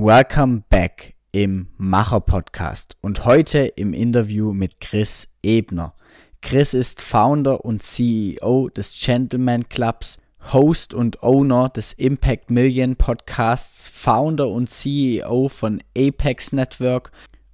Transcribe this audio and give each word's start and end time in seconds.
Welcome 0.00 0.62
back 0.70 1.14
im 1.32 1.70
Macher 1.76 2.20
Podcast 2.20 2.96
und 3.00 3.24
heute 3.24 3.66
im 3.66 3.92
Interview 3.92 4.52
mit 4.52 4.80
Chris 4.80 5.26
Ebner. 5.42 5.92
Chris 6.40 6.72
ist 6.72 7.02
Founder 7.02 7.64
und 7.64 7.82
CEO 7.82 8.68
des 8.68 8.96
Gentleman 9.04 9.68
Clubs, 9.68 10.18
Host 10.52 10.94
und 10.94 11.24
Owner 11.24 11.68
des 11.70 11.94
Impact 11.94 12.48
Million 12.48 12.94
Podcasts, 12.94 13.88
Founder 13.88 14.46
und 14.46 14.70
CEO 14.70 15.48
von 15.48 15.82
Apex 15.96 16.52
Network 16.52 17.10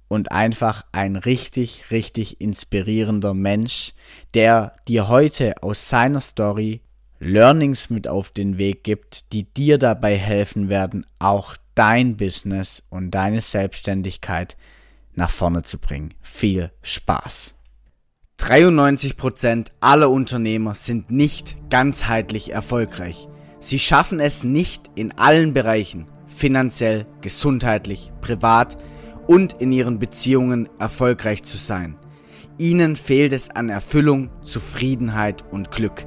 und 0.07 0.31
einfach 0.31 0.85
ein 0.91 1.15
richtig, 1.15 1.89
richtig 1.89 2.41
inspirierender 2.41 3.33
Mensch, 3.33 3.95
der 4.35 4.75
dir 4.87 5.07
heute 5.07 5.63
aus 5.63 5.89
seiner 5.89 6.19
Story 6.19 6.81
Learnings 7.17 7.89
mit 7.89 8.07
auf 8.07 8.29
den 8.29 8.59
Weg 8.59 8.83
gibt, 8.83 9.33
die 9.33 9.51
dir 9.51 9.79
dabei 9.79 10.15
helfen 10.15 10.69
werden, 10.69 11.07
auch 11.17 11.55
dein 11.75 12.17
Business 12.17 12.83
und 12.89 13.11
deine 13.11 13.41
Selbstständigkeit 13.41 14.57
nach 15.13 15.29
vorne 15.29 15.63
zu 15.63 15.77
bringen. 15.77 16.13
Viel 16.21 16.71
Spaß! 16.81 17.55
93% 18.39 19.67
aller 19.79 20.09
Unternehmer 20.09 20.75
sind 20.75 21.09
nicht 21.09 21.55
ganzheitlich 21.69 22.51
erfolgreich. 22.51 23.29
Sie 23.59 23.79
schaffen 23.79 24.19
es 24.19 24.43
nicht 24.43 24.91
in 24.95 25.13
allen 25.17 25.53
Bereichen, 25.53 26.05
finanziell, 26.27 27.07
gesundheitlich, 27.21 28.11
privat 28.21 28.77
und 29.25 29.53
in 29.61 29.71
ihren 29.71 29.99
Beziehungen 29.99 30.69
erfolgreich 30.79 31.43
zu 31.43 31.57
sein. 31.57 31.97
Ihnen 32.57 32.95
fehlt 32.95 33.33
es 33.33 33.49
an 33.49 33.69
Erfüllung, 33.69 34.29
Zufriedenheit 34.41 35.43
und 35.51 35.71
Glück. 35.71 36.05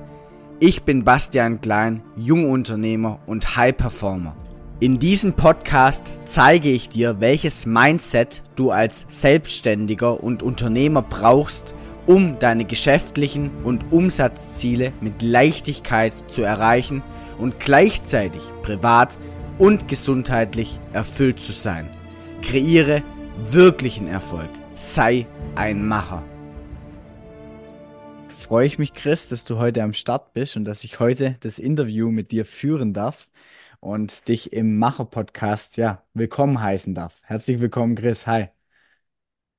Ich 0.60 0.82
bin 0.82 1.04
Bastian 1.04 1.60
Klein, 1.60 2.02
Jungunternehmer 2.16 3.20
und 3.26 3.56
High 3.56 3.76
Performer. 3.76 4.37
In 4.80 5.00
diesem 5.00 5.32
Podcast 5.32 6.20
zeige 6.24 6.70
ich 6.70 6.88
dir, 6.88 7.18
welches 7.18 7.66
Mindset 7.66 8.45
du 8.55 8.70
als 8.70 9.06
Selbstständiger 9.09 10.23
und 10.23 10.45
Unternehmer 10.45 11.02
brauchst, 11.02 11.74
um 12.07 12.38
deine 12.38 12.65
geschäftlichen 12.65 13.51
und 13.65 13.90
Umsatzziele 13.90 14.93
mit 15.01 15.21
Leichtigkeit 15.21 16.15
zu 16.29 16.43
erreichen 16.43 17.02
und 17.38 17.59
gleichzeitig 17.59 18.40
privat 18.62 19.18
und 19.59 19.88
gesundheitlich 19.88 20.79
erfüllt 20.93 21.40
zu 21.40 21.51
sein. 21.51 21.90
Kreiere 22.43 23.02
wirklichen 23.51 24.06
Erfolg. 24.06 24.51
Sei 24.76 25.26
ein 25.56 25.88
Macher. 25.88 26.23
Freue 28.29 28.66
ich 28.66 28.79
mich, 28.79 28.95
Chris, 28.95 29.26
dass 29.26 29.45
du 29.45 29.59
heute 29.59 29.82
am 29.82 29.93
Start 29.93 30.32
bist 30.34 30.56
und 30.56 30.65
dass 30.65 30.84
ich 30.84 31.01
heute 31.01 31.34
das 31.40 31.59
Interview 31.59 32.12
mit 32.12 32.30
dir 32.30 32.45
führen 32.45 32.93
darf 32.93 33.26
und 33.80 34.29
dich 34.29 34.52
im 34.52 34.79
Macher-Podcast 34.79 35.76
ja 35.76 36.04
willkommen 36.15 36.60
heißen 36.60 36.95
darf. 36.95 37.21
Herzlich 37.23 37.60
willkommen, 37.60 37.95
Chris. 37.96 38.26
Hi. 38.26 38.48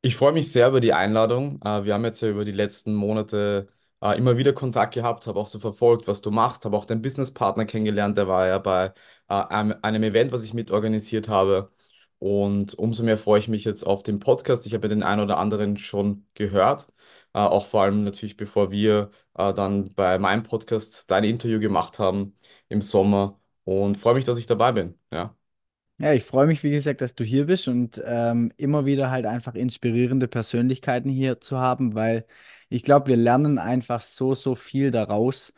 Ich 0.02 0.16
freue 0.16 0.32
mich 0.32 0.52
sehr 0.52 0.70
über 0.70 0.80
die 0.80 0.94
Einladung. 0.94 1.60
Äh, 1.64 1.84
Wir 1.84 1.94
haben 1.94 2.06
jetzt 2.06 2.22
ja 2.22 2.30
über 2.30 2.46
die 2.46 2.52
letzten 2.52 2.94
Monate 2.96 3.68
äh, 4.02 4.18
immer 4.18 4.38
wieder 4.38 4.54
Kontakt 4.54 4.94
gehabt, 4.94 5.28
habe 5.28 5.40
auch 5.40 5.48
so 5.48 5.60
verfolgt, 5.60 6.08
was 6.08 6.22
du 6.22 6.32
machst, 6.32 6.66
habe 6.66 6.78
auch 6.78 6.86
deinen 6.86 7.02
Businesspartner 7.02 7.66
kennengelernt, 7.66 8.18
der 8.18 8.28
war 8.28 8.48
ja 8.48 8.58
bei 8.60 8.94
äh, 9.30 9.34
einem, 9.34 10.04
Event, 10.04 10.32
was 10.32 10.44
ich 10.44 10.54
mitorganisiert 10.54 11.28
habe. 11.28 11.72
Und 12.18 12.74
umso 12.78 13.04
mehr 13.04 13.18
freue 13.18 13.40
ich 13.40 13.48
mich 13.48 13.64
jetzt 13.64 13.84
auf 13.84 14.04
den 14.04 14.20
Podcast. 14.20 14.66
Ich 14.66 14.74
habe 14.74 14.88
ja 14.88 14.90
den 14.90 15.04
einen 15.04 15.22
oder 15.22 15.38
anderen 15.38 15.78
schon 15.78 16.28
gehört, 16.34 16.88
äh, 17.34 17.40
auch 17.40 17.66
vor 17.68 17.84
allem 17.84 18.04
natürlich, 18.04 18.36
bevor 18.38 18.72
wir 18.72 19.12
äh, 19.36 19.54
dann 19.54 19.94
bei 19.96 20.18
meinem 20.20 20.44
Podcast 20.44 21.10
dein 21.12 21.24
Interview 21.24 21.60
gemacht 21.60 22.00
haben 22.00 22.36
im 22.68 22.82
Sommer 22.82 23.39
und 23.70 23.98
freue 23.98 24.14
mich, 24.16 24.26
dass 24.26 24.38
ich 24.38 24.48
dabei 24.48 24.72
bin. 24.72 25.00
Ja. 25.12 25.36
Ja, 26.02 26.14
ich 26.14 26.24
freue 26.24 26.48
mich, 26.48 26.64
wie 26.64 26.72
gesagt, 26.72 27.02
dass 27.02 27.14
du 27.14 27.26
hier 27.26 27.46
bist 27.48 27.68
und 27.68 28.02
ähm, 28.06 28.54
immer 28.56 28.86
wieder 28.86 29.12
halt 29.12 29.26
einfach 29.26 29.54
inspirierende 29.54 30.30
Persönlichkeiten 30.30 31.10
hier 31.10 31.42
zu 31.42 31.58
haben, 31.60 31.94
weil 31.94 32.26
ich 32.70 32.84
glaube, 32.84 33.08
wir 33.08 33.18
lernen 33.18 33.58
einfach 33.58 34.00
so, 34.00 34.34
so 34.34 34.56
viel 34.56 34.92
daraus, 34.92 35.54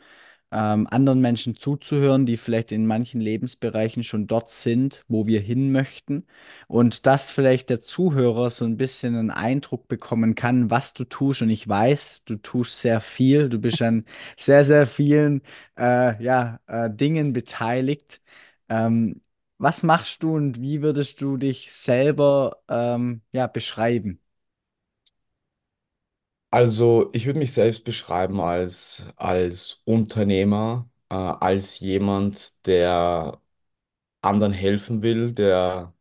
ähm, 0.52 0.86
anderen 0.90 1.20
Menschen 1.20 1.56
zuzuhören, 1.56 2.26
die 2.26 2.36
vielleicht 2.36 2.72
in 2.72 2.86
manchen 2.86 3.20
Lebensbereichen 3.20 4.04
schon 4.04 4.26
dort 4.26 4.50
sind, 4.50 5.04
wo 5.08 5.26
wir 5.26 5.40
hin 5.40 5.72
möchten. 5.72 6.26
Und 6.68 7.06
dass 7.06 7.30
vielleicht 7.30 7.70
der 7.70 7.80
Zuhörer 7.80 8.50
so 8.50 8.64
ein 8.64 8.76
bisschen 8.76 9.16
einen 9.16 9.30
Eindruck 9.30 9.88
bekommen 9.88 10.34
kann, 10.34 10.70
was 10.70 10.94
du 10.94 11.04
tust. 11.04 11.42
Und 11.42 11.50
ich 11.50 11.68
weiß, 11.68 12.24
du 12.24 12.36
tust 12.36 12.80
sehr 12.80 13.00
viel. 13.00 13.48
Du 13.48 13.58
bist 13.58 13.82
an 13.82 14.04
sehr, 14.38 14.64
sehr 14.64 14.86
vielen 14.86 15.42
äh, 15.78 16.22
ja, 16.22 16.60
äh, 16.66 16.90
Dingen 16.90 17.32
beteiligt. 17.32 18.20
Ähm, 18.68 19.22
was 19.58 19.82
machst 19.82 20.22
du 20.22 20.34
und 20.36 20.60
wie 20.60 20.82
würdest 20.82 21.20
du 21.20 21.36
dich 21.36 21.72
selber 21.72 22.58
ähm, 22.68 23.22
ja, 23.32 23.46
beschreiben? 23.46 24.20
Also, 26.54 27.08
ich 27.14 27.24
würde 27.26 27.38
mich 27.38 27.52
selbst 27.54 27.82
beschreiben 27.84 28.40
als, 28.40 29.06
als 29.16 29.80
Unternehmer, 29.86 30.90
äh, 31.08 31.14
als 31.14 31.80
jemand, 31.80 32.66
der 32.66 33.40
anderen 34.22 34.52
helfen 34.52 35.02
will, 35.02 35.32
der 35.32 35.94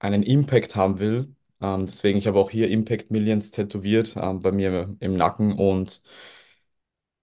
einen 0.00 0.22
Impact 0.24 0.76
haben 0.76 0.98
will. 1.00 1.34
Ähm, 1.60 1.86
deswegen, 1.86 2.18
ich 2.18 2.26
habe 2.28 2.38
auch 2.40 2.50
hier 2.50 2.70
Impact 2.70 3.10
Millions 3.12 3.50
tätowiert, 3.52 4.16
ähm, 4.16 4.40
bei 4.40 4.52
mir 4.52 4.96
im 5.00 5.16
Nacken 5.16 5.54
und 5.58 6.02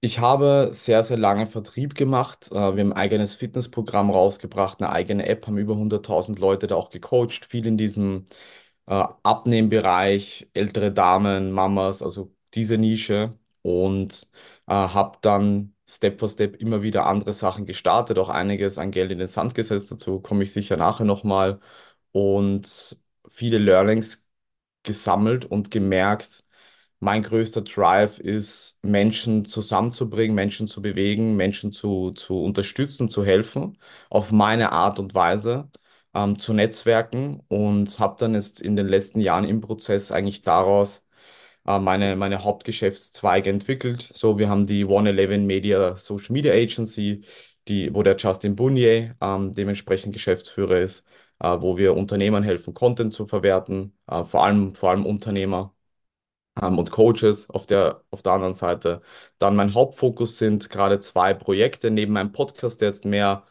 ich 0.03 0.19
habe 0.19 0.69
sehr, 0.73 1.03
sehr 1.03 1.17
lange 1.17 1.45
Vertrieb 1.47 1.93
gemacht. 1.95 2.47
Äh, 2.51 2.55
Wir 2.55 2.61
haben 2.83 2.93
ein 2.93 2.93
eigenes 2.93 3.35
Fitnessprogramm 3.35 4.09
rausgebracht, 4.09 4.81
eine 4.81 4.89
eigene 4.91 5.27
App, 5.27 5.45
haben 5.47 5.57
über 5.57 5.75
100.000 5.75 6.39
Leute 6.39 6.67
da 6.67 6.75
auch 6.75 6.89
gecoacht, 6.89 7.45
viel 7.45 7.65
in 7.67 7.77
diesem 7.77 8.25
äh, 8.87 8.93
Abnehmbereich, 9.23 10.49
ältere 10.53 10.91
Damen, 10.91 11.51
Mamas, 11.51 12.01
also 12.01 12.33
diese 12.53 12.77
Nische 12.77 13.31
und 13.61 14.29
äh, 14.67 14.73
habe 14.73 15.17
dann 15.21 15.75
Step 15.87 16.19
for 16.19 16.29
Step 16.29 16.55
immer 16.55 16.81
wieder 16.81 17.05
andere 17.05 17.33
Sachen 17.33 17.65
gestartet, 17.65 18.17
auch 18.17 18.29
einiges 18.29 18.77
an 18.77 18.91
Geld 18.91 19.11
in 19.11 19.19
den 19.19 19.27
Sand 19.27 19.55
gesetzt, 19.55 19.91
dazu 19.91 20.19
komme 20.21 20.43
ich 20.43 20.53
sicher 20.53 20.77
nachher 20.77 21.05
nochmal 21.05 21.59
und 22.11 22.97
viele 23.29 23.57
Learnings 23.57 24.25
gesammelt 24.83 25.45
und 25.45 25.71
gemerkt, 25.71 26.43
mein 26.99 27.23
größter 27.23 27.61
Drive 27.63 28.19
ist, 28.19 28.79
Menschen 28.83 29.45
zusammenzubringen, 29.45 30.35
Menschen 30.35 30.67
zu 30.67 30.81
bewegen, 30.81 31.35
Menschen 31.35 31.73
zu, 31.73 32.11
zu 32.11 32.43
unterstützen, 32.43 33.09
zu 33.09 33.25
helfen, 33.25 33.77
auf 34.09 34.31
meine 34.31 34.71
Art 34.71 34.99
und 34.99 35.15
Weise, 35.15 35.69
ähm, 36.13 36.39
zu 36.39 36.53
netzwerken. 36.53 37.41
Und 37.47 37.99
habe 37.99 38.17
dann 38.19 38.35
jetzt 38.35 38.61
in 38.61 38.75
den 38.75 38.87
letzten 38.87 39.19
Jahren 39.19 39.45
im 39.45 39.61
Prozess 39.61 40.11
eigentlich 40.11 40.41
daraus 40.43 41.05
äh, 41.67 41.79
meine, 41.79 42.15
meine 42.15 42.43
Hauptgeschäftszweige 42.43 43.49
entwickelt. 43.49 44.01
So, 44.13 44.37
wir 44.37 44.49
haben 44.49 44.65
die 44.67 44.85
111 44.87 45.45
Media 45.45 45.95
Social 45.97 46.33
Media 46.33 46.53
Agency, 46.53 47.23
die, 47.67 47.93
wo 47.93 48.03
der 48.03 48.15
Justin 48.17 48.55
Bunier 48.55 49.15
ähm, 49.21 49.53
dementsprechend 49.53 50.13
Geschäftsführer 50.13 50.79
ist, 50.79 51.07
äh, 51.39 51.47
wo 51.61 51.77
wir 51.77 51.95
Unternehmern 51.95 52.43
helfen, 52.43 52.73
Content 52.73 53.13
zu 53.13 53.25
verwerten, 53.27 53.97
äh, 54.07 54.23
vor 54.23 54.43
allem, 54.43 54.75
vor 54.75 54.91
allem 54.91 55.05
Unternehmer 55.05 55.73
ähm, 56.61 56.77
und 56.79 56.91
Coaches 56.91 57.49
auf 57.49 57.65
der, 57.67 58.03
auf 58.11 58.21
der 58.21 58.33
anderen 58.33 58.55
Seite. 58.55 59.01
Dann 59.37 59.55
mein 59.55 59.73
Hauptfokus 59.73 60.37
sind 60.37 60.69
gerade 60.69 60.99
zwei 60.99 61.33
Projekte 61.33 61.91
neben 61.91 62.13
meinem 62.13 62.31
Podcast, 62.31 62.81
der 62.81 62.89
jetzt 62.89 63.05
mehr 63.05 63.45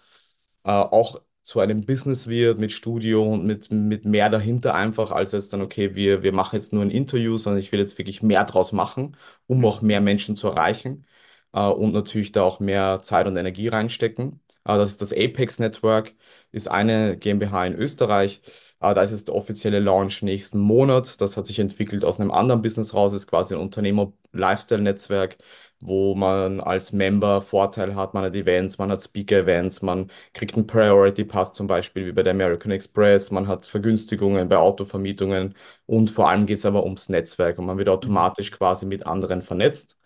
äh, 0.65 0.71
auch 0.71 1.23
zu 1.51 1.59
einem 1.59 1.85
Business 1.85 2.29
wird 2.29 2.61
mit 2.61 2.71
Studio 2.71 3.25
und 3.25 3.45
mit, 3.45 3.73
mit 3.73 4.05
mehr 4.05 4.31
dahinter 4.31 4.73
einfach, 4.75 5.11
als 5.11 5.33
jetzt 5.33 5.53
dann, 5.53 5.63
okay, 5.63 5.97
wir, 5.97 6.23
wir 6.23 6.33
machen 6.33 6.55
jetzt 6.55 6.73
nur 6.73 6.83
ein 6.83 6.91
Interview, 6.93 7.39
sondern 7.39 7.59
ich 7.59 7.73
will 7.73 7.81
jetzt 7.81 7.99
wirklich 7.99 8.23
mehr 8.23 8.45
draus 8.45 8.71
machen, 8.71 9.17
um 9.49 9.65
auch 9.65 9.83
mehr 9.83 10.01
Menschen 10.01 10.37
zu 10.37 10.47
erreichen 10.47 11.07
äh, 11.53 11.67
und 11.67 11.93
natürlich 11.93 12.31
da 12.31 12.43
auch 12.43 12.61
mehr 12.61 13.01
Zeit 13.03 13.27
und 13.27 13.37
Energie 13.37 13.67
reinstecken. 13.67 14.41
Äh, 14.65 14.77
das 14.77 14.91
ist 14.93 15.03
das 15.03 15.13
Apex 15.13 15.59
Network, 15.59 16.15
ist 16.53 16.69
eine 16.71 17.17
GmbH 17.19 17.67
in 17.67 17.75
Österreich. 17.75 18.43
Äh, 18.81 18.95
da 18.95 19.03
ist 19.03 19.11
jetzt 19.11 19.29
der 19.29 19.35
offizielle 19.35 19.79
Launch 19.81 20.23
nächsten 20.23 20.59
Monat. 20.59 21.21
Das 21.21 21.37
hat 21.37 21.47
sich 21.47 21.59
entwickelt 21.59 22.05
aus 22.05 22.19
einem 22.21 22.31
anderen 22.31 22.63
Business 22.63 22.95
raus, 22.95 23.13
ist 23.13 23.27
quasi 23.27 23.55
ein 23.55 23.61
Unternehmer-Lifestyle-Netzwerk, 23.61 25.39
wo 25.81 26.15
man 26.15 26.61
als 26.61 26.93
Member 26.93 27.43
Vorteil 27.43 27.95
hat. 27.95 28.15
Man 28.15 28.25
hat 28.25 28.35
Events, 28.35 28.79
man 28.79 28.91
hat 28.91 29.03
Speaker-Events, 29.03 29.83
man 29.83 30.11
kriegt 30.33 30.55
einen 30.55 30.67
Priority-Pass 30.67 31.53
zum 31.53 31.67
Beispiel 31.67 32.07
wie 32.07 32.13
bei 32.13 32.23
der 32.23 32.33
American 32.33 32.71
Express, 32.73 33.31
man 33.31 33.49
hat 33.49 33.65
Vergünstigungen 33.67 34.49
bei 34.49 34.57
Autovermietungen 34.57 35.55
und 35.87 36.11
vor 36.11 36.29
allem 36.29 36.47
geht 36.47 36.59
es 36.59 36.67
aber 36.67 36.85
ums 36.85 37.09
Netzwerk 37.09 37.59
und 37.59 37.67
man 37.67 37.79
wird 37.79 37.89
automatisch 37.89 38.51
quasi 38.51 38.87
mit 38.87 39.07
anderen 39.07 39.43
vernetzt. 39.43 39.99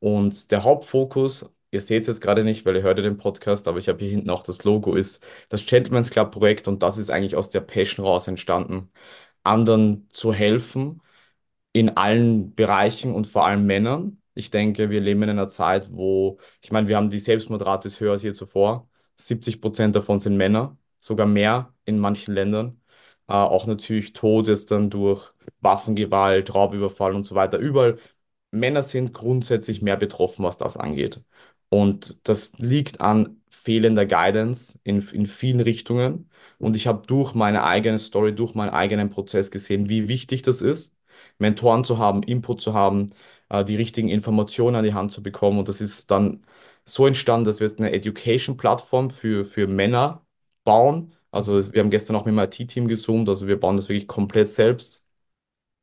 Und 0.00 0.50
der 0.50 0.64
Hauptfokus, 0.64 1.48
ihr 1.72 1.80
seht 1.80 2.02
es 2.02 2.08
jetzt 2.08 2.20
gerade 2.22 2.44
nicht, 2.44 2.64
weil 2.66 2.76
ihr 2.76 2.82
hört 2.82 2.98
ja 2.98 3.04
den 3.04 3.18
Podcast, 3.18 3.68
aber 3.68 3.78
ich 3.80 3.88
habe 3.88 4.00
hier 4.00 4.10
hinten 4.10 4.30
auch 4.30 4.44
das 4.44 4.64
Logo, 4.64 4.94
ist 4.94 5.24
das 5.50 5.66
Gentleman's 5.66 6.10
Club 6.10 6.32
Projekt 6.32 6.68
und 6.68 6.82
das 6.84 6.98
ist 6.98 7.10
eigentlich 7.10 7.36
aus 7.36 7.50
der 7.50 7.60
Passion 7.62 8.06
raus 8.06 8.28
entstanden, 8.28 8.90
anderen 9.44 10.08
zu 10.10 10.32
helfen 10.34 11.02
in 11.72 11.96
allen 11.96 12.54
Bereichen 12.54 13.14
und 13.14 13.26
vor 13.26 13.46
allem 13.46 13.66
Männern. 13.66 14.20
Ich 14.34 14.50
denke, 14.50 14.90
wir 14.90 15.00
leben 15.00 15.22
in 15.22 15.30
einer 15.30 15.48
Zeit, 15.48 15.88
wo, 15.92 16.38
ich 16.62 16.72
meine, 16.72 16.88
wir 16.88 16.96
haben 16.96 17.10
die 17.10 17.18
Selbstmordrate 17.18 17.88
ist 17.88 18.00
höher 18.00 18.12
als 18.12 18.22
je 18.22 18.32
zuvor. 18.32 18.88
70 19.16 19.60
Prozent 19.60 19.94
davon 19.96 20.20
sind 20.20 20.36
Männer, 20.36 20.76
sogar 21.00 21.26
mehr 21.26 21.74
in 21.84 21.98
manchen 21.98 22.34
Ländern. 22.34 22.80
äh, 23.28 23.32
auch 23.34 23.66
natürlich 23.66 24.12
Todes 24.12 24.66
dann 24.66 24.90
durch 24.90 25.32
Waffengewalt, 25.60 26.54
Raubüberfall 26.54 27.14
und 27.14 27.24
so 27.24 27.34
weiter. 27.34 27.58
Überall 27.58 27.98
Männer 28.50 28.82
sind 28.82 29.14
grundsätzlich 29.14 29.82
mehr 29.82 29.96
betroffen, 29.96 30.44
was 30.44 30.58
das 30.58 30.76
angeht. 30.76 31.22
Und 31.72 32.28
das 32.28 32.52
liegt 32.58 33.00
an 33.00 33.40
fehlender 33.50 34.04
Guidance 34.06 34.78
in, 34.84 35.00
in 35.08 35.26
vielen 35.26 35.60
Richtungen. 35.60 36.28
Und 36.58 36.76
ich 36.76 36.86
habe 36.86 37.06
durch 37.06 37.32
meine 37.34 37.64
eigene 37.64 37.98
Story, 37.98 38.34
durch 38.34 38.54
meinen 38.54 38.70
eigenen 38.70 39.08
Prozess 39.10 39.50
gesehen, 39.50 39.88
wie 39.88 40.06
wichtig 40.08 40.42
das 40.42 40.60
ist, 40.60 40.96
Mentoren 41.38 41.84
zu 41.84 41.96
haben, 41.98 42.22
Input 42.22 42.60
zu 42.60 42.74
haben, 42.74 43.10
äh, 43.48 43.64
die 43.64 43.76
richtigen 43.76 44.08
Informationen 44.08 44.76
an 44.76 44.84
die 44.84 44.94
Hand 44.94 45.12
zu 45.12 45.22
bekommen. 45.22 45.58
Und 45.60 45.68
das 45.68 45.80
ist 45.80 46.10
dann 46.10 46.44
so 46.84 47.06
entstanden, 47.06 47.44
dass 47.46 47.60
wir 47.60 47.66
jetzt 47.66 47.78
eine 47.80 47.92
Education-Plattform 47.92 49.10
für, 49.10 49.44
für 49.44 49.66
Männer 49.66 50.26
bauen. 50.64 51.14
Also 51.30 51.72
wir 51.72 51.80
haben 51.80 51.90
gestern 51.90 52.16
auch 52.16 52.26
mit 52.26 52.34
dem 52.34 52.38
IT-Team 52.38 52.88
gezoomt, 52.88 53.28
also 53.28 53.46
wir 53.46 53.58
bauen 53.58 53.76
das 53.76 53.88
wirklich 53.88 54.08
komplett 54.08 54.50
selbst. 54.50 55.06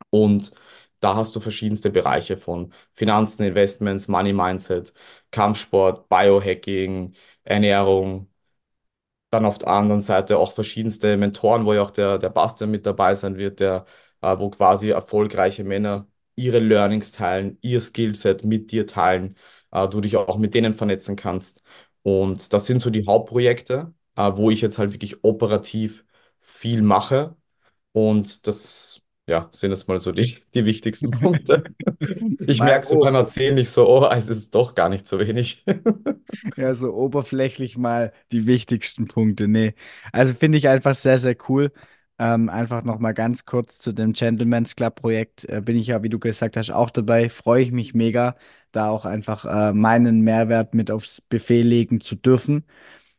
Und 0.10 0.52
da 1.00 1.16
hast 1.16 1.36
du 1.36 1.40
verschiedenste 1.40 1.90
Bereiche 1.92 2.38
von 2.38 2.74
Finanzen, 2.94 3.44
Investments, 3.44 4.08
Money 4.08 4.34
Mindset, 4.34 4.94
Kampfsport, 5.32 6.10
Biohacking, 6.10 7.14
Ernährung. 7.44 8.30
Dann 9.32 9.46
auf 9.46 9.60
der 9.60 9.68
anderen 9.70 10.02
Seite 10.02 10.38
auch 10.40 10.54
verschiedenste 10.54 11.16
Mentoren, 11.18 11.66
wo 11.66 11.74
ja 11.74 11.82
auch 11.84 11.92
der, 11.92 12.18
der 12.18 12.30
Bastian 12.30 12.72
mit 12.72 12.86
dabei 12.88 13.14
sein 13.14 13.38
wird, 13.38 13.60
der, 13.60 13.86
äh, 14.22 14.38
wo 14.40 14.50
quasi 14.50 14.90
erfolgreiche 14.90 15.64
Männer 15.64 16.08
ihre 16.36 16.60
Learnings 16.60 17.12
teilen, 17.12 17.58
ihr 17.62 17.80
Skillset 17.82 18.44
mit 18.44 18.72
dir 18.72 18.88
teilen, 18.88 19.36
äh, 19.72 19.88
du 19.88 20.02
dich 20.02 20.18
auch 20.18 20.38
mit 20.38 20.56
denen 20.56 20.74
vernetzen 20.74 21.16
kannst. 21.16 21.62
Und 22.02 22.54
das 22.54 22.66
sind 22.66 22.82
so 22.82 22.90
die 22.90 23.06
Hauptprojekte, 23.06 23.94
äh, 24.16 24.32
wo 24.36 24.50
ich 24.50 24.62
jetzt 24.62 24.80
halt 24.80 24.94
wirklich 24.94 25.24
operativ 25.24 26.06
viel 26.42 26.82
mache. 26.82 27.36
Und 27.92 28.48
das, 28.48 29.02
ja, 29.30 29.48
sind 29.52 29.70
jetzt 29.70 29.88
mal 29.88 30.00
so 30.00 30.12
die, 30.12 30.38
die 30.56 30.66
wichtigsten 30.66 31.12
Punkte. 31.22 31.64
Ich 32.48 32.60
merke 32.60 32.88
so 32.88 33.00
beim 33.00 33.14
Erzählen 33.14 33.54
nicht 33.54 33.70
so, 33.70 33.88
oh, 33.88 34.10
es 34.12 34.28
ist 34.28 34.56
doch 34.56 34.74
gar 34.74 34.90
nicht 34.90 35.08
so 35.08 35.20
wenig. 35.20 35.64
Ja, 36.56 36.76
so 36.76 36.94
oberflächlich 36.94 37.78
mal 37.78 38.14
die 38.32 38.46
wichtigsten 38.46 39.08
Punkte. 39.08 39.48
Nee. 39.48 39.74
Also 40.12 40.34
finde 40.36 40.60
ich 40.60 40.68
einfach 40.68 40.94
sehr, 40.94 41.18
sehr 41.18 41.36
cool. 41.48 41.72
Ähm, 42.20 42.50
einfach 42.50 42.84
nochmal 42.84 43.14
ganz 43.16 43.46
kurz 43.46 43.80
zu 43.80 43.94
dem 43.94 44.14
Gentleman's 44.14 44.76
Club 44.76 44.96
Projekt. 44.96 45.46
Äh, 45.46 45.62
bin 45.62 45.78
ich 45.78 45.88
ja, 45.88 46.04
wie 46.04 46.10
du 46.10 46.20
gesagt 46.20 46.56
hast, 46.58 46.72
auch 46.72 46.92
dabei. 46.92 47.30
Freue 47.30 47.64
ich 47.64 47.72
mich 47.72 47.94
mega, 47.96 48.36
da 48.72 48.90
auch 48.90 49.06
einfach 49.06 49.46
äh, 49.46 49.74
meinen 49.74 50.22
Mehrwert 50.22 50.74
mit 50.76 50.92
aufs 50.92 51.22
Buffet 51.22 51.64
legen 51.64 52.00
zu 52.02 52.16
dürfen. 52.16 52.66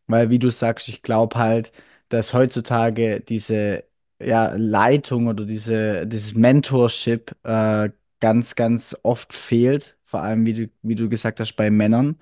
Weil, 0.06 0.30
wie 0.30 0.38
du 0.38 0.50
sagst, 0.50 0.88
ich 0.88 1.02
glaube 1.02 1.36
halt, 1.38 1.72
dass 2.08 2.34
heutzutage 2.34 3.20
diese 3.20 3.84
ja, 4.22 4.54
Leitung 4.56 5.26
oder 5.28 5.44
diese, 5.44 6.06
dieses 6.06 6.34
Mentorship 6.34 7.34
äh, 7.44 7.90
ganz, 8.20 8.54
ganz 8.54 8.96
oft 9.02 9.32
fehlt. 9.32 9.96
Vor 10.04 10.22
allem, 10.22 10.44
wie 10.46 10.52
du, 10.54 10.70
wie 10.82 10.96
du 10.96 11.08
gesagt 11.08 11.40
hast, 11.40 11.54
bei 11.54 11.70
Männern. 11.70 12.18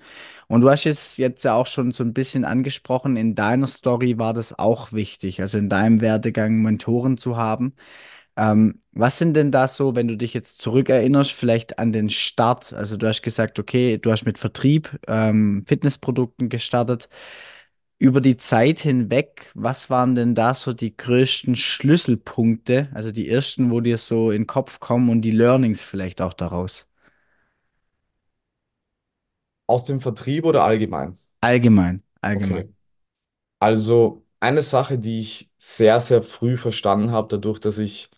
Und 0.47 0.61
du 0.61 0.69
hast 0.69 0.83
jetzt, 0.83 1.17
jetzt 1.17 1.43
ja 1.43 1.55
auch 1.55 1.67
schon 1.67 1.91
so 1.91 2.03
ein 2.03 2.13
bisschen 2.13 2.45
angesprochen, 2.45 3.17
in 3.17 3.35
deiner 3.35 3.67
Story 3.67 4.17
war 4.19 4.33
das 4.33 4.57
auch 4.57 4.93
wichtig, 4.93 5.41
also 5.41 5.57
in 5.57 5.69
deinem 5.69 6.01
Werdegang 6.01 6.61
Mentoren 6.61 7.17
zu 7.17 7.37
haben. 7.37 7.73
Ähm, 8.37 8.81
was 8.93 9.17
sind 9.17 9.33
denn 9.35 9.51
da 9.51 9.67
so, 9.67 9.95
wenn 9.95 10.07
du 10.07 10.17
dich 10.17 10.33
jetzt 10.33 10.61
zurückerinnerst, 10.61 11.31
vielleicht 11.31 11.79
an 11.79 11.91
den 11.91 12.09
Start? 12.09 12.73
Also 12.73 12.97
du 12.97 13.07
hast 13.07 13.21
gesagt, 13.21 13.59
okay, 13.59 13.97
du 13.97 14.11
hast 14.11 14.25
mit 14.25 14.37
Vertrieb, 14.37 14.97
ähm, 15.07 15.65
Fitnessprodukten 15.67 16.49
gestartet. 16.49 17.09
Über 17.99 18.19
die 18.19 18.35
Zeit 18.37 18.79
hinweg, 18.79 19.51
was 19.53 19.91
waren 19.91 20.15
denn 20.15 20.33
da 20.33 20.55
so 20.55 20.73
die 20.73 20.97
größten 20.97 21.55
Schlüsselpunkte, 21.55 22.89
also 22.95 23.11
die 23.11 23.29
ersten, 23.29 23.69
wo 23.69 23.79
dir 23.79 23.99
so 23.99 24.31
in 24.31 24.41
den 24.43 24.47
Kopf 24.47 24.79
kommen 24.79 25.09
und 25.09 25.21
die 25.21 25.29
Learnings 25.31 25.83
vielleicht 25.83 26.21
auch 26.21 26.33
daraus? 26.33 26.87
Aus 29.67 29.85
dem 29.85 30.01
Vertrieb 30.01 30.43
oder 30.43 30.63
allgemein? 30.65 31.17
Allgemein, 31.41 32.03
allgemein. 32.21 32.63
Okay. 32.63 32.69
Also 33.59 34.25
eine 34.39 34.63
Sache, 34.63 34.99
die 34.99 35.21
ich 35.21 35.51
sehr, 35.59 35.99
sehr 36.01 36.23
früh 36.23 36.57
verstanden 36.57 37.11
habe, 37.11 37.27
dadurch, 37.29 37.59
dass 37.59 37.77
ich 37.77 38.09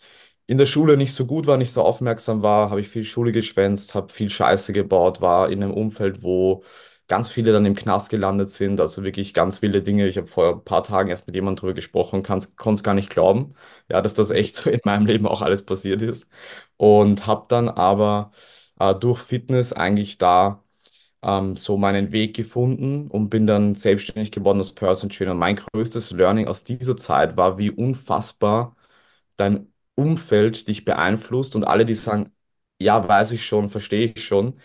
in 0.47 0.57
der 0.57 0.67
Schule 0.67 0.97
nicht 0.97 1.13
so 1.13 1.25
gut 1.25 1.47
war, 1.47 1.57
nicht 1.57 1.71
so 1.73 1.83
aufmerksam 1.83 2.41
war, 2.43 2.69
habe 2.69 2.81
ich 2.81 2.89
viel 2.89 3.05
Schule 3.05 3.31
geschwänzt, 3.31 3.95
habe 3.95 4.13
viel 4.13 4.29
Scheiße 4.29 4.73
gebaut, 4.73 5.21
war 5.21 5.49
in 5.51 5.63
einem 5.63 5.73
Umfeld, 5.73 6.23
wo 6.23 6.63
ganz 7.11 7.29
viele 7.31 7.51
dann 7.53 7.65
im 7.67 7.75
Knast 7.75 8.09
gelandet 8.09 8.49
sind, 8.51 8.79
also 8.81 9.03
wirklich 9.03 9.33
ganz 9.35 9.61
wilde 9.61 9.83
Dinge. 9.83 10.07
Ich 10.07 10.17
habe 10.17 10.27
vor 10.27 10.55
ein 10.55 10.63
paar 10.65 10.83
Tagen 10.83 11.09
erst 11.09 11.27
mit 11.27 11.35
jemandem 11.35 11.57
darüber 11.61 11.75
gesprochen, 11.75 12.23
konnte 12.23 12.47
es 12.73 12.83
gar 12.83 12.95
nicht 12.95 13.11
glauben, 13.11 13.55
ja, 13.89 14.01
dass 14.01 14.15
das 14.15 14.31
echt 14.31 14.55
so 14.55 14.69
in 14.71 14.81
meinem 14.85 15.05
Leben 15.05 15.27
auch 15.27 15.41
alles 15.43 15.65
passiert 15.65 16.01
ist. 16.01 16.29
Und 16.77 17.27
habe 17.27 17.45
dann 17.49 17.69
aber 17.69 18.31
äh, 18.79 18.95
durch 18.95 19.19
Fitness 19.21 19.73
eigentlich 19.73 20.17
da 20.19 20.63
ähm, 21.23 21.55
so 21.57 21.77
meinen 21.77 22.11
Weg 22.11 22.35
gefunden 22.35 23.07
und 23.09 23.29
bin 23.29 23.47
dann 23.47 23.75
selbstständig 23.75 24.31
geworden 24.31 24.59
als 24.59 24.73
Personal 24.73 25.15
Trainer. 25.15 25.31
Und 25.31 25.39
mein 25.39 25.57
größtes 25.57 26.11
Learning 26.11 26.47
aus 26.47 26.63
dieser 26.63 26.97
Zeit 26.97 27.37
war, 27.37 27.57
wie 27.57 27.71
unfassbar 27.71 28.75
dein 29.37 29.73
Umfeld 29.95 30.67
dich 30.67 30.85
beeinflusst 30.85 31.55
und 31.55 31.63
alle, 31.65 31.85
die 31.85 31.95
sagen, 31.95 32.31
ja, 32.79 33.07
weiß 33.07 33.31
ich 33.33 33.45
schon, 33.45 33.69
verstehe 33.69 34.13
ich 34.15 34.23
schon. 34.25 34.59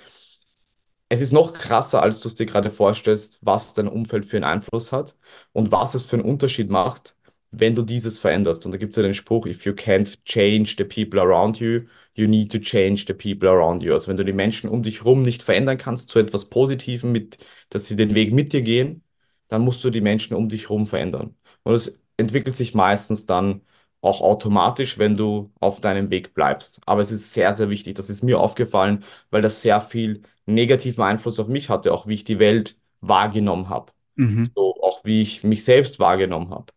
Es 1.08 1.20
ist 1.20 1.32
noch 1.32 1.52
krasser, 1.52 2.02
als 2.02 2.20
du 2.20 2.28
es 2.28 2.34
dir 2.34 2.46
gerade 2.46 2.70
vorstellst, 2.70 3.38
was 3.40 3.74
dein 3.74 3.86
Umfeld 3.88 4.26
für 4.26 4.36
einen 4.36 4.44
Einfluss 4.44 4.92
hat 4.92 5.16
und 5.52 5.70
was 5.70 5.94
es 5.94 6.02
für 6.04 6.16
einen 6.16 6.24
Unterschied 6.24 6.68
macht, 6.68 7.16
wenn 7.52 7.76
du 7.76 7.82
dieses 7.82 8.18
veränderst. 8.18 8.66
Und 8.66 8.72
da 8.72 8.78
gibt 8.78 8.90
es 8.92 8.96
ja 8.96 9.02
den 9.04 9.14
Spruch, 9.14 9.46
if 9.46 9.64
you 9.64 9.72
can't 9.72 10.18
change 10.24 10.74
the 10.76 10.84
people 10.84 11.20
around 11.20 11.58
you, 11.60 11.82
you 12.14 12.26
need 12.26 12.50
to 12.50 12.58
change 12.58 13.04
the 13.06 13.14
people 13.14 13.48
around 13.48 13.82
you. 13.82 13.92
Also 13.92 14.08
wenn 14.08 14.16
du 14.16 14.24
die 14.24 14.32
Menschen 14.32 14.68
um 14.68 14.82
dich 14.82 15.00
herum 15.00 15.22
nicht 15.22 15.42
verändern 15.44 15.78
kannst 15.78 16.10
zu 16.10 16.18
etwas 16.18 16.46
Positivem, 16.46 17.12
mit, 17.12 17.38
dass 17.70 17.86
sie 17.86 17.96
den 17.96 18.14
Weg 18.16 18.32
mit 18.32 18.52
dir 18.52 18.62
gehen, 18.62 19.04
dann 19.48 19.62
musst 19.62 19.84
du 19.84 19.90
die 19.90 20.00
Menschen 20.00 20.34
um 20.36 20.48
dich 20.48 20.64
herum 20.64 20.86
verändern. 20.86 21.36
Und 21.62 21.74
es 21.74 22.00
entwickelt 22.16 22.56
sich 22.56 22.74
meistens 22.74 23.26
dann 23.26 23.62
auch 24.00 24.20
automatisch, 24.20 24.98
wenn 24.98 25.16
du 25.16 25.52
auf 25.60 25.80
deinem 25.80 26.10
Weg 26.10 26.34
bleibst. 26.34 26.80
Aber 26.86 27.00
es 27.00 27.10
ist 27.10 27.32
sehr, 27.32 27.52
sehr 27.54 27.70
wichtig. 27.70 27.96
Das 27.96 28.10
ist 28.10 28.22
mir 28.22 28.38
aufgefallen, 28.40 29.04
weil 29.30 29.42
das 29.42 29.62
sehr 29.62 29.80
viel 29.80 30.22
negativen 30.46 31.02
Einfluss 31.04 31.40
auf 31.40 31.48
mich 31.48 31.68
hatte, 31.70 31.92
auch 31.92 32.06
wie 32.06 32.14
ich 32.14 32.24
die 32.24 32.38
Welt 32.38 32.76
wahrgenommen 33.00 33.68
habe. 33.68 33.92
Mhm. 34.16 34.50
So 34.54 34.74
auch 34.82 35.04
wie 35.04 35.22
ich 35.22 35.44
mich 35.44 35.64
selbst 35.64 35.98
wahrgenommen 35.98 36.50
habe. 36.50 36.72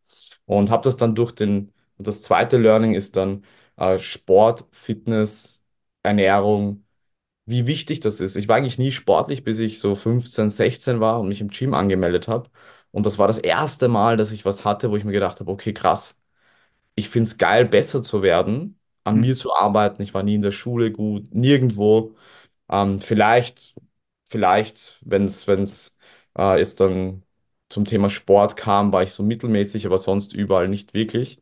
Und 0.46 0.70
habe 0.72 0.84
das 0.84 0.98
dann 0.98 1.16
durch 1.16 1.32
den, 1.34 1.74
und 1.98 2.08
das 2.08 2.22
zweite 2.22 2.58
Learning 2.58 2.94
ist 2.96 3.16
dann 3.16 3.46
äh, 3.78 4.00
Sport, 4.00 4.66
Fitness, 4.72 5.62
Ernährung, 6.04 6.86
wie 7.46 7.68
wichtig 7.68 8.02
das 8.02 8.20
ist. 8.20 8.36
Ich 8.38 8.48
war 8.48 8.58
eigentlich 8.58 8.80
nie 8.80 8.92
sportlich, 8.92 9.44
bis 9.46 9.60
ich 9.60 9.80
so 9.80 9.96
15, 9.96 10.52
16 10.52 11.00
war 11.00 11.20
und 11.22 11.30
mich 11.30 11.42
im 11.42 11.50
Gym 11.50 11.74
angemeldet 11.74 12.28
habe. 12.28 12.50
Und 12.92 13.06
das 13.06 13.18
war 13.20 13.28
das 13.28 13.40
erste 13.40 13.88
Mal, 13.88 14.18
dass 14.18 14.32
ich 14.32 14.46
was 14.46 14.66
hatte, 14.66 14.92
wo 14.92 14.98
ich 14.98 15.06
mir 15.06 15.12
gedacht 15.14 15.40
habe, 15.40 15.52
okay, 15.52 15.74
krass, 15.74 16.19
ich 17.00 17.10
finde 17.10 17.30
es 17.30 17.38
geil, 17.38 17.66
besser 17.66 18.04
zu 18.04 18.22
werden, 18.24 18.80
an 19.04 19.20
mir 19.20 19.36
zu 19.38 19.54
arbeiten. 19.54 20.02
Ich 20.02 20.14
war 20.14 20.24
nie 20.24 20.36
in 20.36 20.42
der 20.42 20.52
Schule 20.52 20.92
gut, 20.92 21.34
nirgendwo. 21.34 22.16
Ähm, 22.70 23.02
vielleicht, 23.02 23.76
vielleicht, 24.30 25.00
wenn 25.06 25.26
es, 25.26 25.48
wenn 25.48 25.64
es 25.64 25.98
äh, 26.38 26.60
jetzt 26.60 26.80
dann 26.82 27.24
zum 27.70 27.86
Thema 27.86 28.10
Sport 28.10 28.58
kam, 28.58 28.92
war 28.94 29.04
ich 29.04 29.14
so 29.14 29.24
mittelmäßig, 29.24 29.86
aber 29.88 29.98
sonst 30.00 30.34
überall 30.34 30.68
nicht 30.70 30.94
wirklich. 30.96 31.42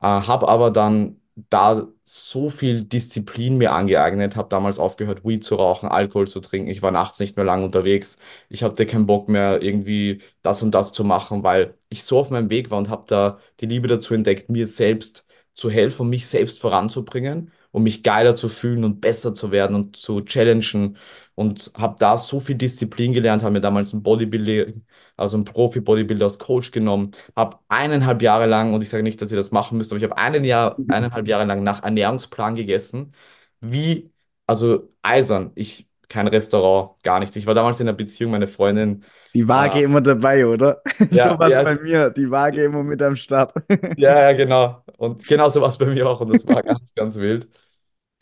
Äh, 0.00 0.06
habe 0.08 0.48
aber 0.48 0.72
dann 0.72 1.21
da 1.36 1.88
so 2.04 2.50
viel 2.50 2.84
Disziplin 2.84 3.56
mir 3.56 3.72
angeeignet, 3.72 4.36
habe 4.36 4.48
damals 4.50 4.78
aufgehört, 4.78 5.24
Weed 5.24 5.44
zu 5.44 5.54
rauchen, 5.56 5.88
Alkohol 5.88 6.28
zu 6.28 6.40
trinken. 6.40 6.68
Ich 6.68 6.82
war 6.82 6.90
nachts 6.90 7.20
nicht 7.20 7.36
mehr 7.36 7.44
lang 7.44 7.64
unterwegs. 7.64 8.18
Ich 8.48 8.62
hatte 8.62 8.84
keinen 8.86 9.06
Bock 9.06 9.28
mehr, 9.28 9.62
irgendwie 9.62 10.20
das 10.42 10.62
und 10.62 10.72
das 10.72 10.92
zu 10.92 11.04
machen, 11.04 11.42
weil 11.42 11.74
ich 11.88 12.04
so 12.04 12.18
auf 12.18 12.30
meinem 12.30 12.50
Weg 12.50 12.70
war 12.70 12.78
und 12.78 12.88
habe 12.90 13.04
da 13.06 13.38
die 13.60 13.66
Liebe 13.66 13.88
dazu 13.88 14.14
entdeckt, 14.14 14.50
mir 14.50 14.66
selbst 14.68 15.26
zu 15.54 15.70
helfen, 15.70 16.08
mich 16.08 16.26
selbst 16.26 16.58
voranzubringen 16.60 17.50
und 17.70 17.82
mich 17.82 18.02
geiler 18.02 18.36
zu 18.36 18.48
fühlen 18.48 18.84
und 18.84 19.00
besser 19.00 19.34
zu 19.34 19.50
werden 19.50 19.74
und 19.76 19.96
zu 19.96 20.20
challengen. 20.22 20.96
Und 21.34 21.72
habe 21.78 21.96
da 21.98 22.18
so 22.18 22.40
viel 22.40 22.56
Disziplin 22.56 23.12
gelernt, 23.12 23.42
habe 23.42 23.52
mir 23.54 23.60
damals 23.60 23.92
ein 23.94 24.02
Bodybuilding, 24.02 24.84
also 25.16 25.38
ein 25.38 25.44
Profi-Bodybuilder 25.44 26.24
als 26.26 26.38
Coach 26.38 26.70
genommen, 26.72 27.12
habe 27.36 27.58
eineinhalb 27.68 28.20
Jahre 28.22 28.46
lang, 28.46 28.74
und 28.74 28.82
ich 28.82 28.90
sage 28.90 29.02
nicht, 29.02 29.20
dass 29.22 29.30
ihr 29.30 29.36
das 29.38 29.50
machen 29.50 29.78
müsst, 29.78 29.92
aber 29.92 29.98
ich 29.98 30.04
habe 30.04 30.18
einen 30.18 30.44
Jahr, 30.44 30.78
Mhm. 30.78 30.86
eineinhalb 30.88 31.26
Jahre 31.28 31.44
lang 31.46 31.62
nach 31.62 31.82
Ernährungsplan 31.82 32.54
gegessen. 32.54 33.14
Wie, 33.60 34.12
also 34.46 34.92
eisern. 35.02 35.52
Ich, 35.54 35.88
kein 36.08 36.26
Restaurant, 36.28 37.02
gar 37.02 37.18
nichts. 37.20 37.36
Ich 37.36 37.46
war 37.46 37.54
damals 37.54 37.80
in 37.80 37.88
einer 37.88 37.96
Beziehung, 37.96 38.32
meine 38.32 38.48
Freundin, 38.48 39.04
Die 39.34 39.48
äh, 39.48 39.48
Waage 39.48 39.82
immer 39.82 40.00
dabei, 40.00 40.46
oder? 40.46 40.82
So 41.10 41.30
ja, 41.30 41.38
was 41.38 41.58
ja, 41.58 41.62
bei 41.62 41.74
mir, 41.76 42.10
die 42.10 42.30
Waage 42.30 42.64
immer 42.64 42.82
mit 42.82 43.02
am 43.02 43.16
Start. 43.16 43.52
ja, 43.96 44.20
ja, 44.30 44.32
genau. 44.36 44.84
Und 44.96 45.26
genau 45.26 45.50
so 45.50 45.60
war 45.60 45.68
es 45.68 45.78
bei 45.78 45.86
mir 45.86 46.08
auch 46.08 46.20
und 46.20 46.28
das 46.30 46.46
war 46.46 46.62
ganz, 46.62 46.92
ganz 46.94 47.16
wild. 47.16 47.48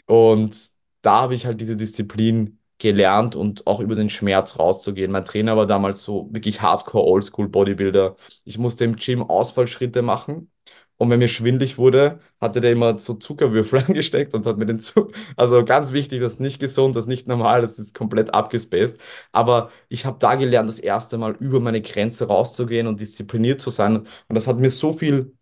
Und 0.07 0.59
da 1.03 1.23
habe 1.23 1.37
ich 1.37 1.47
halt 1.47 1.61
diese 1.63 1.77
Disziplin 1.79 2.60
gelernt 2.81 3.37
und 3.37 3.67
auch 3.67 3.81
über 3.81 3.95
den 3.95 4.11
Schmerz 4.11 4.59
rauszugehen. 4.59 5.13
Mein 5.13 5.25
Trainer 5.25 5.57
war 5.57 5.67
damals 5.67 6.03
so 6.03 6.29
wirklich 6.33 6.63
Hardcore 6.63 7.05
Oldschool 7.07 7.49
Bodybuilder. 7.49 8.17
Ich 8.45 8.59
musste 8.59 8.85
im 8.85 8.97
Gym 8.97 9.23
Ausfallschritte 9.23 10.03
machen 10.03 10.51
Und 10.99 11.09
wenn 11.11 11.19
mir 11.19 11.29
schwindlig 11.29 11.79
wurde, 11.79 12.21
hatte 12.41 12.61
der 12.61 12.73
immer 12.73 12.99
so 12.99 13.15
Zuckerwürfel 13.15 13.81
angesteckt 13.89 14.35
und 14.35 14.45
hat 14.47 14.59
mir 14.59 14.67
den 14.67 14.81
zu. 14.81 15.11
Also 15.37 15.65
ganz 15.65 15.93
wichtig, 15.93 16.21
das 16.21 16.35
ist 16.35 16.41
nicht 16.41 16.61
gesund, 16.61 16.95
das 16.97 17.05
ist 17.05 17.09
nicht 17.09 17.27
normal, 17.27 17.63
das 17.63 17.79
ist 17.79 17.95
komplett 17.95 18.35
abgespaced. 18.35 19.01
Aber 19.33 19.71
ich 19.89 20.05
habe 20.05 20.19
da 20.21 20.35
gelernt, 20.35 20.69
das 20.69 20.79
erste 20.79 21.17
Mal 21.19 21.33
über 21.41 21.61
meine 21.61 21.81
Grenze 21.81 22.27
rauszugehen 22.29 22.87
und 22.87 23.01
diszipliniert 23.01 23.61
zu 23.63 23.71
sein. 23.71 23.99
Und 23.99 24.35
das 24.35 24.47
hat 24.47 24.59
mir 24.59 24.71
so 24.71 24.93
viel 24.93 25.33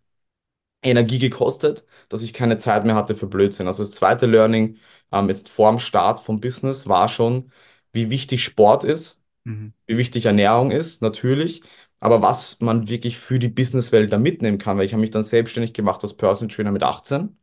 Energie 0.81 1.19
gekostet, 1.19 1.85
dass 2.09 2.21
ich 2.23 2.33
keine 2.33 2.57
Zeit 2.57 2.85
mehr 2.85 2.95
hatte 2.95 3.15
für 3.15 3.27
Blödsinn. 3.27 3.67
Also 3.67 3.83
das 3.83 3.91
zweite 3.91 4.25
Learning 4.25 4.77
ähm, 5.11 5.29
ist 5.29 5.49
vor 5.49 5.69
dem 5.71 5.79
Start 5.79 6.19
vom 6.21 6.39
Business 6.39 6.87
war 6.87 7.09
schon, 7.09 7.51
wie 7.91 8.09
wichtig 8.09 8.43
Sport 8.43 8.83
ist, 8.83 9.21
Mhm. 9.45 9.73
wie 9.87 9.97
wichtig 9.97 10.25
Ernährung 10.25 10.71
ist, 10.71 11.01
natürlich, 11.01 11.63
aber 11.99 12.21
was 12.21 12.59
man 12.61 12.87
wirklich 12.89 13.17
für 13.17 13.39
die 13.39 13.49
Businesswelt 13.49 14.11
da 14.13 14.17
mitnehmen 14.17 14.57
kann, 14.57 14.77
weil 14.77 14.85
ich 14.85 14.93
habe 14.93 15.01
mich 15.01 15.11
dann 15.11 15.23
selbstständig 15.23 15.73
gemacht 15.73 16.03
als 16.03 16.15
Personal 16.15 16.53
Trainer 16.55 16.71
mit 16.71 16.83
18 16.83 17.37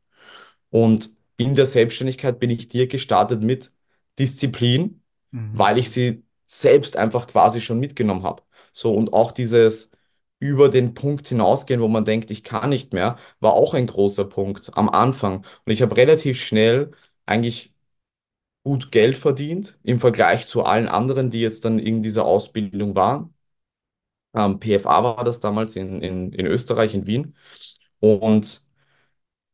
und 0.70 1.10
in 1.36 1.54
der 1.54 1.66
Selbstständigkeit 1.66 2.40
bin 2.40 2.50
ich 2.50 2.68
direkt 2.68 2.92
gestartet 2.92 3.42
mit 3.42 3.72
Disziplin, 4.18 5.02
Mhm. 5.32 5.58
weil 5.58 5.78
ich 5.78 5.90
sie 5.90 6.24
selbst 6.46 6.96
einfach 6.96 7.26
quasi 7.28 7.60
schon 7.60 7.78
mitgenommen 7.80 8.22
habe. 8.22 8.42
So 8.72 8.94
und 8.94 9.12
auch 9.12 9.32
dieses 9.32 9.90
über 10.38 10.68
den 10.68 10.94
Punkt 10.94 11.28
hinausgehen, 11.28 11.80
wo 11.80 11.88
man 11.88 12.04
denkt, 12.04 12.30
ich 12.30 12.42
kann 12.44 12.70
nicht 12.70 12.92
mehr, 12.92 13.18
war 13.40 13.54
auch 13.54 13.74
ein 13.74 13.86
großer 13.86 14.24
Punkt 14.26 14.70
am 14.76 14.88
Anfang. 14.88 15.38
Und 15.64 15.72
ich 15.72 15.82
habe 15.82 15.96
relativ 15.96 16.40
schnell 16.40 16.92
eigentlich 17.26 17.72
gut 18.64 18.92
Geld 18.92 19.16
verdient 19.16 19.78
im 19.84 20.00
Vergleich 20.00 20.46
zu 20.48 20.64
allen 20.64 20.88
anderen, 20.88 21.30
die 21.30 21.40
jetzt 21.40 21.64
dann 21.64 21.78
in 21.78 22.02
dieser 22.02 22.24
Ausbildung 22.26 22.94
waren. 22.96 23.34
Ähm, 24.34 24.60
PFA 24.60 25.02
war 25.04 25.24
das 25.24 25.40
damals 25.40 25.76
in, 25.76 26.02
in, 26.02 26.32
in 26.32 26.46
Österreich, 26.46 26.94
in 26.94 27.06
Wien. 27.06 27.36
Und 28.00 28.62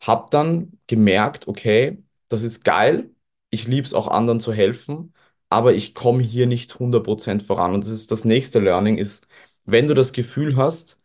habe 0.00 0.28
dann 0.30 0.78
gemerkt, 0.86 1.48
okay, 1.48 2.02
das 2.28 2.42
ist 2.42 2.64
geil, 2.64 3.10
ich 3.50 3.66
liebe 3.68 3.86
es 3.86 3.94
auch 3.94 4.08
anderen 4.08 4.40
zu 4.40 4.52
helfen, 4.52 5.14
aber 5.48 5.74
ich 5.74 5.94
komme 5.94 6.22
hier 6.22 6.46
nicht 6.46 6.78
100% 6.78 7.42
voran. 7.44 7.74
Und 7.74 7.82
das 7.84 7.90
ist 7.92 8.10
das 8.12 8.24
nächste 8.24 8.60
Learning, 8.60 8.98
ist, 8.98 9.28
wenn 9.64 9.86
du 9.88 9.94
das 9.94 10.12
Gefühl 10.12 10.56
hast, 10.56 11.00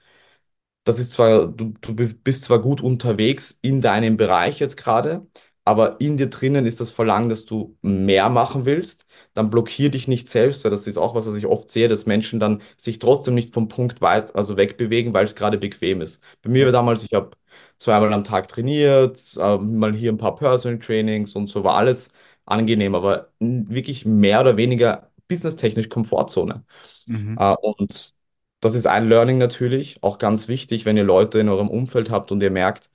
das 0.83 0.99
ist 0.99 1.11
zwar, 1.11 1.47
du, 1.47 1.73
du 1.81 1.95
bist 1.95 2.43
zwar 2.45 2.59
gut 2.61 2.81
unterwegs 2.81 3.59
in 3.61 3.81
deinem 3.81 4.17
Bereich 4.17 4.59
jetzt 4.59 4.77
gerade, 4.77 5.27
aber 5.65 5.99
in 5.99 6.15
dir 6.17 6.29
drinnen 6.29 6.65
ist 6.65 6.79
das 6.79 6.91
Verlangen, 6.91 7.27
dass 7.29 7.43
du 7.45 7.77
mehr 7.81 8.29
machen 8.29 8.63
willst, 8.65 9.05
dann 9.33 9.49
blockier 9.49 9.91
dich 9.91 10.07
nicht 10.07 10.29
selbst, 10.29 10.63
weil 10.63 10.71
das 10.71 10.87
ist 10.87 10.97
auch 10.97 11.13
was, 11.13 11.27
was 11.27 11.33
ich 11.35 11.45
oft 11.45 11.69
sehe, 11.69 11.89
dass 11.89 12.05
Menschen 12.05 12.39
dann 12.39 12.61
sich 12.77 12.99
trotzdem 12.99 13.35
nicht 13.35 13.53
vom 13.53 13.67
Punkt 13.67 13.99
weit, 14.01 14.33
also 14.35 14.55
wegbewegen, 14.55 15.13
weil 15.13 15.25
es 15.25 15.35
gerade 15.35 15.57
bequem 15.57 15.99
ist. 16.01 16.23
Bei 16.41 16.49
mir 16.49 16.65
war 16.65 16.71
damals, 16.71 17.03
ich 17.03 17.13
habe 17.13 17.31
zweimal 17.77 18.13
am 18.13 18.23
Tag 18.23 18.47
trainiert, 18.47 19.19
äh, 19.37 19.57
mal 19.57 19.93
hier 19.93 20.11
ein 20.13 20.17
paar 20.17 20.35
Personal 20.37 20.79
Trainings 20.79 21.35
und 21.35 21.47
so 21.47 21.63
war 21.65 21.75
alles 21.75 22.11
angenehm, 22.45 22.95
aber 22.95 23.31
wirklich 23.39 24.05
mehr 24.05 24.39
oder 24.41 24.55
weniger 24.57 25.11
businesstechnisch 25.27 25.89
Komfortzone. 25.89 26.63
Mhm. 27.07 27.37
Äh, 27.37 27.55
und 27.61 28.15
das 28.59 28.75
ist 28.75 28.87
ein 28.87 29.07
Learning 29.09 29.37
natürlich, 29.37 30.01
auch 30.03 30.17
ganz 30.17 30.47
wichtig, 30.47 30.85
wenn 30.85 30.97
ihr 30.97 31.03
Leute 31.03 31.39
in 31.39 31.49
eurem 31.49 31.69
Umfeld 31.69 32.09
habt 32.09 32.31
und 32.31 32.41
ihr 32.41 32.51
merkt, 32.51 32.89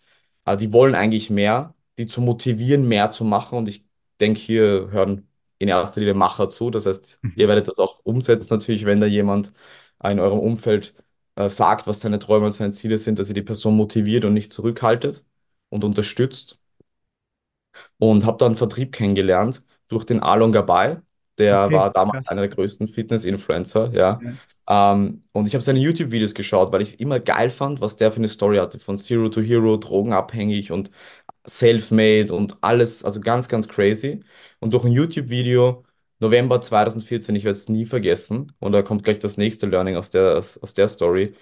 äh, 0.45 0.57
die 0.57 0.73
wollen 0.73 0.95
eigentlich 0.95 1.31
mehr, 1.31 1.75
die 1.99 2.07
zu 2.07 2.21
motivieren, 2.21 2.88
mehr 2.88 3.11
zu 3.12 3.25
machen. 3.25 3.59
Und 3.59 3.69
ich 3.69 3.85
denke, 4.21 4.40
hier 4.40 4.88
hören 4.90 5.28
in 5.59 5.69
erster 5.69 6.00
Linie 6.00 6.14
Macher 6.14 6.49
zu. 6.49 6.71
Das 6.71 6.87
heißt, 6.87 7.21
ihr 7.35 7.47
Mhm. 7.47 7.49
werdet 7.49 7.69
das 7.69 7.78
auch 7.78 8.00
umsetzen, 8.04 8.49
natürlich, 8.52 8.85
wenn 8.85 9.00
da 9.00 9.07
jemand 9.07 9.52
äh, 10.02 10.11
in 10.12 10.21
eurem 10.21 10.38
Umfeld 10.40 10.95
äh, 11.37 11.49
sagt, 11.49 11.87
was 11.87 12.00
seine 12.00 12.19
Träume 12.19 12.47
und 12.47 12.52
seine 12.52 12.73
Ziele 12.73 12.99
sind, 12.99 13.19
dass 13.19 13.28
ihr 13.28 13.35
die 13.35 13.42
Person 13.42 13.76
motiviert 13.76 14.25
und 14.25 14.35
nicht 14.35 14.52
zurückhaltet 14.52 15.25
und 15.69 15.85
unterstützt 15.85 16.59
und 17.99 18.25
habe 18.26 18.38
dann 18.38 18.57
Vertrieb 18.57 18.92
kennengelernt 18.92 19.64
durch 19.88 20.04
den 20.04 20.21
Alon 20.21 20.52
Gabay. 20.52 20.99
Der 21.38 21.73
Okay, 21.73 21.73
war 21.73 21.90
damals 21.92 22.26
krass. 22.26 22.28
einer 22.28 22.42
der 22.42 22.50
größten 22.50 22.88
Fitness-Influencer, 22.88 23.92
ja. 23.95 24.21
Ja. 24.21 24.37
Ähm, 24.73 25.23
und 25.33 25.47
ich 25.47 25.55
habe 25.55 25.62
seine 25.64 25.81
YouTube-Videos 25.81 26.35
geschaut, 26.35 26.73
weil 26.73 26.81
ich 26.83 26.99
immer 26.99 27.21
geil 27.21 27.50
fand, 27.50 27.81
was 27.83 27.97
der 27.99 28.11
für 28.11 28.19
eine 28.19 28.29
Story 28.29 28.57
hatte, 28.59 28.79
von 28.79 28.97
Zero 28.97 29.29
to 29.29 29.43
Hero, 29.43 29.76
drogenabhängig 29.76 30.73
und 30.73 30.91
self-made 31.47 32.33
und 32.35 32.57
alles, 32.62 33.05
also 33.05 33.21
ganz, 33.21 33.49
ganz 33.49 33.69
crazy. 33.69 34.21
Und 34.61 34.73
durch 34.75 34.85
ein 34.85 34.93
YouTube-Video, 34.93 35.85
November 36.21 36.61
2014, 36.62 37.35
ich 37.37 37.45
werde 37.45 37.59
es 37.59 37.69
nie 37.69 37.87
vergessen, 37.87 38.52
und 38.61 38.73
da 38.73 38.83
kommt 38.83 39.05
gleich 39.05 39.19
das 39.19 39.37
nächste 39.37 39.67
Learning 39.67 39.97
aus 39.97 40.11
der, 40.11 40.38
aus, 40.38 40.75
der 40.75 40.88
Story. 40.88 41.35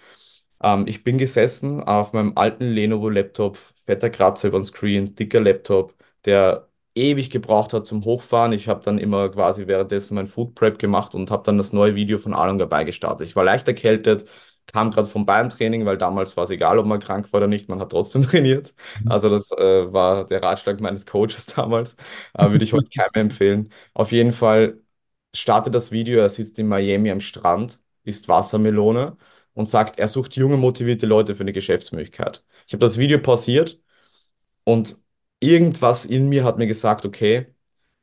Ähm, 0.63 0.87
ich 0.89 1.05
bin 1.05 1.19
gesessen 1.19 1.83
auf 1.83 2.13
meinem 2.15 2.35
alten 2.37 2.67
Lenovo-Laptop, 2.67 3.59
fetter 3.87 4.11
Kratzer 4.11 4.49
über 4.49 4.61
den 4.61 4.67
Screen, 4.67 5.15
dicker 5.15 5.41
Laptop, 5.41 5.95
der 6.25 6.70
ewig 6.95 7.31
gebraucht 7.31 7.73
hat 7.73 7.87
zum 7.87 8.05
Hochfahren. 8.05 8.53
Ich 8.53 8.69
habe 8.69 8.83
dann 8.83 8.99
immer 8.99 9.29
quasi 9.31 9.67
währenddessen 9.67 10.15
mein 10.15 10.27
Food 10.27 10.55
Prep 10.55 10.79
gemacht 10.79 11.15
und 11.15 11.31
habe 11.31 11.43
dann 11.45 11.59
das 11.59 11.73
neue 11.73 11.95
Video 11.95 12.19
von 12.19 12.35
Alon 12.35 12.59
dabei 12.59 12.85
gestartet. 12.85 13.27
Ich 13.27 13.37
war 13.37 13.45
leicht 13.45 13.69
erkältet, 13.69 14.29
kam 14.67 14.91
gerade 14.91 15.09
vom 15.09 15.27
Beintraining, 15.27 15.85
weil 15.87 15.99
damals 15.99 16.37
war 16.37 16.45
es 16.45 16.51
egal, 16.51 16.79
ob 16.79 16.87
man 16.87 17.01
krank 17.01 17.33
war 17.33 17.39
oder 17.39 17.47
nicht, 17.49 17.69
man 17.69 17.81
hat 17.81 17.91
trotzdem 17.91 18.23
trainiert. 18.25 18.75
Also 19.07 19.29
das 19.29 19.51
äh, 19.53 19.93
war 19.93 20.27
der 20.27 20.43
Ratschlag 20.43 20.81
meines 20.81 21.07
Coaches 21.07 21.47
damals. 21.57 21.97
Äh, 22.35 22.51
würde 22.51 22.65
ich 22.65 22.73
heute 22.73 22.89
keinem 22.91 23.31
empfehlen. 23.31 23.73
Auf 23.95 24.13
jeden 24.13 24.33
Fall 24.33 24.81
startet 25.35 25.75
das 25.75 25.93
Video, 25.93 26.21
er 26.21 26.29
sitzt 26.29 26.59
in 26.59 26.69
Miami 26.69 27.11
am 27.11 27.21
Strand, 27.21 27.81
isst 28.05 28.29
Wassermelone 28.29 29.17
und 29.55 29.67
sagt, 29.67 29.99
er 29.99 30.09
sucht 30.09 30.37
junge, 30.37 30.57
motivierte 30.57 31.07
Leute 31.07 31.35
für 31.35 31.43
eine 31.43 31.53
Geschäftsmöglichkeit. 31.53 32.45
Ich 32.67 32.73
habe 32.73 32.81
das 32.81 32.99
Video 32.99 33.19
pausiert 33.21 33.81
und 34.65 34.99
irgendwas 35.41 36.05
in 36.05 36.29
mir 36.29 36.45
hat 36.45 36.59
mir 36.59 36.67
gesagt, 36.67 37.05
okay, 37.05 37.47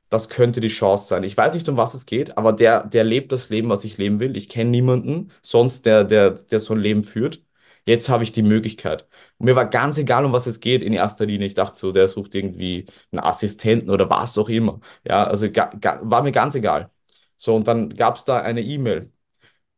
das 0.09 0.29
könnte 0.29 0.61
die 0.61 0.69
Chance 0.69 1.07
sein. 1.07 1.23
Ich 1.23 1.35
weiß 1.37 1.53
nicht, 1.53 1.67
um 1.69 1.77
was 1.77 1.93
es 1.93 2.05
geht, 2.05 2.37
aber 2.37 2.53
der, 2.53 2.85
der 2.85 3.03
lebt 3.03 3.31
das 3.31 3.49
Leben, 3.49 3.69
was 3.69 3.83
ich 3.83 3.97
leben 3.97 4.19
will. 4.19 4.37
Ich 4.37 4.49
kenne 4.49 4.71
niemanden 4.71 5.31
sonst, 5.41 5.85
der, 5.85 6.03
der, 6.05 6.31
der 6.31 6.59
so 6.59 6.73
ein 6.73 6.79
Leben 6.79 7.03
führt. 7.03 7.43
Jetzt 7.85 8.09
habe 8.09 8.23
ich 8.23 8.31
die 8.33 8.41
Möglichkeit. 8.43 9.07
Und 9.37 9.45
mir 9.45 9.55
war 9.55 9.65
ganz 9.69 9.97
egal, 9.97 10.25
um 10.25 10.33
was 10.33 10.47
es 10.47 10.59
geht 10.59 10.83
in 10.83 10.93
erster 10.93 11.25
Linie. 11.25 11.47
Ich 11.47 11.53
dachte 11.55 11.77
so, 11.77 11.91
der 11.91 12.07
sucht 12.09 12.35
irgendwie 12.35 12.85
einen 13.11 13.21
Assistenten 13.21 13.89
oder 13.89 14.09
was 14.09 14.37
auch 14.37 14.49
immer. 14.49 14.81
Ja, 15.05 15.25
also 15.25 15.47
war 15.47 16.23
mir 16.23 16.31
ganz 16.31 16.55
egal. 16.55 16.91
So, 17.37 17.55
und 17.55 17.67
dann 17.67 17.89
gab 17.95 18.15
es 18.17 18.25
da 18.25 18.41
eine 18.41 18.61
E-Mail 18.61 19.11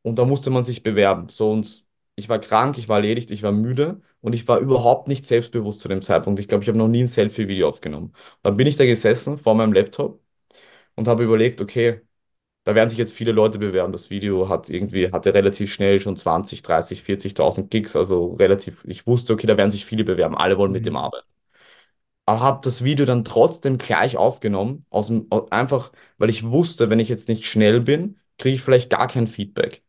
und 0.01 0.17
da 0.19 0.25
musste 0.25 0.49
man 0.49 0.63
sich 0.63 0.83
bewerben. 0.83 1.29
So, 1.29 1.51
und 1.51 1.85
ich 2.15 2.29
war 2.29 2.39
krank, 2.39 2.77
ich 2.77 2.89
war 2.89 2.97
erledigt, 2.97 3.31
ich 3.31 3.43
war 3.43 3.51
müde 3.51 4.01
und 4.21 4.33
ich 4.33 4.47
war 4.47 4.59
überhaupt 4.59 5.07
nicht 5.07 5.25
selbstbewusst 5.25 5.79
zu 5.81 5.87
dem 5.87 6.01
Zeitpunkt. 6.01 6.39
Ich 6.39 6.47
glaube, 6.47 6.63
ich 6.63 6.67
habe 6.69 6.77
noch 6.77 6.87
nie 6.87 7.01
ein 7.03 7.07
Selfie-Video 7.07 7.69
aufgenommen. 7.69 8.13
Dann 8.43 8.57
bin 8.57 8.67
ich 8.67 8.75
da 8.77 8.85
gesessen 8.85 9.37
vor 9.37 9.55
meinem 9.55 9.73
Laptop 9.73 10.21
und 10.95 11.07
habe 11.07 11.23
überlegt, 11.23 11.61
okay, 11.61 12.01
da 12.65 12.75
werden 12.75 12.89
sich 12.89 12.99
jetzt 12.99 13.13
viele 13.13 13.31
Leute 13.33 13.59
bewerben. 13.59 13.91
Das 13.93 14.09
Video 14.11 14.49
hat 14.49 14.69
irgendwie, 14.69 15.11
hatte 15.11 15.33
relativ 15.33 15.73
schnell 15.73 15.99
schon 16.01 16.17
20, 16.17 16.63
30, 16.63 17.03
40.000 17.03 17.71
Gigs, 17.71 17.95
also 17.95 18.33
relativ, 18.35 18.83
ich 18.87 19.07
wusste, 19.07 19.33
okay, 19.33 19.47
da 19.47 19.57
werden 19.57 19.71
sich 19.71 19.85
viele 19.85 20.03
bewerben, 20.05 20.37
alle 20.37 20.57
wollen 20.57 20.71
mit 20.73 20.85
dem 20.85 20.95
Mhm. 20.95 20.97
arbeiten. 20.97 21.27
Aber 22.25 22.41
habe 22.41 22.59
das 22.63 22.83
Video 22.83 23.05
dann 23.05 23.25
trotzdem 23.25 23.77
gleich 23.77 24.15
aufgenommen, 24.17 24.85
aus 24.89 25.07
dem, 25.07 25.27
einfach, 25.51 25.91
weil 26.17 26.29
ich 26.29 26.43
wusste, 26.49 26.89
wenn 26.89 26.99
ich 26.99 27.09
jetzt 27.09 27.27
nicht 27.27 27.45
schnell 27.45 27.81
bin, 27.81 28.19
kriege 28.37 28.55
ich 28.55 28.61
vielleicht 28.61 28.89
gar 28.91 29.07
kein 29.07 29.27
Feedback. 29.27 29.83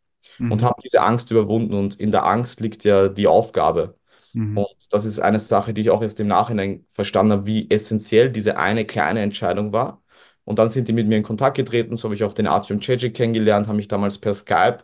Und 0.49 0.62
Mhm. 0.62 0.64
habe 0.64 0.80
diese 0.84 1.02
Angst 1.02 1.32
überwunden 1.32 1.75
und 1.75 2.00
in 2.00 2.12
der 2.12 2.26
Angst 2.26 2.60
liegt 2.60 2.84
ja 2.84 3.08
die 3.08 3.26
Aufgabe. 3.28 3.99
Mhm. 4.32 4.58
Und 4.58 4.68
das 4.92 5.04
ist 5.04 5.18
eine 5.20 5.38
Sache, 5.38 5.75
die 5.75 5.82
ich 5.82 5.90
auch 5.90 6.02
erst 6.02 6.20
im 6.20 6.26
Nachhinein 6.28 6.84
verstanden 6.92 7.32
habe, 7.32 7.46
wie 7.46 7.70
essentiell 7.70 8.30
diese 8.30 8.56
eine 8.58 8.84
kleine 8.84 9.20
Entscheidung 9.20 9.72
war. 9.72 10.02
Und 10.44 10.58
dann 10.58 10.68
sind 10.68 10.88
die 10.88 10.92
mit 10.92 11.06
mir 11.06 11.16
in 11.18 11.22
Kontakt 11.22 11.56
getreten, 11.56 11.96
so 11.96 12.04
habe 12.04 12.14
ich 12.14 12.25
auch 12.25 12.32
den 12.34 12.46
Artyom 12.46 12.82
Cegic 12.82 13.14
kennengelernt, 13.14 13.66
habe 13.68 13.76
mich 13.76 13.88
damals 13.88 14.18
per 14.18 14.34
Skype 14.34 14.80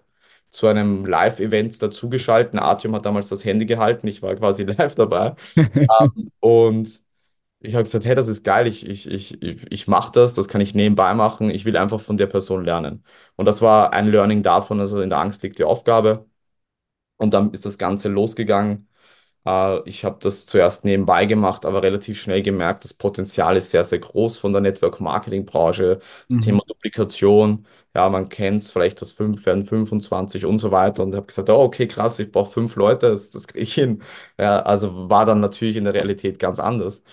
zu 0.50 0.66
einem 0.68 1.04
Live-Event 1.06 1.82
dazugeschaltet. 1.82 2.54
Artyom 2.60 2.94
hat 2.94 3.04
damals 3.06 3.28
das 3.28 3.44
Handy 3.44 3.66
gehalten, 3.66 4.06
ich 4.08 4.22
war 4.22 4.34
quasi 4.36 4.62
live 4.64 4.94
dabei. 4.94 5.34
Und 6.40 7.00
ich 7.60 7.74
habe 7.74 7.84
gesagt, 7.84 8.04
hey, 8.04 8.14
das 8.14 8.28
ist 8.28 8.44
geil, 8.44 8.66
ich, 8.66 8.86
ich, 8.88 9.10
ich 9.10 9.42
ich 9.42 9.88
mache 9.88 10.12
das, 10.12 10.34
das 10.34 10.48
kann 10.48 10.60
ich 10.60 10.74
nebenbei 10.74 11.14
machen, 11.14 11.50
ich 11.50 11.64
will 11.64 11.76
einfach 11.76 12.00
von 12.00 12.16
der 12.16 12.26
Person 12.26 12.64
lernen. 12.64 13.04
Und 13.36 13.46
das 13.46 13.62
war 13.62 13.92
ein 13.92 14.08
Learning 14.08 14.42
davon, 14.42 14.80
also 14.80 15.00
in 15.00 15.10
der 15.10 15.18
Angst 15.20 15.42
liegt 15.42 15.58
die 15.58 15.64
Aufgabe. 15.64 16.26
Und 17.16 17.34
dann 17.34 17.52
ist 17.52 17.66
das 17.66 17.78
Ganze 17.78 18.08
losgegangen. 18.08 18.88
Äh, 19.46 19.88
ich 19.88 20.04
habe 20.04 20.18
das 20.20 20.46
zuerst 20.46 20.84
nebenbei 20.84 21.26
gemacht, 21.26 21.64
aber 21.66 21.82
relativ 21.82 22.20
schnell 22.20 22.42
gemerkt, 22.42 22.84
das 22.84 22.94
Potenzial 22.94 23.56
ist 23.56 23.70
sehr, 23.70 23.84
sehr 23.84 23.98
groß 24.00 24.38
von 24.38 24.52
der 24.52 24.62
Network-Marketing-Branche. 24.62 26.00
Das 26.28 26.38
Mhm. 26.38 26.40
Thema 26.40 26.62
Duplikation, 26.66 27.66
ja, 27.94 28.08
man 28.08 28.28
kennt 28.28 28.62
es, 28.62 28.70
vielleicht 28.72 29.00
das 29.02 29.12
5 29.12 29.46
werden 29.46 29.64
25 29.64 30.44
und 30.46 30.58
so 30.58 30.70
weiter. 30.70 31.02
Und 31.02 31.14
habe 31.14 31.26
gesagt, 31.26 31.48
oh, 31.50 31.62
okay, 31.62 31.86
krass, 31.88 32.18
ich 32.18 32.30
brauche 32.32 32.50
fünf 32.52 32.76
Leute, 32.76 33.10
das, 33.10 33.30
das 33.30 33.46
kriege 33.48 33.62
ich 33.62 33.74
hin. 33.74 34.02
Ja, 34.38 34.60
also 34.62 35.08
war 35.08 35.24
dann 35.26 35.40
natürlich 35.40 35.76
in 35.76 35.84
der 35.84 35.94
Realität 35.94 36.38
ganz 36.38 36.58
anders. 36.58 37.04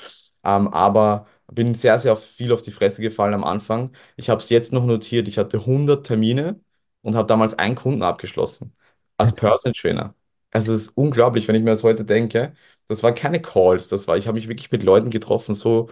Ähm, 0.43 0.67
aber 0.69 1.27
bin 1.51 1.73
sehr, 1.75 1.99
sehr 1.99 2.15
viel 2.15 2.51
auf 2.51 2.61
die 2.61 2.71
Fresse 2.71 3.01
gefallen 3.01 3.33
am 3.33 3.43
Anfang. 3.43 3.91
Ich 4.15 4.29
habe 4.29 4.41
es 4.41 4.49
jetzt 4.49 4.73
noch 4.73 4.85
notiert, 4.85 5.27
ich 5.27 5.37
hatte 5.37 5.65
100 5.65 6.05
Termine 6.05 6.59
und 7.01 7.15
habe 7.15 7.27
damals 7.27 7.53
einen 7.57 7.75
Kunden 7.75 8.01
abgeschlossen 8.03 8.75
als 9.17 9.31
Okay. 9.31 9.35
Personal 9.35 9.73
Trainer. 9.73 10.15
Also 10.53 10.74
es 10.74 10.83
ist 10.83 10.98
unglaublich, 10.98 11.48
wenn 11.48 11.55
ich 11.55 11.63
mir 11.63 11.72
das 11.72 11.83
heute 11.83 12.05
denke. 12.05 12.53
das 12.88 13.03
waren 13.03 13.15
keine 13.15 13.41
Calls, 13.41 13.88
das 13.88 14.07
war, 14.07 14.17
ich 14.17 14.27
habe 14.27 14.36
mich 14.36 14.48
wirklich 14.48 14.72
mit 14.72 14.83
Leuten 14.83 15.10
getroffen, 15.10 15.53
so, 15.55 15.89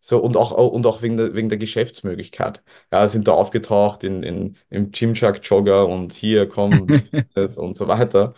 so 0.00 0.18
und 0.22 0.36
auch, 0.36 0.52
und 0.52 0.86
auch 0.86 1.02
wegen 1.02 1.16
der, 1.16 1.34
wegen 1.34 1.48
der 1.48 1.58
Geschäftsmöglichkeit. 1.58 2.62
Ja, 2.92 3.06
sind 3.08 3.28
da 3.28 3.32
aufgetaucht 3.32 4.04
in, 4.04 4.22
in, 4.22 4.56
im 4.70 4.90
Gymshark-Jogger 4.92 5.86
und 5.88 6.12
hier, 6.12 6.48
komm, 6.48 6.86
Business 7.10 7.56
und 7.58 7.76
so 7.76 7.88
weiter. 7.88 8.34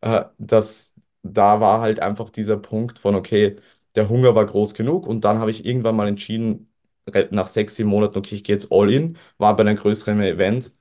Äh, 0.00 0.24
das, 0.38 0.94
da 1.22 1.60
war 1.60 1.80
halt 1.80 2.00
einfach 2.00 2.30
dieser 2.30 2.56
Punkt 2.58 2.98
von, 2.98 3.14
okay, 3.14 3.56
der 3.96 4.08
Hunger 4.08 4.34
war 4.34 4.46
groß 4.46 4.74
genug 4.74 5.06
und 5.06 5.24
dann 5.24 5.38
habe 5.38 5.50
ich 5.50 5.64
irgendwann 5.66 5.96
mal 5.96 6.08
entschieden, 6.08 6.70
nach 7.30 7.46
sechs, 7.46 7.76
sieben 7.76 7.88
Monaten, 7.90 8.18
okay, 8.18 8.34
ich 8.34 8.44
gehe 8.44 8.54
jetzt 8.56 8.72
all 8.72 8.90
in, 8.92 9.16
war 9.38 9.54
bei 9.56 9.62
einem 9.62 9.76
größeren 9.76 10.20
Event 10.22 10.72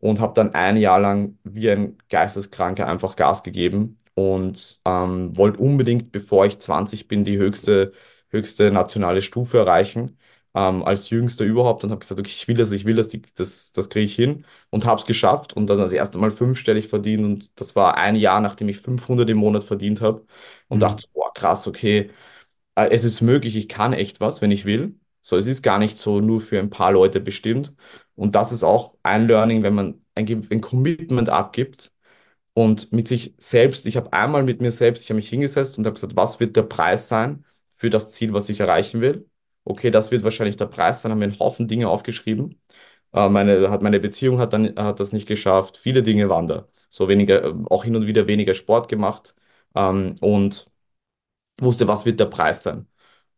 und 0.00 0.20
habe 0.20 0.34
dann 0.34 0.54
ein 0.54 0.76
Jahr 0.76 1.00
lang 1.00 1.38
wie 1.44 1.70
ein 1.70 1.98
Geisteskranker 2.08 2.86
einfach 2.86 3.16
Gas 3.16 3.42
gegeben 3.42 4.00
und 4.14 4.80
ähm, 4.84 5.36
wollte 5.36 5.60
unbedingt, 5.60 6.12
bevor 6.12 6.46
ich 6.46 6.58
20 6.58 7.08
bin, 7.08 7.24
die 7.24 7.38
höchste, 7.38 7.92
höchste 8.30 8.70
nationale 8.70 9.22
Stufe 9.22 9.58
erreichen, 9.58 10.18
ähm, 10.54 10.82
als 10.82 11.10
Jüngster 11.10 11.44
überhaupt 11.44 11.84
und 11.84 11.90
habe 11.90 12.00
gesagt, 12.00 12.18
okay, 12.20 12.30
ich 12.34 12.48
will 12.48 12.56
das, 12.56 12.72
ich 12.72 12.84
will 12.84 12.96
das, 12.96 13.08
die, 13.08 13.22
das, 13.36 13.72
das 13.72 13.88
kriege 13.88 14.04
ich 14.06 14.14
hin 14.14 14.44
und 14.70 14.84
habe 14.84 15.00
es 15.00 15.06
geschafft 15.06 15.52
und 15.52 15.66
dann 15.68 15.78
das 15.78 15.92
erste 15.92 16.18
Mal 16.18 16.30
fünfstellig 16.32 16.88
verdient 16.88 17.24
und 17.24 17.50
das 17.60 17.76
war 17.76 17.96
ein 17.96 18.16
Jahr, 18.16 18.40
nachdem 18.40 18.68
ich 18.68 18.78
500 18.78 19.28
im 19.30 19.38
Monat 19.38 19.64
verdient 19.64 20.00
habe 20.00 20.26
und 20.68 20.78
Mhm. 20.78 20.80
dachte, 20.80 21.06
boah, 21.12 21.32
krass, 21.34 21.66
okay, 21.66 22.10
äh, 22.76 22.88
es 22.90 23.04
ist 23.04 23.22
möglich, 23.22 23.56
ich 23.56 23.68
kann 23.68 23.94
echt 23.94 24.20
was, 24.20 24.42
wenn 24.42 24.52
ich 24.52 24.66
will. 24.66 24.99
So, 25.22 25.36
es 25.36 25.46
ist 25.46 25.62
gar 25.62 25.78
nicht 25.78 25.98
so 25.98 26.20
nur 26.20 26.40
für 26.40 26.58
ein 26.58 26.70
paar 26.70 26.92
Leute 26.92 27.20
bestimmt. 27.20 27.74
Und 28.14 28.34
das 28.34 28.52
ist 28.52 28.64
auch 28.64 28.94
ein 29.02 29.26
Learning, 29.26 29.62
wenn 29.62 29.74
man 29.74 30.02
ein, 30.14 30.26
ein 30.50 30.60
Commitment 30.60 31.28
abgibt 31.28 31.92
und 32.54 32.92
mit 32.92 33.08
sich 33.08 33.34
selbst, 33.38 33.86
ich 33.86 33.96
habe 33.96 34.12
einmal 34.12 34.42
mit 34.44 34.60
mir 34.60 34.72
selbst, 34.72 35.04
ich 35.04 35.10
habe 35.10 35.16
mich 35.16 35.28
hingesetzt 35.28 35.78
und 35.78 35.86
habe 35.86 35.94
gesagt, 35.94 36.16
was 36.16 36.40
wird 36.40 36.56
der 36.56 36.62
Preis 36.64 37.08
sein 37.08 37.44
für 37.76 37.90
das 37.90 38.08
Ziel, 38.10 38.32
was 38.32 38.48
ich 38.48 38.60
erreichen 38.60 39.00
will? 39.00 39.28
Okay, 39.64 39.90
das 39.90 40.10
wird 40.10 40.24
wahrscheinlich 40.24 40.56
der 40.56 40.66
Preis 40.66 41.02
sein, 41.02 41.12
haben 41.12 41.18
mir 41.18 41.26
einen 41.26 41.38
Haufen 41.38 41.68
Dinge 41.68 41.88
aufgeschrieben. 41.88 42.60
Äh, 43.12 43.28
meine, 43.28 43.70
hat 43.70 43.82
meine 43.82 44.00
Beziehung 44.00 44.38
hat 44.40 44.52
dann 44.52 44.74
hat 44.76 45.00
das 45.00 45.12
nicht 45.12 45.28
geschafft. 45.28 45.78
Viele 45.78 46.02
Dinge 46.02 46.28
waren 46.28 46.48
da. 46.48 46.68
So 46.90 47.08
weniger, 47.08 47.44
äh, 47.44 47.54
auch 47.70 47.84
hin 47.84 47.96
und 47.96 48.06
wieder 48.06 48.26
weniger 48.26 48.54
Sport 48.54 48.88
gemacht 48.88 49.34
ähm, 49.74 50.16
und 50.20 50.66
wusste, 51.60 51.88
was 51.88 52.06
wird 52.06 52.20
der 52.20 52.26
Preis 52.26 52.64
sein. 52.64 52.88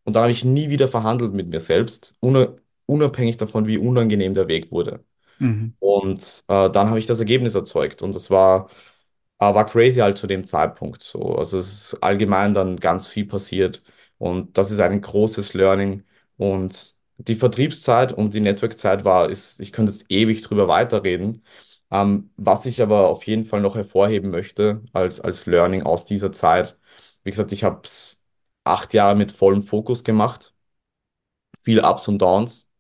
Und 0.05 0.15
dann 0.15 0.23
habe 0.25 0.33
ich 0.33 0.45
nie 0.45 0.71
wieder 0.71 0.89
verhandelt 0.89 1.33
mit 1.35 1.49
mir 1.49 1.61
selbst, 1.61 2.15
una- 2.21 2.57
unabhängig 2.87 3.37
davon, 3.37 3.67
wie 3.67 3.79
unangenehm 3.79 4.35
der 4.35 4.49
Weg 4.49 4.71
wurde. 4.73 5.05
Mhm. 5.41 5.73
Und 5.79 6.45
äh, 6.49 6.71
dann 6.71 6.89
habe 6.89 6.99
ich 6.99 7.07
das 7.07 7.19
Ergebnis 7.21 7.55
erzeugt. 7.55 8.03
Und 8.03 8.15
das 8.15 8.31
war, 8.31 8.71
äh, 9.39 9.55
war 9.55 9.67
crazy 9.67 10.01
halt 10.01 10.19
zu 10.19 10.27
dem 10.27 10.47
Zeitpunkt. 10.47 11.03
So. 11.03 11.37
Also 11.37 11.59
es 11.59 11.93
ist 11.95 12.03
allgemein 12.03 12.55
dann 12.55 12.79
ganz 12.79 13.07
viel 13.09 13.27
passiert. 13.27 13.83
Und 14.19 14.57
das 14.59 14.71
ist 14.71 14.81
ein 14.81 15.01
großes 15.01 15.55
Learning. 15.55 16.05
Und 16.37 16.97
die 17.19 17.35
Vertriebszeit 17.37 18.13
und 18.13 18.35
die 18.35 18.41
Networkzeit 18.41 19.05
war, 19.05 19.31
ist, 19.31 19.61
ich 19.61 19.73
könnte 19.73 19.93
jetzt 19.93 20.11
ewig 20.11 20.43
drüber 20.43 20.69
weiterreden. 20.69 21.45
Ähm, 21.91 22.31
was 22.37 22.67
ich 22.67 22.81
aber 22.83 23.09
auf 23.09 23.27
jeden 23.27 23.45
Fall 23.45 23.61
noch 23.61 23.75
hervorheben 23.77 24.31
möchte 24.31 24.83
als, 24.93 25.21
als 25.21 25.47
Learning 25.47 25.83
aus 25.83 26.05
dieser 26.05 26.33
Zeit, 26.33 26.79
wie 27.25 27.31
gesagt, 27.31 27.53
ich 27.53 27.65
habe 27.65 27.81
es 27.85 28.22
acht 28.65 28.95
Jahre 28.95 29.15
mit 29.17 29.33
vollem 29.33 29.63
Fokus 29.63 30.05
gemacht, 30.05 30.55
viel 31.63 31.81
Ups 31.81 32.09
und 32.09 32.19
Downs. 32.21 32.71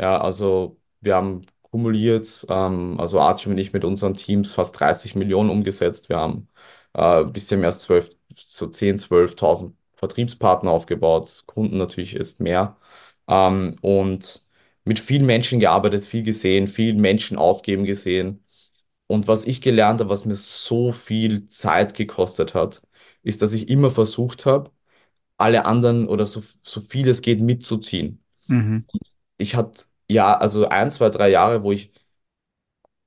Ja, 0.00 0.20
also 0.20 0.80
wir 1.00 1.16
haben 1.16 1.46
kumuliert, 1.62 2.46
ähm, 2.50 3.00
also 3.00 3.20
Archie 3.20 3.50
und 3.50 3.58
ich 3.58 3.72
mit 3.72 3.84
unseren 3.84 4.14
Teams 4.14 4.52
fast 4.54 4.78
30 4.80 5.16
Millionen 5.16 5.50
umgesetzt. 5.50 6.08
Wir 6.08 6.18
haben 6.18 6.48
äh, 6.94 7.20
ein 7.22 7.32
bisschen 7.32 7.60
mehr 7.60 7.68
als 7.70 7.80
12, 7.80 8.10
so 8.46 8.66
10, 8.68 8.98
12.000 8.98 9.76
Vertriebspartner 9.96 10.70
aufgebaut. 10.70 11.44
Kunden 11.46 11.78
natürlich 11.78 12.16
ist 12.16 12.40
mehr. 12.40 12.78
Ähm, 13.28 13.76
und 13.82 14.46
mit 14.84 15.00
vielen 15.00 15.26
Menschen 15.26 15.60
gearbeitet, 15.60 16.04
viel 16.06 16.24
gesehen, 16.24 16.68
vielen 16.68 17.00
Menschen 17.00 17.38
aufgeben 17.38 17.84
gesehen. 17.84 18.44
Und 19.08 19.28
was 19.28 19.46
ich 19.46 19.60
gelernt 19.60 20.00
habe, 20.00 20.10
was 20.10 20.24
mir 20.24 20.36
so 20.36 20.92
viel 20.92 21.48
Zeit 21.48 21.94
gekostet 21.94 22.54
hat, 22.54 22.82
ist, 23.22 23.42
dass 23.42 23.52
ich 23.52 23.68
immer 23.68 23.90
versucht 23.90 24.46
habe, 24.46 24.70
alle 25.38 25.64
anderen 25.66 26.08
oder 26.08 26.26
so, 26.26 26.42
so 26.62 26.80
viel 26.80 27.08
es 27.08 27.22
geht 27.22 27.40
mitzuziehen 27.40 28.22
Mhm. 28.48 28.84
ich 29.38 29.54
hatte 29.56 29.84
ja, 30.08 30.36
also 30.38 30.68
ein, 30.68 30.90
zwei, 30.90 31.10
drei 31.10 31.28
Jahre, 31.30 31.62
wo 31.62 31.72
ich, 31.72 31.92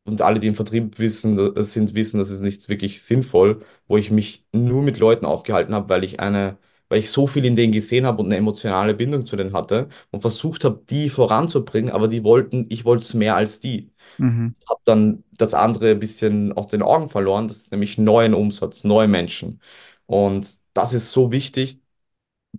und 0.06 0.22
alle, 0.22 0.40
die 0.40 0.48
im 0.48 0.56
Vertrieb 0.56 0.98
wissen, 1.00 1.38
äh, 1.56 1.64
sind, 1.64 1.94
wissen, 1.94 2.18
das 2.20 2.30
ist 2.30 2.42
nicht 2.42 2.68
wirklich 2.70 3.02
sinnvoll, 3.04 3.60
wo 3.88 3.98
ich 3.98 4.12
mich 4.12 4.46
nur 4.52 4.82
mit 4.84 4.98
Leuten 5.00 5.26
aufgehalten 5.26 5.74
habe, 5.76 5.90
weil 5.90 6.04
ich 6.04 6.20
eine, 6.20 6.58
weil 6.90 7.00
ich 7.00 7.12
so 7.12 7.28
viel 7.28 7.46
in 7.46 7.56
denen 7.56 7.72
gesehen 7.74 8.06
habe 8.06 8.20
und 8.22 8.28
eine 8.28 8.38
emotionale 8.38 8.94
Bindung 8.96 9.26
zu 9.26 9.36
denen 9.36 9.54
hatte 9.54 9.90
und 10.12 10.22
versucht 10.22 10.64
habe, 10.66 10.84
die 10.90 11.10
voranzubringen, 11.10 11.92
aber 11.92 12.08
die 12.08 12.24
wollten, 12.24 12.66
ich 12.70 12.86
wollte 12.86 13.04
es 13.04 13.14
mehr 13.14 13.36
als 13.36 13.60
die. 13.60 13.92
Mhm. 14.18 14.54
Habe 14.70 14.82
dann 14.86 15.24
das 15.38 15.54
andere 15.56 15.92
ein 15.92 16.00
bisschen 16.00 16.54
aus 16.54 16.68
den 16.68 16.84
Augen 16.84 17.10
verloren, 17.10 17.48
das 17.48 17.58
ist 17.58 17.72
nämlich 17.72 17.98
neuen 17.98 18.34
Umsatz, 18.36 18.84
neue 18.84 19.08
Menschen. 19.08 19.62
Und 20.08 20.50
das 20.74 20.94
ist 20.94 21.12
so 21.12 21.32
wichtig, 21.32 21.82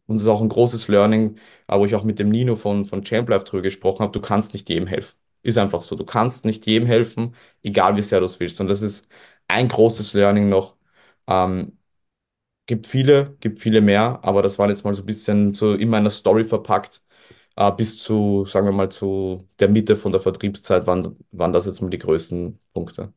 und 0.06 0.16
es 0.16 0.22
ist 0.22 0.28
auch 0.28 0.40
ein 0.42 0.48
großes 0.48 0.88
Learning, 0.88 1.36
äh, 1.68 1.78
wo 1.78 1.84
ich 1.86 1.94
auch 1.94 2.04
mit 2.04 2.18
dem 2.18 2.30
Nino 2.30 2.56
von, 2.56 2.84
von 2.86 3.02
Champ 3.04 3.28
Life 3.28 3.44
drüber 3.44 3.62
gesprochen 3.62 4.00
habe. 4.02 4.12
Du 4.12 4.20
kannst 4.20 4.52
nicht 4.54 4.68
jedem 4.68 4.86
helfen. 4.88 5.16
Ist 5.42 5.58
einfach 5.58 5.82
so. 5.82 5.96
Du 5.96 6.04
kannst 6.04 6.44
nicht 6.44 6.66
jedem 6.66 6.86
helfen, 6.86 7.34
egal 7.62 7.96
wie 7.96 8.02
sehr 8.02 8.20
du 8.20 8.26
es 8.26 8.40
willst. 8.40 8.60
Und 8.60 8.68
das 8.68 8.82
ist 8.82 9.08
ein 9.48 9.68
großes 9.68 10.12
Learning 10.14 10.48
noch. 10.48 10.76
Ähm, 11.26 11.78
gibt 12.66 12.86
viele, 12.86 13.36
gibt 13.40 13.60
viele 13.60 13.80
mehr, 13.80 14.20
aber 14.22 14.42
das 14.42 14.58
war 14.58 14.68
jetzt 14.68 14.84
mal 14.84 14.94
so 14.94 15.02
ein 15.02 15.06
bisschen 15.06 15.54
so 15.54 15.74
in 15.74 15.88
meiner 15.90 16.10
Story 16.10 16.44
verpackt. 16.44 17.02
Äh, 17.56 17.72
bis 17.72 18.02
zu, 18.02 18.46
sagen 18.46 18.66
wir 18.66 18.72
mal, 18.72 18.90
zu 18.90 19.48
der 19.60 19.68
Mitte 19.68 19.96
von 19.96 20.12
der 20.12 20.20
Vertriebszeit 20.20 20.86
waren, 20.86 21.16
waren 21.32 21.52
das 21.52 21.66
jetzt 21.66 21.80
mal 21.82 21.90
die 21.90 21.98
größten 21.98 22.60
Punkte. 22.72 23.12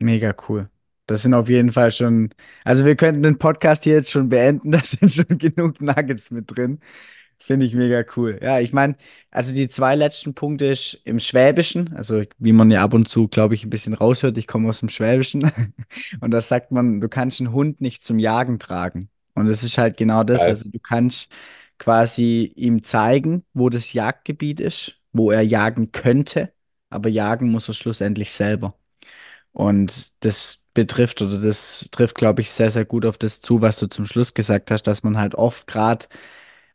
Mega 0.00 0.34
cool. 0.34 0.68
Das 1.10 1.22
sind 1.22 1.34
auf 1.34 1.48
jeden 1.48 1.72
Fall 1.72 1.90
schon, 1.90 2.30
also 2.62 2.84
wir 2.84 2.94
könnten 2.94 3.24
den 3.24 3.36
Podcast 3.36 3.82
hier 3.82 3.94
jetzt 3.94 4.12
schon 4.12 4.28
beenden, 4.28 4.70
da 4.70 4.78
sind 4.78 5.10
schon 5.10 5.38
genug 5.38 5.80
Nuggets 5.80 6.30
mit 6.30 6.56
drin. 6.56 6.78
Finde 7.36 7.66
ich 7.66 7.74
mega 7.74 8.04
cool. 8.16 8.38
Ja, 8.40 8.60
ich 8.60 8.72
meine, 8.72 8.94
also 9.32 9.52
die 9.52 9.66
zwei 9.68 9.96
letzten 9.96 10.34
Punkte 10.34 10.66
ist 10.66 11.00
im 11.04 11.18
Schwäbischen, 11.18 11.94
also 11.96 12.22
wie 12.38 12.52
man 12.52 12.70
ja 12.70 12.82
ab 12.84 12.94
und 12.94 13.08
zu, 13.08 13.26
glaube 13.26 13.54
ich, 13.54 13.64
ein 13.64 13.70
bisschen 13.70 13.94
raushört, 13.94 14.38
ich 14.38 14.46
komme 14.46 14.68
aus 14.68 14.78
dem 14.80 14.88
Schwäbischen. 14.88 15.50
Und 16.20 16.30
da 16.30 16.40
sagt 16.40 16.70
man, 16.70 17.00
du 17.00 17.08
kannst 17.08 17.40
einen 17.40 17.52
Hund 17.52 17.80
nicht 17.80 18.04
zum 18.04 18.20
Jagen 18.20 18.60
tragen. 18.60 19.08
Und 19.34 19.46
das 19.46 19.64
ist 19.64 19.78
halt 19.78 19.96
genau 19.96 20.22
das. 20.22 20.42
Also 20.42 20.70
du 20.70 20.78
kannst 20.78 21.28
quasi 21.78 22.52
ihm 22.54 22.84
zeigen, 22.84 23.44
wo 23.52 23.68
das 23.68 23.92
Jagdgebiet 23.94 24.60
ist, 24.60 25.00
wo 25.12 25.32
er 25.32 25.42
jagen 25.42 25.90
könnte, 25.90 26.52
aber 26.88 27.08
jagen 27.08 27.50
muss 27.50 27.68
er 27.68 27.74
schlussendlich 27.74 28.30
selber. 28.32 28.76
Und 29.52 30.12
das 30.24 30.59
betrifft 30.74 31.22
oder 31.22 31.38
das 31.38 31.88
trifft, 31.90 32.16
glaube 32.16 32.42
ich, 32.42 32.52
sehr, 32.52 32.70
sehr 32.70 32.84
gut 32.84 33.06
auf 33.06 33.18
das 33.18 33.40
zu, 33.40 33.60
was 33.60 33.78
du 33.78 33.86
zum 33.88 34.06
Schluss 34.06 34.34
gesagt 34.34 34.70
hast, 34.70 34.84
dass 34.84 35.02
man 35.02 35.18
halt 35.18 35.34
oft 35.34 35.66
gerade, 35.66 36.06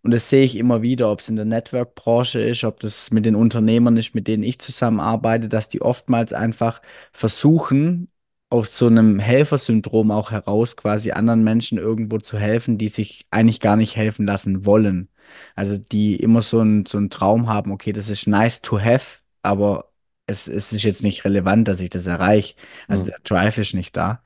und 0.03 0.13
das 0.13 0.29
sehe 0.29 0.43
ich 0.45 0.57
immer 0.57 0.81
wieder, 0.81 1.11
ob 1.11 1.21
es 1.21 1.29
in 1.29 1.35
der 1.35 1.45
Network-Branche 1.45 2.41
ist, 2.41 2.63
ob 2.63 2.79
das 2.79 3.11
mit 3.11 3.25
den 3.25 3.35
Unternehmern 3.35 3.97
ist, 3.97 4.13
mit 4.15 4.27
denen 4.27 4.43
ich 4.43 4.59
zusammenarbeite, 4.59 5.49
dass 5.49 5.69
die 5.69 5.81
oftmals 5.81 6.33
einfach 6.33 6.81
versuchen, 7.11 8.09
aus 8.49 8.77
so 8.77 8.87
einem 8.87 9.19
Helfersyndrom 9.19 10.11
auch 10.11 10.31
heraus 10.31 10.77
quasi 10.77 11.11
anderen 11.11 11.43
Menschen 11.43 11.77
irgendwo 11.77 12.19
zu 12.19 12.37
helfen, 12.37 12.77
die 12.77 12.89
sich 12.89 13.25
eigentlich 13.31 13.59
gar 13.59 13.75
nicht 13.75 13.95
helfen 13.95 14.25
lassen 14.27 14.65
wollen. 14.65 15.09
Also 15.55 15.77
die 15.77 16.15
immer 16.17 16.41
so 16.41 16.61
ein, 16.61 16.85
so 16.85 16.97
einen 16.97 17.09
Traum 17.09 17.49
haben, 17.49 17.71
okay, 17.71 17.91
das 17.91 18.09
ist 18.09 18.27
nice 18.27 18.61
to 18.61 18.79
have, 18.79 19.19
aber 19.41 19.91
es, 20.27 20.47
es 20.47 20.73
ist 20.73 20.83
jetzt 20.83 21.03
nicht 21.03 21.25
relevant, 21.25 21.67
dass 21.67 21.81
ich 21.81 21.89
das 21.89 22.07
erreiche. 22.07 22.55
Also 22.87 23.03
Hm. 23.03 23.11
der 23.11 23.19
Drive 23.23 23.57
ist 23.57 23.73
nicht 23.75 23.95
da. 23.97 24.23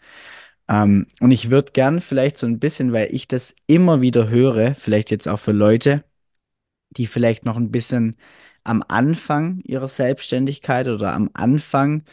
Ähm, 0.69 1.07
und 1.21 1.31
ich 1.31 1.51
würde 1.51 1.71
gern 1.73 2.01
vielleicht 2.01 2.37
so 2.37 2.47
ein 2.47 2.59
bisschen, 2.59 2.93
weil 2.93 3.13
ich 3.13 3.27
das 3.27 3.55
immer 3.67 4.01
wieder 4.01 4.29
höre, 4.29 4.75
vielleicht 4.75 5.11
jetzt 5.11 5.27
auch 5.27 5.39
für 5.39 5.51
Leute, 5.53 6.03
die 6.91 7.07
vielleicht 7.07 7.45
noch 7.45 7.57
ein 7.57 7.71
bisschen 7.71 8.17
am 8.63 8.83
Anfang 8.87 9.61
ihrer 9.61 9.87
Selbstständigkeit 9.87 10.87
oder 10.87 11.13
am 11.13 11.29
Anfang 11.33 12.03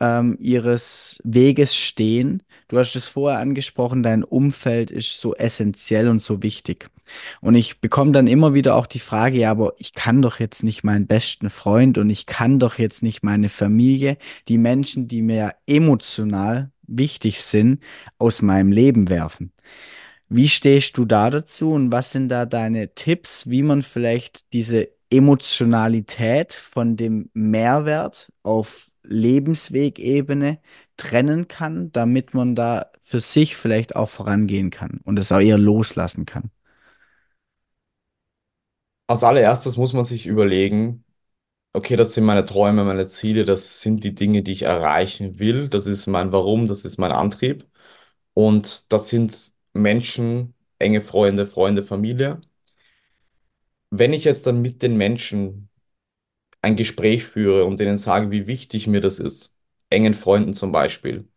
ähm, 0.00 0.36
ihres 0.40 1.20
Weges 1.24 1.76
stehen. 1.76 2.42
Du 2.68 2.78
hast 2.78 2.94
es 2.96 3.08
vorher 3.08 3.40
angesprochen, 3.40 4.02
dein 4.02 4.24
Umfeld 4.24 4.90
ist 4.90 5.18
so 5.20 5.34
essentiell 5.34 6.08
und 6.08 6.20
so 6.20 6.42
wichtig. 6.42 6.90
Und 7.40 7.54
ich 7.54 7.80
bekomme 7.80 8.12
dann 8.12 8.26
immer 8.26 8.54
wieder 8.54 8.74
auch 8.74 8.86
die 8.86 8.98
Frage, 8.98 9.38
ja, 9.38 9.50
aber 9.50 9.74
ich 9.78 9.94
kann 9.94 10.22
doch 10.22 10.40
jetzt 10.40 10.62
nicht 10.62 10.84
meinen 10.84 11.06
besten 11.06 11.50
Freund 11.50 11.98
und 11.98 12.10
ich 12.10 12.26
kann 12.26 12.58
doch 12.58 12.78
jetzt 12.78 13.02
nicht 13.02 13.22
meine 13.22 13.48
Familie, 13.48 14.16
die 14.48 14.58
Menschen, 14.58 15.08
die 15.08 15.22
mir 15.22 15.52
emotional 15.66 16.70
wichtig 16.86 17.42
sind, 17.42 17.82
aus 18.18 18.42
meinem 18.42 18.72
Leben 18.72 19.08
werfen. 19.08 19.52
Wie 20.28 20.48
stehst 20.48 20.96
du 20.98 21.04
da 21.04 21.30
dazu 21.30 21.72
und 21.72 21.92
was 21.92 22.12
sind 22.12 22.28
da 22.28 22.46
deine 22.46 22.94
Tipps, 22.94 23.48
wie 23.50 23.62
man 23.62 23.82
vielleicht 23.82 24.52
diese 24.52 24.88
Emotionalität 25.10 26.52
von 26.52 26.96
dem 26.96 27.30
Mehrwert 27.34 28.32
auf 28.42 28.90
Lebenswegebene 29.04 30.58
trennen 30.96 31.46
kann, 31.46 31.92
damit 31.92 32.34
man 32.34 32.54
da 32.54 32.86
für 33.00 33.20
sich 33.20 33.56
vielleicht 33.56 33.96
auch 33.96 34.08
vorangehen 34.08 34.70
kann 34.70 35.00
und 35.04 35.18
es 35.18 35.30
auch 35.30 35.40
eher 35.40 35.58
loslassen 35.58 36.24
kann? 36.26 36.50
Als 39.06 39.22
allererstes 39.24 39.76
muss 39.76 39.92
man 39.92 40.04
sich 40.04 40.26
überlegen, 40.26 41.04
okay, 41.74 41.96
das 41.96 42.14
sind 42.14 42.24
meine 42.24 42.44
Träume, 42.46 42.84
meine 42.84 43.08
Ziele, 43.08 43.44
das 43.44 43.82
sind 43.82 44.04
die 44.04 44.14
Dinge, 44.14 44.42
die 44.42 44.52
ich 44.52 44.62
erreichen 44.64 45.38
will, 45.40 45.68
das 45.68 45.86
ist 45.88 46.06
mein 46.08 46.32
Warum, 46.32 46.68
das 46.68 46.84
ist 46.84 46.98
mein 46.98 47.12
Antrieb 47.12 47.66
und 48.34 48.92
das 48.92 49.10
sind 49.10 49.54
Menschen, 49.74 50.54
enge 50.78 51.02
Freunde, 51.02 51.46
Freunde, 51.46 51.84
Familie. 51.84 52.40
Wenn 53.90 54.12
ich 54.12 54.24
jetzt 54.24 54.46
dann 54.46 54.60
mit 54.62 54.82
den 54.82 54.96
Menschen 54.96 55.68
ein 56.62 56.76
Gespräch 56.76 57.24
führe 57.24 57.64
und 57.66 57.80
denen 57.80 57.98
sage, 57.98 58.30
wie 58.30 58.46
wichtig 58.46 58.86
mir 58.86 59.00
das 59.00 59.18
ist, 59.20 59.56
engen 59.90 60.14
Freunden 60.14 60.54
zum 60.54 60.72
Beispiel, 60.72 61.28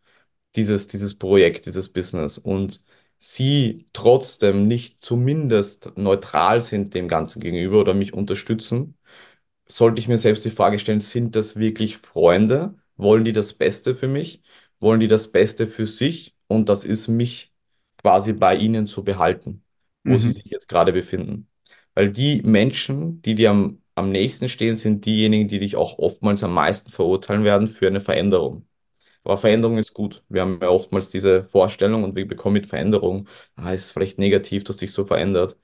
dieses, 0.56 0.88
dieses 0.88 1.16
Projekt, 1.18 1.66
dieses 1.66 1.90
Business 1.92 2.38
und 2.38 2.84
sie 3.18 3.86
trotzdem 3.92 4.68
nicht 4.68 5.02
zumindest 5.04 5.92
neutral 5.96 6.62
sind 6.62 6.94
dem 6.94 7.08
Ganzen 7.08 7.40
gegenüber 7.40 7.80
oder 7.80 7.94
mich 7.94 8.14
unterstützen, 8.14 8.96
sollte 9.66 10.00
ich 10.00 10.08
mir 10.08 10.18
selbst 10.18 10.44
die 10.44 10.50
Frage 10.50 10.78
stellen, 10.78 11.00
sind 11.00 11.36
das 11.36 11.56
wirklich 11.56 11.98
Freunde? 11.98 12.76
Wollen 12.96 13.24
die 13.24 13.32
das 13.32 13.54
Beste 13.54 13.94
für 13.96 14.08
mich? 14.08 14.42
Wollen 14.80 15.00
die 15.00 15.08
das 15.08 15.32
Beste 15.32 15.68
für 15.68 15.86
sich? 15.86 16.36
Und 16.48 16.68
das 16.68 16.84
ist 16.84 17.08
mich 17.08 17.54
quasi 17.98 18.34
bei 18.34 18.56
ihnen 18.56 18.86
zu 18.86 19.04
behalten, 19.04 19.64
wo 20.06 20.18
sie 20.18 20.30
Mhm. 20.30 20.32
sich 20.32 20.46
jetzt 20.46 20.68
gerade 20.68 20.92
befinden. 20.92 21.48
Weil 21.94 22.12
die 22.12 22.42
Menschen, 22.42 23.22
die 23.22 23.34
dir 23.34 23.50
am, 23.50 23.82
am 23.94 24.10
nächsten 24.12 24.48
stehen, 24.48 24.76
sind 24.76 25.04
diejenigen, 25.06 25.48
die 25.48 25.58
dich 25.58 25.76
auch 25.76 25.98
oftmals 25.98 26.42
am 26.44 26.54
meisten 26.54 26.90
verurteilen 26.92 27.44
werden 27.44 27.68
für 27.68 27.88
eine 27.88 28.00
Veränderung. 28.00 28.67
Aber 29.28 29.38
Veränderung 29.38 29.78
ist 29.78 29.94
gut. 29.94 30.24
Wir 30.28 30.42
haben 30.42 30.58
ja 30.62 30.68
oftmals 30.70 31.10
diese 31.10 31.44
Vorstellung 31.46 32.04
und 32.04 32.16
wir 32.16 32.28
bekommen 32.28 32.54
mit 32.54 32.66
Veränderung, 32.66 33.28
ah, 33.56 33.72
ist 33.72 33.92
vielleicht 33.92 34.18
negativ, 34.18 34.64
dass 34.64 34.78
dich 34.78 34.92
so 34.92 35.04
verändert. 35.06 35.58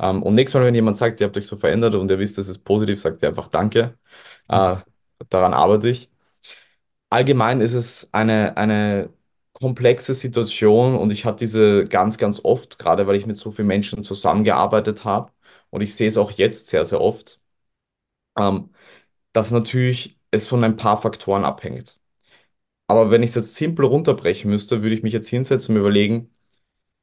Ähm, 0.00 0.22
und 0.22 0.34
nächstes 0.36 0.60
Mal, 0.60 0.66
wenn 0.66 0.74
jemand 0.76 0.96
sagt, 0.96 1.20
ihr 1.20 1.26
habt 1.26 1.36
euch 1.36 1.46
so 1.48 1.56
verändert 1.56 1.94
und 1.96 2.10
ihr 2.10 2.18
wisst, 2.20 2.38
es 2.38 2.48
ist 2.48 2.60
positiv, 2.64 3.00
sagt 3.00 3.22
ihr 3.22 3.28
einfach 3.30 3.48
Danke. 3.48 3.98
Äh, 4.48 4.76
daran 5.30 5.54
arbeite 5.54 5.88
ich. 5.90 6.10
Allgemein 7.10 7.60
ist 7.60 7.74
es 7.74 8.12
eine, 8.12 8.56
eine 8.56 9.10
komplexe 9.52 10.14
Situation 10.14 10.94
und 10.96 11.10
ich 11.10 11.24
hatte 11.24 11.38
diese 11.46 11.86
ganz, 11.86 12.18
ganz 12.18 12.40
oft, 12.44 12.78
gerade 12.78 13.06
weil 13.06 13.16
ich 13.16 13.26
mit 13.26 13.38
so 13.38 13.50
vielen 13.50 13.68
Menschen 13.68 14.04
zusammengearbeitet 14.04 15.04
habe 15.04 15.32
und 15.70 15.80
ich 15.80 15.94
sehe 15.94 16.08
es 16.08 16.18
auch 16.18 16.30
jetzt 16.32 16.68
sehr, 16.68 16.84
sehr 16.84 17.00
oft, 17.00 17.40
ähm, 18.38 18.70
dass 19.32 19.50
natürlich 19.52 20.18
es 20.32 20.46
von 20.48 20.64
ein 20.64 20.76
paar 20.78 21.00
Faktoren 21.02 21.44
abhängt. 21.44 21.97
Aber 22.88 23.10
wenn 23.12 23.24
ich 23.24 23.30
es 23.30 23.36
jetzt 23.36 23.56
simpel 23.56 23.86
runterbrechen 23.86 24.50
müsste, 24.50 24.82
würde 24.82 24.96
ich 24.96 25.04
mich 25.04 25.14
jetzt 25.14 25.28
hinsetzen 25.28 25.76
und 25.76 25.82
überlegen, 25.82 26.34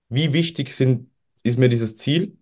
wie 0.09 0.33
wichtig 0.33 0.73
sind, 0.75 1.11
ist 1.43 1.57
mir 1.59 1.69
dieses 1.69 1.97
Ziel? 1.97 2.37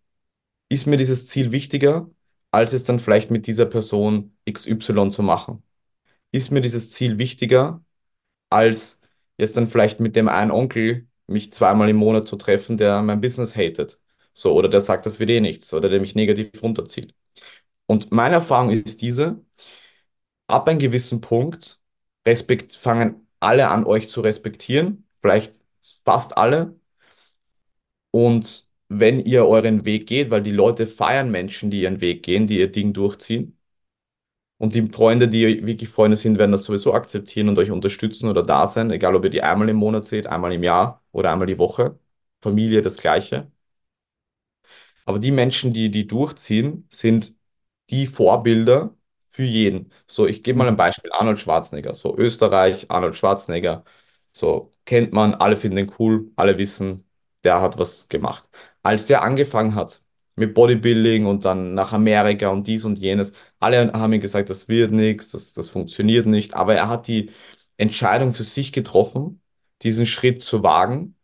Ist 0.70 0.88
mir 0.88 0.98
dieses 0.98 1.28
Ziel 1.28 1.52
wichtiger, 1.52 2.10
als 2.52 2.74
es 2.74 2.84
dann 2.86 3.00
vielleicht 3.00 3.32
mit 3.32 3.48
dieser 3.48 3.66
Person 3.66 4.38
XY 4.46 5.12
zu 5.12 5.24
machen? 5.24 5.64
Ist 6.32 6.52
mir 6.52 6.62
dieses 6.62 6.92
Ziel 6.92 7.18
wichtiger, 7.20 7.84
als 8.50 9.02
jetzt 9.38 9.58
dann 9.58 9.68
vielleicht 9.70 10.00
mit 10.00 10.16
dem 10.16 10.30
einen 10.30 10.52
Onkel 10.52 11.08
mich 11.28 11.54
zweimal 11.54 11.90
im 11.90 11.98
Monat 11.98 12.28
zu 12.28 12.38
treffen, 12.38 12.78
der 12.78 13.02
mein 13.04 13.22
Business 13.22 13.56
hatet? 13.56 14.00
So, 14.34 14.54
oder 14.56 14.70
der 14.70 14.82
sagt, 14.82 15.06
das 15.06 15.20
wird 15.20 15.30
eh 15.32 15.42
nichts, 15.42 15.74
oder 15.74 15.90
der 15.90 16.00
mich 16.02 16.16
negativ 16.16 16.52
runterzieht. 16.64 17.16
Und 17.88 18.12
meine 18.12 18.36
Erfahrung 18.36 18.72
ist 18.72 19.02
diese, 19.02 19.42
ab 20.48 20.68
einem 20.68 20.80
gewissen 20.80 21.22
Punkt 21.22 21.80
respekt, 22.28 22.76
fangen 22.76 23.23
alle 23.44 23.70
an, 23.70 23.86
euch 23.86 24.10
zu 24.10 24.22
respektieren, 24.22 25.08
vielleicht 25.22 25.56
fast 26.06 26.38
alle. 26.38 26.76
Und 28.12 28.70
wenn 28.90 29.20
ihr 29.20 29.46
euren 29.48 29.86
Weg 29.86 30.08
geht, 30.08 30.30
weil 30.30 30.44
die 30.44 30.52
Leute 30.52 30.88
feiern 30.88 31.32
Menschen, 31.32 31.72
die 31.72 31.82
ihren 31.82 32.02
Weg 32.02 32.24
gehen, 32.24 32.48
die 32.48 32.60
ihr 32.60 32.72
Ding 32.72 32.94
durchziehen. 32.94 33.58
Und 34.58 34.76
die 34.76 34.88
Freunde, 34.88 35.28
die 35.28 35.66
wirklich 35.66 35.90
Freunde 35.90 36.16
sind, 36.16 36.38
werden 36.38 36.52
das 36.54 36.64
sowieso 36.64 36.94
akzeptieren 36.94 37.50
und 37.50 37.58
euch 37.60 37.72
unterstützen 37.72 38.30
oder 38.30 38.44
da 38.44 38.68
sein, 38.68 38.92
egal 38.92 39.16
ob 39.16 39.24
ihr 39.26 39.30
die 39.30 39.42
einmal 39.44 39.68
im 39.70 39.78
Monat 39.78 40.06
seht, 40.06 40.28
einmal 40.28 40.54
im 40.54 40.64
Jahr 40.64 41.04
oder 41.12 41.32
einmal 41.32 41.48
die 41.48 41.58
Woche. 41.58 42.00
Familie 42.42 42.82
das 42.82 42.98
Gleiche. 42.98 43.52
Aber 45.06 45.20
die 45.20 45.32
Menschen, 45.32 45.74
die 45.74 45.92
die 45.92 46.08
durchziehen, 46.08 46.88
sind 46.92 47.36
die 47.90 48.08
Vorbilder 48.08 48.96
für 49.34 49.44
jeden. 49.44 49.92
So, 50.08 50.28
ich 50.28 50.44
gebe 50.44 50.58
mal 50.60 50.68
ein 50.68 50.76
Mhm. 50.76 50.78
Beispiel. 50.78 51.12
Arnold 51.14 51.40
Schwarzenegger. 51.40 51.94
So, 51.96 52.18
Österreich, 52.18 52.90
Arnold 52.92 53.16
Schwarzenegger. 53.18 53.84
So, 54.34 54.72
kennt 54.86 55.14
man, 55.14 55.34
alle 55.36 55.58
finden 55.58 55.78
ihn 55.80 55.94
cool, 56.00 56.32
alle 56.36 56.58
wissen, 56.58 57.06
der 57.44 57.62
hat 57.62 57.78
was 57.78 58.08
gemacht. 58.10 58.48
Als 58.82 59.06
der 59.06 59.22
angefangen 59.24 59.76
hat 59.76 60.04
mit 60.36 60.54
Bodybuilding 60.56 61.26
und 61.28 61.46
dann 61.46 61.74
nach 61.76 61.94
Amerika 61.94 62.50
und 62.50 62.66
dies 62.68 62.86
und 62.86 62.98
jenes, 63.00 63.34
alle 63.60 63.92
haben 63.94 64.14
ihm 64.14 64.22
gesagt, 64.22 64.50
das 64.50 64.68
wird 64.68 64.92
nichts, 64.92 65.32
das, 65.32 65.54
das 65.54 65.70
funktioniert 65.70 66.26
nicht. 66.26 66.56
Aber 66.56 66.76
er 66.76 66.90
hat 66.90 67.08
die 67.08 67.32
Entscheidung 67.78 68.34
für 68.34 68.44
sich 68.44 68.72
getroffen, 68.74 69.42
diesen 69.84 70.06
Schritt 70.08 70.42
zu 70.42 70.64
wagen 70.64 71.16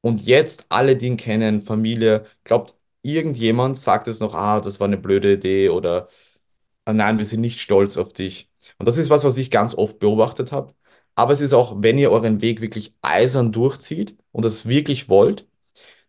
und 0.00 0.22
jetzt 0.22 0.66
alle, 0.68 0.96
die 0.96 1.06
ihn 1.06 1.16
kennen, 1.16 1.62
Familie, 1.62 2.26
glaubt 2.44 2.76
irgendjemand 3.02 3.78
sagt 3.78 4.08
es 4.08 4.20
noch, 4.20 4.34
ah, 4.34 4.60
das 4.60 4.80
war 4.80 4.86
eine 4.86 4.98
blöde 4.98 5.34
Idee 5.34 5.68
oder 5.70 6.08
nein, 6.86 7.18
wir 7.18 7.24
sind 7.24 7.40
nicht 7.40 7.60
stolz 7.60 7.96
auf 7.96 8.12
dich. 8.12 8.50
Und 8.78 8.86
das 8.86 8.98
ist 8.98 9.10
was, 9.10 9.24
was 9.24 9.38
ich 9.38 9.50
ganz 9.50 9.74
oft 9.74 9.98
beobachtet 9.98 10.52
habe. 10.52 10.74
Aber 11.14 11.32
es 11.32 11.40
ist 11.40 11.52
auch, 11.52 11.76
wenn 11.82 11.98
ihr 11.98 12.10
euren 12.10 12.40
Weg 12.40 12.60
wirklich 12.60 12.94
eisern 13.02 13.52
durchzieht 13.52 14.16
und 14.32 14.44
das 14.44 14.66
wirklich 14.66 15.08
wollt, 15.08 15.46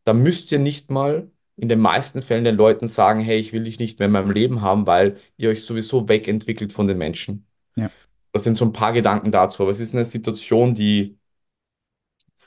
dann 0.05 0.23
müsst 0.23 0.51
ihr 0.51 0.59
nicht 0.59 0.89
mal 0.91 1.29
in 1.55 1.69
den 1.69 1.79
meisten 1.79 2.21
Fällen 2.21 2.45
den 2.45 2.55
Leuten 2.55 2.87
sagen, 2.87 3.19
hey, 3.19 3.37
ich 3.37 3.53
will 3.53 3.65
dich 3.65 3.79
nicht 3.79 3.99
mehr 3.99 4.07
in 4.07 4.11
meinem 4.11 4.31
Leben 4.31 4.61
haben, 4.61 4.87
weil 4.87 5.17
ihr 5.37 5.49
euch 5.49 5.65
sowieso 5.65 6.07
wegentwickelt 6.09 6.73
von 6.73 6.87
den 6.87 6.97
Menschen. 6.97 7.45
Ja. 7.75 7.91
Das 8.31 8.43
sind 8.43 8.57
so 8.57 8.65
ein 8.65 8.73
paar 8.73 8.93
Gedanken 8.93 9.31
dazu. 9.31 9.63
Aber 9.63 9.71
es 9.71 9.79
ist 9.79 9.93
eine 9.93 10.05
Situation, 10.05 10.73
die 10.73 11.17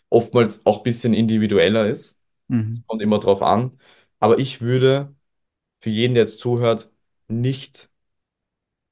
oftmals 0.09 0.65
auch 0.67 0.79
ein 0.79 0.83
bisschen 0.83 1.15
individueller 1.15 1.87
ist. 1.87 2.19
Mhm. 2.49 2.83
Kommt 2.87 3.03
immer 3.03 3.19
drauf 3.21 3.43
an. 3.43 3.79
Aber 4.19 4.39
ich 4.39 4.61
würde 4.61 5.15
für 5.79 5.91
jeden, 5.91 6.15
der 6.15 6.25
jetzt 6.25 6.41
zuhört, 6.41 6.91
nicht 7.29 7.91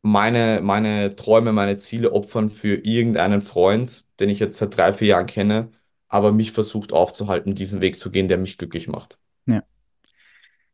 meine, 0.04 0.60
meine 0.62 1.16
Träume, 1.16 1.52
meine 1.52 1.78
Ziele 1.78 2.12
opfern 2.12 2.50
für 2.50 2.76
irgendeinen 2.76 3.42
Freund, 3.42 4.04
den 4.20 4.28
ich 4.28 4.38
jetzt 4.38 4.58
seit 4.58 4.76
drei, 4.76 4.92
vier 4.92 5.08
Jahren 5.08 5.26
kenne, 5.26 5.70
aber 6.08 6.32
mich 6.32 6.52
versucht 6.52 6.92
aufzuhalten, 6.92 7.54
diesen 7.54 7.80
Weg 7.80 7.98
zu 7.98 8.10
gehen, 8.10 8.28
der 8.28 8.38
mich 8.38 8.58
glücklich 8.58 8.86
macht. 8.88 9.18
Ja. 9.46 9.64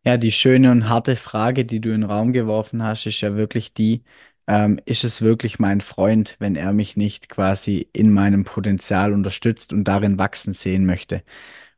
Ja, 0.05 0.17
die 0.17 0.33
schöne 0.33 0.71
und 0.71 0.89
harte 0.89 1.15
Frage, 1.17 1.65
die 1.65 1.81
du 1.81 1.91
in 1.91 2.01
den 2.03 2.11
Raum 2.11 2.33
geworfen 2.33 2.83
hast, 2.83 3.07
ist 3.07 3.21
ja 3.21 3.37
wirklich 3.37 3.75
die, 3.75 4.03
ähm, 4.47 4.81
ist 4.87 5.05
es 5.05 5.21
wirklich 5.23 5.59
mein 5.59 5.81
Freund, 5.83 6.37
wenn 6.39 6.57
er 6.57 6.73
mich 6.73 6.97
nicht 6.97 7.29
quasi 7.29 7.89
in 7.93 8.13
meinem 8.13 8.45
Potenzial 8.45 9.13
unterstützt 9.13 9.73
und 9.73 9.85
darin 9.85 10.19
wachsen 10.19 10.55
sehen 10.55 10.87
möchte? 10.87 11.23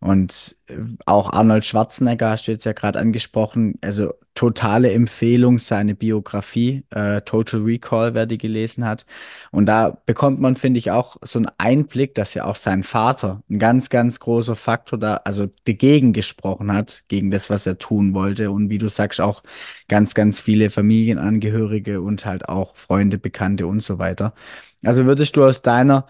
Und 0.03 0.57
äh, 0.67 0.75
auch 1.07 1.33
Arnold 1.33 1.65
Schwarzenegger 1.65 2.31
hast 2.31 2.49
du 2.49 2.53
jetzt 2.53 2.65
ja 2.65 2.73
gerade 2.73 2.99
angesprochen. 2.99 3.79
Also 3.83 4.15
totale 4.35 4.91
Empfehlung, 4.91 5.61
seine 5.61 5.95
Biografie, 5.95 6.83
äh, 6.91 7.21
Total 7.21 7.61
Recall, 7.61 8.12
wer 8.12 8.27
die 8.27 8.38
gelesen 8.38 8.85
hat. 8.85 9.07
Und 9.53 9.67
da 9.67 9.99
bekommt 10.05 10.41
man, 10.41 10.57
finde 10.57 10.79
ich, 10.79 10.91
auch 10.91 11.19
so 11.23 11.38
einen 11.38 11.51
Einblick, 11.57 12.17
dass 12.17 12.35
ja 12.35 12.47
auch 12.47 12.57
sein 12.57 12.83
Vater 12.83 13.43
ein 13.49 13.61
ganz, 13.61 13.91
ganz 13.91 14.19
großer 14.19 14.57
Faktor 14.57 14.99
da, 14.99 15.17
also 15.25 15.49
dagegen 15.67 16.12
gesprochen 16.12 16.73
hat, 16.73 17.05
gegen 17.07 17.31
das, 17.31 17.49
was 17.49 17.65
er 17.69 17.79
tun 17.79 18.12
wollte. 18.12 18.51
Und 18.51 18.71
wie 18.71 18.79
du 18.79 18.88
sagst, 18.88 19.21
auch 19.21 19.45
ganz, 19.87 20.15
ganz 20.15 20.41
viele 20.41 20.71
Familienangehörige 20.71 22.01
und 22.01 22.27
halt 22.27 22.49
auch 22.49 22.75
Freunde, 22.75 23.19
Bekannte 23.19 23.69
und 23.69 23.81
so 23.81 24.01
weiter. 24.01 24.35
Also 24.83 25.07
würdest 25.07 25.37
du 25.37 25.45
aus 25.45 25.62
deiner 25.62 26.07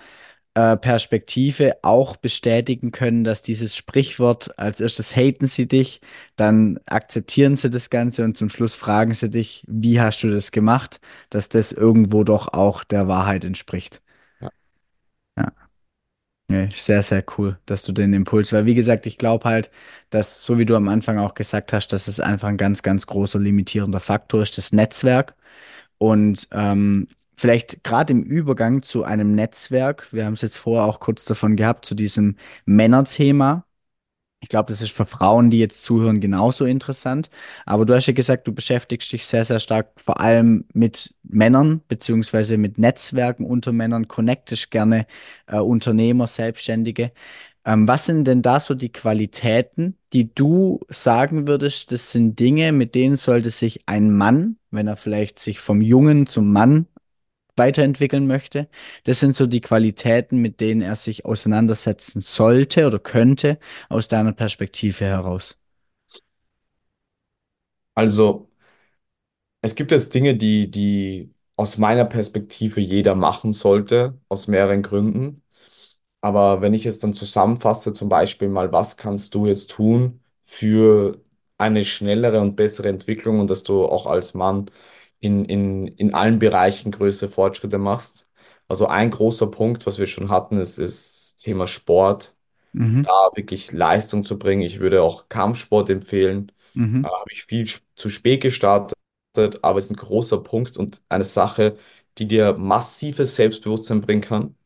äh, 0.54 0.76
Perspektive 0.76 1.76
auch 1.82 2.16
bestätigen 2.16 2.90
können, 2.92 3.24
dass 3.24 3.42
dieses 3.42 3.76
Sprichwort, 3.76 4.58
als 4.58 4.80
erstes 4.80 5.16
haten 5.16 5.46
sie 5.46 5.66
dich, 5.68 6.00
dann 6.36 6.78
akzeptieren 6.86 7.56
sie 7.56 7.70
das 7.70 7.90
Ganze 7.90 8.24
und 8.24 8.36
zum 8.36 8.50
Schluss 8.50 8.74
fragen 8.76 9.14
sie 9.14 9.30
dich, 9.30 9.64
wie 9.68 10.00
hast 10.00 10.22
du 10.22 10.30
das 10.30 10.52
gemacht, 10.52 11.00
dass 11.30 11.48
das 11.48 11.72
irgendwo 11.72 12.24
doch 12.24 12.48
auch 12.52 12.84
der 12.84 13.08
Wahrheit 13.08 13.44
entspricht. 13.44 14.02
Ja, 14.40 14.50
Ja, 15.38 15.52
nee, 16.48 16.68
sehr, 16.74 17.02
sehr 17.02 17.24
cool, 17.38 17.58
dass 17.66 17.82
du 17.84 17.92
den 17.92 18.12
Impuls, 18.12 18.52
weil 18.52 18.66
wie 18.66 18.74
gesagt, 18.74 19.06
ich 19.06 19.18
glaube 19.18 19.48
halt, 19.48 19.70
dass, 20.10 20.44
so 20.44 20.58
wie 20.58 20.66
du 20.66 20.76
am 20.76 20.88
Anfang 20.88 21.18
auch 21.18 21.34
gesagt 21.34 21.72
hast, 21.72 21.88
dass 21.92 22.08
es 22.08 22.20
einfach 22.20 22.48
ein 22.48 22.56
ganz, 22.56 22.82
ganz 22.82 23.06
großer 23.06 23.38
limitierender 23.38 24.00
Faktor 24.00 24.42
ist, 24.42 24.58
das 24.58 24.72
Netzwerk. 24.72 25.34
Und 25.98 26.48
ähm, 26.52 27.08
vielleicht 27.42 27.84
gerade 27.84 28.12
im 28.14 28.24
Übergang 28.24 28.82
zu 28.82 29.04
einem 29.04 29.34
Netzwerk, 29.36 30.12
wir 30.12 30.26
haben 30.26 30.34
es 30.34 30.42
jetzt 30.42 30.58
vorher 30.58 30.86
auch 30.86 31.00
kurz 31.00 31.26
davon 31.26 31.56
gehabt, 31.56 31.86
zu 31.86 31.94
diesem 31.96 32.38
Männerthema, 32.66 33.66
Ich 34.40 34.48
glaube, 34.48 34.72
das 34.72 34.82
ist 34.82 34.92
für 34.92 35.06
Frauen, 35.06 35.50
die 35.50 35.58
jetzt 35.60 35.84
zuhören, 35.84 36.20
genauso 36.20 36.64
interessant. 36.64 37.30
Aber 37.64 37.86
du 37.86 37.94
hast 37.94 38.06
ja 38.08 38.12
gesagt, 38.12 38.48
du 38.48 38.52
beschäftigst 38.52 39.12
dich 39.12 39.24
sehr, 39.26 39.44
sehr 39.44 39.60
stark 39.60 39.92
vor 40.04 40.20
allem 40.20 40.64
mit 40.74 41.14
Männern, 41.22 41.82
beziehungsweise 41.88 42.58
mit 42.58 42.76
Netzwerken 42.78 43.46
unter 43.46 43.72
Männern, 43.72 44.08
connectest 44.08 44.70
gerne 44.72 45.06
äh, 45.46 45.58
Unternehmer, 45.58 46.26
Selbstständige. 46.26 47.12
Ähm, 47.64 47.86
was 47.86 48.06
sind 48.06 48.24
denn 48.26 48.42
da 48.42 48.58
so 48.60 48.74
die 48.74 48.90
Qualitäten, 48.92 49.96
die 50.12 50.34
du 50.34 50.80
sagen 50.88 51.46
würdest, 51.46 51.92
das 51.92 52.10
sind 52.12 52.38
Dinge, 52.40 52.72
mit 52.72 52.94
denen 52.96 53.16
sollte 53.16 53.50
sich 53.50 53.82
ein 53.86 54.12
Mann, 54.12 54.56
wenn 54.72 54.88
er 54.88 54.96
vielleicht 54.96 55.38
sich 55.38 55.60
vom 55.60 55.80
Jungen 55.80 56.26
zum 56.26 56.52
Mann 56.52 56.86
weiterentwickeln 57.56 58.26
möchte. 58.26 58.68
Das 59.04 59.20
sind 59.20 59.34
so 59.34 59.46
die 59.46 59.60
Qualitäten, 59.60 60.38
mit 60.38 60.60
denen 60.60 60.82
er 60.82 60.96
sich 60.96 61.24
auseinandersetzen 61.24 62.20
sollte 62.20 62.86
oder 62.86 62.98
könnte, 62.98 63.58
aus 63.88 64.08
deiner 64.08 64.32
Perspektive 64.32 65.04
heraus. 65.06 65.58
Also, 67.96 68.50
es 69.60 69.74
gibt 69.74 69.90
jetzt 69.92 70.14
Dinge, 70.14 70.36
die, 70.36 70.70
die 70.70 71.34
aus 71.56 71.78
meiner 71.78 72.04
Perspektive 72.04 72.80
jeder 72.80 73.14
machen 73.14 73.52
sollte, 73.52 74.18
aus 74.28 74.48
mehreren 74.48 74.82
Gründen. 74.82 75.42
Aber 76.20 76.60
wenn 76.62 76.74
ich 76.74 76.86
es 76.86 76.98
dann 77.00 77.14
zusammenfasse, 77.14 77.92
zum 77.92 78.08
Beispiel 78.08 78.48
mal, 78.48 78.72
was 78.72 78.96
kannst 78.96 79.34
du 79.34 79.46
jetzt 79.46 79.70
tun 79.72 80.22
für 80.44 81.22
eine 81.58 81.84
schnellere 81.84 82.40
und 82.40 82.56
bessere 82.56 82.88
Entwicklung 82.88 83.40
und 83.40 83.50
dass 83.50 83.64
du 83.64 83.84
auch 83.86 84.06
als 84.06 84.34
Mann 84.34 84.70
in, 85.22 85.46
in, 85.46 85.88
in 85.88 86.14
allen 86.14 86.40
Bereichen 86.40 86.92
größere 86.92 87.30
Fortschritte 87.30 87.78
machst? 87.78 88.28
Also 88.68 88.88
ein 88.88 89.10
großer 89.12 89.48
Punkt, 89.48 89.86
was 89.86 89.98
wir 89.98 90.08
schon 90.08 90.30
hatten, 90.30 90.58
ist, 90.58 90.78
ist 90.78 91.36
das 91.36 91.44
Thema 91.44 91.68
Sport, 91.68 92.36
Mhm. 92.74 93.02
da 93.02 93.30
wirklich 93.34 93.72
Leistung 93.72 94.24
zu 94.24 94.38
bringen. 94.38 94.62
Ich 94.62 94.80
würde 94.80 95.02
auch 95.02 95.28
Kampfsport 95.28 95.90
empfehlen. 95.90 96.52
Mhm. 96.74 97.02
Da 97.02 97.10
habe 97.10 97.32
ich 97.32 97.44
viel 97.44 97.68
zu 97.96 98.10
spät 98.10 98.42
gestartet, 98.42 98.94
aber 99.62 99.78
es 99.78 99.86
ist 99.86 99.92
ein 99.92 99.96
großer 99.96 100.38
Punkt 100.42 100.76
und 100.78 101.02
eine 101.08 101.24
Sache, 101.24 101.76
die 102.18 102.28
dir 102.28 102.54
massives 102.54 103.36
Selbstbewusstsein 103.36 104.00
bringen 104.02 104.22
kann. 104.22 104.56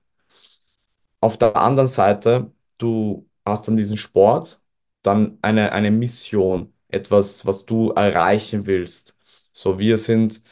Auf 1.20 1.38
der 1.38 1.56
anderen 1.56 1.88
Seite, 1.88 2.52
du 2.78 3.28
hast 3.44 3.66
dann 3.68 3.76
diesen 3.76 3.96
Sport, 3.96 4.60
dann 5.02 5.38
eine, 5.42 5.72
eine 5.72 5.90
Mission, 5.90 6.72
etwas, 6.88 7.46
was 7.46 7.66
du 7.66 7.90
erreichen 7.92 8.66
willst. 8.66 9.15
So, 9.56 9.78
wir 9.78 9.96
sind 9.98 10.42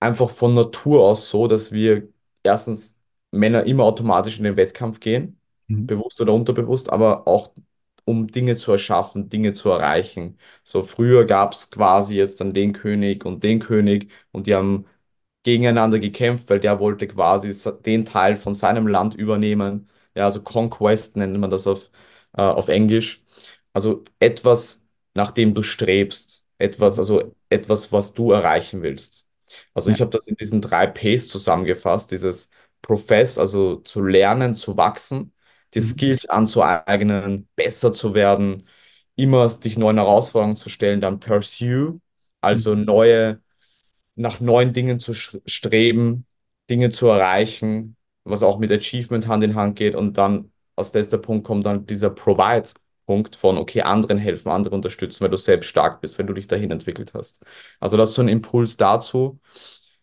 einfach 0.00 0.30
von 0.30 0.54
Natur 0.54 1.04
aus 1.04 1.30
so, 1.30 1.46
dass 1.48 1.72
wir 1.72 2.08
erstens 2.42 3.00
Männer 3.30 3.64
immer 3.64 3.84
automatisch 3.84 4.38
in 4.38 4.44
den 4.44 4.56
Wettkampf 4.56 5.00
gehen, 5.00 5.40
Mhm. 5.68 5.86
bewusst 5.86 6.20
oder 6.20 6.32
unterbewusst, 6.32 6.90
aber 6.92 7.26
auch 7.26 7.52
um 8.04 8.28
Dinge 8.28 8.56
zu 8.56 8.70
erschaffen, 8.72 9.28
Dinge 9.28 9.52
zu 9.52 9.68
erreichen. 9.70 10.38
So 10.62 10.82
früher 10.84 11.24
gab 11.24 11.52
es 11.54 11.70
quasi 11.70 12.14
jetzt 12.16 12.40
dann 12.40 12.52
den 12.54 12.72
König 12.72 13.24
und 13.24 13.42
den 13.42 13.58
König 13.60 14.10
und 14.32 14.46
die 14.46 14.54
haben 14.54 14.86
gegeneinander 15.44 15.98
gekämpft, 15.98 16.50
weil 16.50 16.60
der 16.60 16.80
wollte 16.80 17.06
quasi 17.08 17.52
sa- 17.52 17.72
den 17.72 18.04
Teil 18.04 18.36
von 18.36 18.54
seinem 18.54 18.86
Land 18.88 19.14
übernehmen. 19.14 19.88
Ja, 20.14 20.24
also 20.26 20.42
Conquest 20.42 21.16
nennt 21.16 21.38
man 21.38 21.50
das 21.50 21.66
auf, 21.66 21.90
äh, 22.36 22.42
auf 22.42 22.68
Englisch. 22.68 23.24
Also 23.72 24.04
etwas, 24.18 24.84
nach 25.14 25.30
dem 25.30 25.54
du 25.54 25.62
strebst. 25.62 26.46
Etwas, 26.58 26.96
Mhm. 26.96 27.00
also 27.00 27.35
etwas, 27.48 27.92
was 27.92 28.14
du 28.14 28.32
erreichen 28.32 28.82
willst. 28.82 29.26
Also 29.74 29.90
Ja. 29.90 29.96
ich 29.96 30.00
habe 30.00 30.10
das 30.10 30.26
in 30.28 30.36
diesen 30.36 30.60
drei 30.60 30.86
Ps 30.86 31.28
zusammengefasst, 31.28 32.10
dieses 32.10 32.50
Profess, 32.82 33.38
also 33.38 33.76
zu 33.76 34.02
lernen, 34.04 34.54
zu 34.54 34.76
wachsen, 34.76 35.32
die 35.74 35.80
Mhm. 35.80 35.82
Skills 35.82 36.28
anzueignen, 36.28 37.48
besser 37.56 37.92
zu 37.92 38.14
werden, 38.14 38.68
immer 39.16 39.48
dich 39.48 39.76
neuen 39.78 39.96
Herausforderungen 39.98 40.56
zu 40.56 40.68
stellen, 40.68 41.00
dann 41.00 41.20
Pursue, 41.20 42.00
also 42.40 42.74
Mhm. 42.74 42.76
neue 42.76 43.40
nach 44.14 44.40
neuen 44.40 44.72
Dingen 44.72 44.98
zu 45.00 45.14
streben, 45.14 46.26
Dinge 46.70 46.90
zu 46.90 47.06
erreichen, 47.08 47.96
was 48.24 48.42
auch 48.42 48.58
mit 48.58 48.72
Achievement 48.72 49.28
Hand 49.28 49.44
in 49.44 49.54
Hand 49.54 49.76
geht. 49.76 49.94
Und 49.94 50.18
dann 50.18 50.52
als 50.76 50.92
letzter 50.94 51.18
Punkt 51.18 51.46
kommt 51.46 51.66
dann 51.66 51.86
dieser 51.86 52.10
Provide-Punkt 53.06 53.36
von, 53.36 53.56
okay, 53.56 53.82
anderen 53.82 54.18
helfen, 54.18 54.50
andere 54.50 54.74
unterstützen, 54.74 55.22
weil 55.22 55.30
du 55.30 55.36
selbst 55.36 55.68
stark 55.68 56.00
bist, 56.00 56.18
wenn 56.18 56.26
du 56.26 56.34
dich 56.34 56.48
dahin 56.48 56.70
entwickelt 56.70 57.12
hast. 57.14 57.42
Also 57.80 57.96
das 57.96 58.10
ist 58.10 58.16
so 58.16 58.22
ein 58.22 58.28
Impuls 58.28 58.76
dazu. 58.76 59.38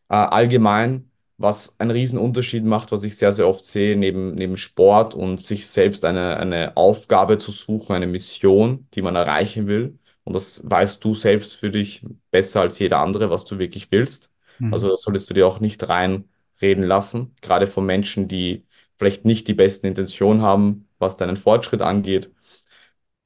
Äh, 0.10 0.16
allgemein, 0.16 1.12
was 1.38 1.80
einen 1.80 1.92
riesen 1.92 2.20
Unterschied 2.20 2.64
macht, 2.64 2.92
was 2.92 3.04
ich 3.04 3.18
sehr, 3.18 3.34
sehr 3.34 3.48
oft 3.48 3.66
sehe, 3.66 3.98
neben, 3.98 4.34
neben 4.36 4.58
Sport 4.58 5.14
und 5.14 5.42
sich 5.42 5.68
selbst 5.68 6.06
eine, 6.06 6.38
eine 6.38 6.78
Aufgabe 6.78 7.38
zu 7.38 7.52
suchen, 7.52 7.96
eine 7.96 8.08
Mission, 8.08 8.88
die 8.94 9.02
man 9.02 9.16
erreichen 9.16 9.68
will. 9.68 10.00
Und 10.24 10.34
das 10.34 10.62
weißt 10.64 11.04
du 11.04 11.16
selbst 11.16 11.56
für 11.56 11.70
dich 11.70 12.06
besser 12.32 12.62
als 12.62 12.80
jeder 12.80 13.00
andere, 13.00 13.30
was 13.30 13.46
du 13.46 13.60
wirklich 13.60 13.92
willst. 13.92 14.32
Mhm. 14.60 14.74
Also 14.74 14.96
solltest 14.96 15.30
du 15.30 15.34
dir 15.34 15.48
auch 15.48 15.60
nicht 15.60 15.88
reinreden 15.90 16.84
lassen, 16.84 17.36
gerade 17.42 17.68
von 17.68 17.86
Menschen, 17.86 18.28
die 18.28 18.66
vielleicht 18.98 19.26
nicht 19.26 19.48
die 19.50 19.54
besten 19.54 19.88
Intentionen 19.88 20.42
haben, 20.42 20.88
was 21.00 21.18
deinen 21.18 21.36
Fortschritt 21.36 21.82
angeht. 21.82 22.32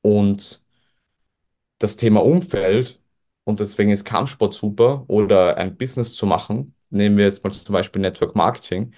Und 0.02 0.64
das 1.80 1.96
Thema 1.98 2.24
Umfeld 2.24 3.02
und 3.44 3.60
deswegen 3.60 3.92
ist 3.92 4.04
Kampfsport 4.06 4.54
super 4.54 5.06
oder 5.08 5.58
ein 5.58 5.78
Business 5.78 6.14
zu 6.14 6.26
machen. 6.26 6.76
Nehmen 6.90 7.18
wir 7.18 7.26
jetzt 7.26 7.44
mal 7.44 7.52
zum 7.52 7.74
Beispiel 7.74 8.02
Network 8.02 8.36
Marketing. 8.36 8.94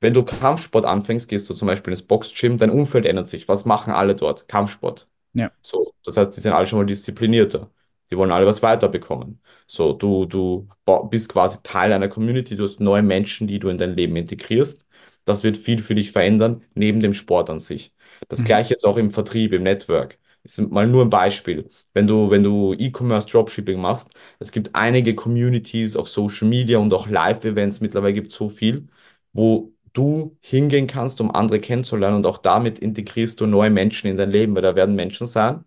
Wenn 0.00 0.14
du 0.14 0.24
Kampfsport 0.24 0.84
anfängst, 0.86 1.28
gehst 1.28 1.50
du 1.50 1.54
zum 1.54 1.66
Beispiel 1.68 1.92
ins 1.92 2.02
Boxgym, 2.02 2.58
dein 2.58 2.70
Umfeld 2.70 3.06
ändert 3.06 3.28
sich. 3.28 3.48
Was 3.48 3.64
machen 3.64 3.92
alle 3.92 4.14
dort? 4.16 4.48
Kampfsport. 4.48 5.08
Ja. 5.34 5.50
So, 5.62 5.94
das 6.04 6.16
heißt, 6.16 6.36
die 6.36 6.40
sind 6.42 6.52
alle 6.52 6.66
schon 6.66 6.78
mal 6.80 6.86
disziplinierter. 6.86 7.70
Die 8.10 8.16
wollen 8.16 8.32
alle 8.32 8.46
was 8.46 8.62
weiterbekommen. 8.62 9.40
So, 9.66 9.92
du, 9.94 10.26
du 10.26 10.68
bist 11.10 11.28
quasi 11.30 11.58
Teil 11.62 11.92
einer 11.92 12.08
Community, 12.08 12.56
du 12.56 12.64
hast 12.64 12.80
neue 12.80 13.02
Menschen, 13.02 13.48
die 13.48 13.58
du 13.58 13.68
in 13.68 13.78
dein 13.78 13.94
Leben 13.96 14.16
integrierst. 14.16 14.86
Das 15.24 15.44
wird 15.44 15.56
viel 15.58 15.82
für 15.82 15.94
dich 15.94 16.12
verändern, 16.12 16.64
neben 16.74 17.00
dem 17.00 17.14
Sport 17.14 17.50
an 17.50 17.60
sich. 17.60 17.94
Das 18.28 18.40
Mhm. 18.40 18.46
gleiche 18.46 18.70
jetzt 18.70 18.84
auch 18.86 18.96
im 18.96 19.12
Vertrieb, 19.12 19.52
im 19.52 19.62
Network. 19.62 20.18
Ist 20.42 20.58
mal 20.70 20.86
nur 20.86 21.04
ein 21.04 21.10
Beispiel. 21.10 21.70
Wenn 21.92 22.06
du, 22.06 22.30
wenn 22.30 22.42
du 22.42 22.74
E-Commerce 22.74 23.28
Dropshipping 23.28 23.80
machst, 23.80 24.10
es 24.38 24.52
gibt 24.52 24.74
einige 24.74 25.14
Communities 25.14 25.96
auf 25.96 26.08
Social 26.08 26.48
Media 26.48 26.78
und 26.78 26.92
auch 26.94 27.08
Live-Events, 27.08 27.80
mittlerweile 27.80 28.14
gibt 28.14 28.32
es 28.32 28.38
so 28.38 28.48
viel, 28.48 28.88
wo 29.32 29.72
du 29.92 30.36
hingehen 30.40 30.86
kannst, 30.86 31.20
um 31.20 31.30
andere 31.34 31.60
kennenzulernen 31.60 32.16
und 32.16 32.26
auch 32.26 32.38
damit 32.38 32.78
integrierst 32.78 33.40
du 33.40 33.46
neue 33.46 33.70
Menschen 33.70 34.08
in 34.10 34.16
dein 34.16 34.30
Leben, 34.30 34.54
weil 34.54 34.62
da 34.62 34.74
werden 34.76 34.94
Menschen 34.94 35.26
sein, 35.26 35.64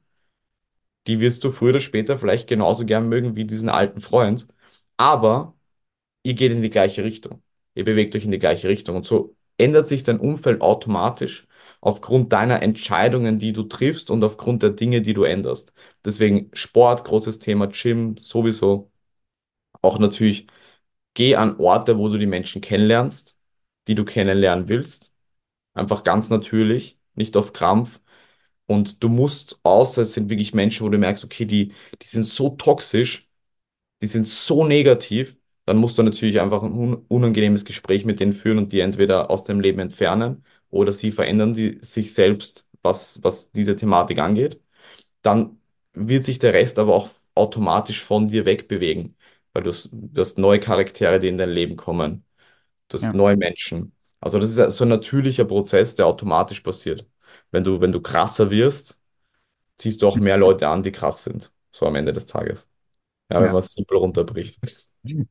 die 1.07 1.19
wirst 1.19 1.43
du 1.43 1.51
früher 1.51 1.71
oder 1.71 1.79
später 1.79 2.17
vielleicht 2.17 2.47
genauso 2.47 2.85
gern 2.85 3.09
mögen 3.09 3.35
wie 3.35 3.45
diesen 3.45 3.69
alten 3.69 4.01
Freund, 4.01 4.47
aber 4.97 5.55
ihr 6.23 6.35
geht 6.35 6.51
in 6.51 6.61
die 6.63 6.69
gleiche 6.69 7.03
Richtung. 7.03 7.43
Ihr 7.75 7.85
bewegt 7.85 8.15
euch 8.15 8.25
in 8.25 8.31
die 8.31 8.39
gleiche 8.39 8.69
Richtung 8.69 8.97
und 8.97 9.07
so 9.07 9.35
ändert 9.57 9.87
sich 9.87 10.03
dein 10.03 10.19
Umfeld 10.19 10.61
automatisch 10.61 11.47
aufgrund 11.83 12.33
deiner 12.33 12.61
Entscheidungen, 12.63 13.39
die 13.39 13.53
du 13.53 13.63
triffst 13.63 14.09
und 14.11 14.23
aufgrund 14.23 14.63
der 14.63 14.71
Dinge, 14.71 15.01
die 15.01 15.13
du 15.13 15.23
änderst. 15.23 15.73
Deswegen 16.05 16.49
Sport, 16.53 17.03
großes 17.05 17.39
Thema, 17.39 17.67
Gym 17.67 18.17
sowieso, 18.17 18.91
auch 19.81 19.99
natürlich 19.99 20.47
geh 21.13 21.35
an 21.35 21.57
Orte, 21.59 21.97
wo 21.97 22.09
du 22.09 22.17
die 22.17 22.25
Menschen 22.27 22.61
kennenlernst, 22.61 23.39
die 23.87 23.95
du 23.95 24.05
kennenlernen 24.05 24.69
willst 24.69 25.11
Einfach 25.75 26.03
ganz 26.03 26.29
natürlich, 26.29 26.99
nicht 27.15 27.37
auf 27.37 27.53
Krampf. 27.53 28.01
Und 28.67 29.03
du 29.03 29.09
musst, 29.09 29.59
außer 29.63 30.03
es 30.03 30.13
sind 30.13 30.29
wirklich 30.29 30.53
Menschen, 30.53 30.85
wo 30.85 30.89
du 30.89 30.97
merkst, 30.97 31.23
okay, 31.25 31.45
die, 31.45 31.73
die 32.01 32.07
sind 32.07 32.25
so 32.25 32.51
toxisch, 32.51 33.29
die 34.01 34.07
sind 34.07 34.27
so 34.27 34.65
negativ, 34.65 35.37
dann 35.65 35.77
musst 35.77 35.97
du 35.97 36.03
natürlich 36.03 36.41
einfach 36.41 36.63
ein 36.63 36.71
un 36.73 36.95
unangenehmes 37.07 37.65
Gespräch 37.65 38.05
mit 38.05 38.19
denen 38.19 38.33
führen 38.33 38.57
und 38.57 38.73
die 38.73 38.81
entweder 38.81 39.31
aus 39.31 39.43
dem 39.45 39.59
Leben 39.59 39.79
entfernen 39.79 40.43
oder 40.73 40.91
sie 40.91 41.11
verändern 41.11 41.53
die, 41.53 41.79
sich 41.83 42.13
selbst, 42.13 42.67
was, 42.83 43.23
was 43.23 43.51
diese 43.51 43.75
Thematik 43.75 44.19
angeht. 44.19 44.61
Dann 45.21 45.59
wird 45.93 46.25
sich 46.25 46.39
der 46.39 46.53
Rest 46.53 46.79
aber 46.79 46.95
auch 46.95 47.09
automatisch 47.35 48.03
von 48.03 48.27
dir 48.27 48.45
wegbewegen, 48.45 49.17
weil 49.53 49.63
du, 49.63 49.69
hast- 49.71 49.89
du 49.93 50.21
hast 50.21 50.37
neue 50.37 50.59
Charaktere, 50.59 51.19
die 51.19 51.27
in 51.29 51.37
dein 51.37 51.49
Leben 51.51 51.75
kommen. 51.77 52.25
Du 52.89 52.95
hast 52.97 53.13
Ja. 53.13 53.15
neue 53.15 53.37
Menschen. 53.37 53.93
Also 54.21 54.39
das 54.39 54.51
ist 54.57 54.77
so 54.77 54.85
ein 54.85 54.89
natürlicher 54.89 55.45
Prozess, 55.45 55.95
der 55.95 56.07
automatisch 56.07 56.61
passiert. 56.61 57.07
Wenn 57.51 57.63
du, 57.63 57.81
wenn 57.81 57.91
du 57.91 58.01
krasser 58.01 58.49
wirst, 58.51 58.99
ziehst 59.77 60.01
du 60.01 60.07
auch 60.07 60.19
mehr 60.19 60.37
Leute 60.37 60.67
an, 60.69 60.83
die 60.83 60.91
krass 60.91 61.23
sind. 61.23 61.51
So 61.71 61.87
am 61.87 61.95
Ende 61.95 62.13
des 62.13 62.25
Tages. 62.25 62.69
Ja, 63.31 63.43
wenn 63.43 63.51
Ja. 63.51 63.53
man 63.53 63.59
es 63.61 63.73
simpel 63.73 63.97
runterbricht. 63.97 64.61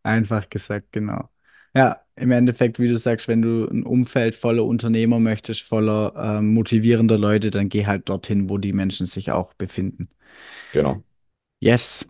Einfach 0.03 0.49
gesagt, 0.49 0.93
genau. 0.93 1.31
Ja, 1.75 2.03
im 2.17 2.31
Endeffekt, 2.31 2.79
wie 2.79 2.89
du 2.89 2.99
sagst, 2.99 3.29
wenn 3.29 3.41
du 3.41 3.67
ein 3.67 3.85
Umfeld 3.85 4.35
voller 4.35 4.65
Unternehmer 4.65 5.19
möchtest, 5.19 5.63
voller 5.63 6.13
ähm, 6.17 6.53
motivierender 6.53 7.19
Leute, 7.19 7.51
dann 7.51 7.69
geh 7.71 7.87
halt 7.87 8.09
dorthin, 8.09 8.51
wo 8.51 8.59
die 8.59 8.73
Menschen 8.73 9.07
sich 9.07 9.31
auch 9.31 9.55
befinden. 9.55 10.09
Genau. 10.73 11.03
Yes. 11.61 12.05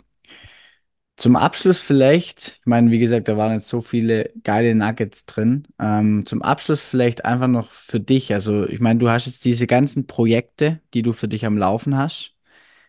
Zum 1.16 1.36
Abschluss 1.36 1.78
vielleicht, 1.80 2.58
ich 2.60 2.66
meine, 2.66 2.90
wie 2.90 2.98
gesagt, 2.98 3.28
da 3.28 3.36
waren 3.36 3.52
jetzt 3.52 3.68
so 3.68 3.80
viele 3.80 4.32
geile 4.42 4.74
Nuggets 4.74 5.26
drin. 5.26 5.68
Ähm, 5.78 6.24
zum 6.26 6.42
Abschluss 6.42 6.80
vielleicht 6.80 7.24
einfach 7.24 7.48
noch 7.48 7.70
für 7.70 8.00
dich. 8.00 8.32
Also, 8.32 8.66
ich 8.66 8.80
meine, 8.80 8.98
du 8.98 9.08
hast 9.08 9.26
jetzt 9.26 9.44
diese 9.44 9.66
ganzen 9.66 10.06
Projekte, 10.06 10.80
die 10.94 11.02
du 11.02 11.12
für 11.12 11.28
dich 11.28 11.44
am 11.46 11.56
Laufen 11.58 11.96
hast. 11.96 12.34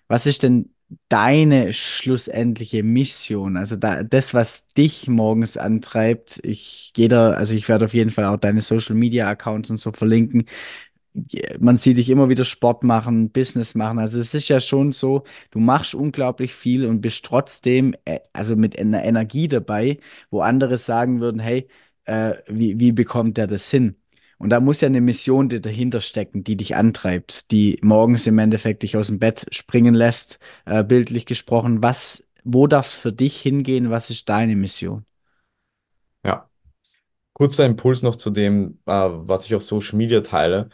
Was 0.08 0.26
ist 0.28 0.44
denn 0.44 0.73
deine 1.10 1.74
schlussendliche 1.74 2.84
Mission? 2.84 3.58
Also 3.58 3.76
da, 3.76 4.04
das, 4.04 4.34
was 4.34 4.68
dich 4.70 5.08
morgens 5.08 5.58
antreibt. 5.58 6.40
Ich 6.44 6.92
da, 6.96 7.32
also 7.32 7.54
ich 7.56 7.68
werde 7.70 7.86
auf 7.86 7.94
jeden 7.94 8.10
Fall 8.12 8.26
auch 8.26 8.38
deine 8.38 8.62
Social 8.62 8.96
Media 8.96 9.28
Accounts 9.30 9.70
und 9.70 9.78
so 9.78 9.92
verlinken 9.92 10.46
man 11.60 11.78
sieht 11.78 11.98
dich 11.98 12.10
immer 12.10 12.30
wieder 12.30 12.46
Sport 12.46 12.84
machen, 12.84 13.30
Business 13.32 13.76
machen. 13.76 14.00
Also 14.00 14.20
es 14.20 14.34
ist 14.34 14.48
ja 14.50 14.60
schon 14.60 14.92
so, 14.92 15.24
du 15.52 15.60
machst 15.60 15.94
unglaublich 15.96 16.54
viel 16.56 16.86
und 16.86 17.02
bist 17.02 17.26
trotzdem, 17.26 17.96
äh, 18.06 18.20
also 18.34 18.56
mit 18.56 18.78
einer 18.80 19.04
Energie 19.04 19.48
dabei, 19.48 20.00
wo 20.32 20.42
andere 20.42 20.78
sagen 20.78 21.22
würden, 21.22 21.40
hey, 21.40 21.68
äh, 22.06 22.36
wie, 22.48 22.80
wie 22.80 22.92
bekommt 22.92 23.38
der 23.38 23.48
das 23.48 23.70
hin? 23.70 23.96
Und 24.44 24.50
da 24.50 24.60
muss 24.60 24.82
ja 24.82 24.88
eine 24.88 25.00
Mission 25.00 25.48
dahinter 25.48 26.02
stecken, 26.02 26.44
die 26.44 26.58
dich 26.58 26.76
antreibt, 26.76 27.50
die 27.50 27.80
morgens 27.82 28.28
im 28.28 28.38
Endeffekt 28.40 28.84
dich 28.84 28.98
aus 28.98 29.08
dem 29.08 29.18
Bett 29.18 29.46
springen 29.52 29.94
lässt, 29.94 30.38
äh, 30.66 30.84
bildlich 30.84 31.26
gesprochen. 31.26 31.82
Was, 31.82 32.28
wo 32.44 32.68
darf 32.68 32.88
es 32.88 32.94
für 32.94 33.14
dich 33.14 33.42
hingehen? 33.42 33.90
Was 33.90 34.10
ist 34.10 34.28
deine 34.28 34.58
Mission? 34.58 35.06
Ja. 36.26 36.50
Kurzer 37.32 37.66
Impuls 37.66 38.02
noch 38.02 38.18
zu 38.18 38.32
dem, 38.32 38.80
äh, 38.86 38.92
was 38.92 39.46
ich 39.46 39.56
auf 39.56 39.64
Social 39.64 39.98
Media 39.98 40.20
teile. 40.20 40.68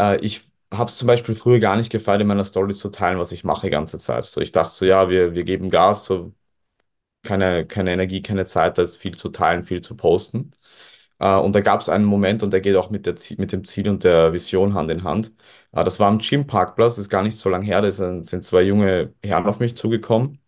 Äh, 0.00 0.18
ich 0.24 0.50
habe 0.72 0.88
es 0.88 0.96
zum 0.96 1.06
Beispiel 1.06 1.34
früher 1.34 1.60
gar 1.60 1.76
nicht 1.76 1.92
gefallen, 1.92 2.22
in 2.22 2.28
meiner 2.28 2.44
Story 2.46 2.74
zu 2.74 2.88
teilen, 2.88 3.18
was 3.18 3.30
ich 3.30 3.44
mache 3.44 3.66
die 3.66 3.70
ganze 3.70 3.98
Zeit. 3.98 4.24
So, 4.24 4.40
ich 4.40 4.52
dachte 4.52 4.72
so, 4.72 4.86
ja, 4.86 5.10
wir, 5.10 5.34
wir 5.34 5.44
geben 5.44 5.68
Gas, 5.68 6.06
so 6.06 6.32
keine, 7.22 7.66
keine 7.66 7.92
Energie, 7.92 8.22
keine 8.22 8.46
Zeit, 8.46 8.78
da 8.78 8.82
ist 8.82 8.96
viel 8.96 9.18
zu 9.18 9.28
teilen, 9.28 9.64
viel 9.64 9.82
zu 9.82 9.96
posten. 9.96 10.52
Äh, 11.18 11.36
und 11.36 11.54
da 11.54 11.60
gab 11.60 11.80
es 11.80 11.88
einen 11.88 12.04
Moment, 12.04 12.42
und 12.42 12.52
der 12.52 12.60
geht 12.60 12.76
auch 12.76 12.90
mit, 12.90 13.06
der, 13.06 13.16
Zie- 13.16 13.36
mit 13.38 13.52
dem 13.52 13.64
Ziel 13.64 13.88
und 13.88 14.04
der 14.04 14.32
Vision 14.32 14.74
Hand 14.74 14.90
in 14.90 15.04
Hand. 15.04 15.32
Äh, 15.72 15.84
das 15.84 16.00
war 16.00 16.08
am 16.08 16.18
Gym-Parkplatz, 16.18 16.98
ist 16.98 17.08
gar 17.10 17.22
nicht 17.22 17.36
so 17.38 17.48
lange 17.48 17.66
her, 17.66 17.80
da 17.82 17.90
sind, 17.92 18.24
sind 18.26 18.44
zwei 18.44 18.62
junge 18.62 19.14
Herren 19.22 19.46
auf 19.46 19.58
mich 19.60 19.76
zugekommen. 19.76 20.38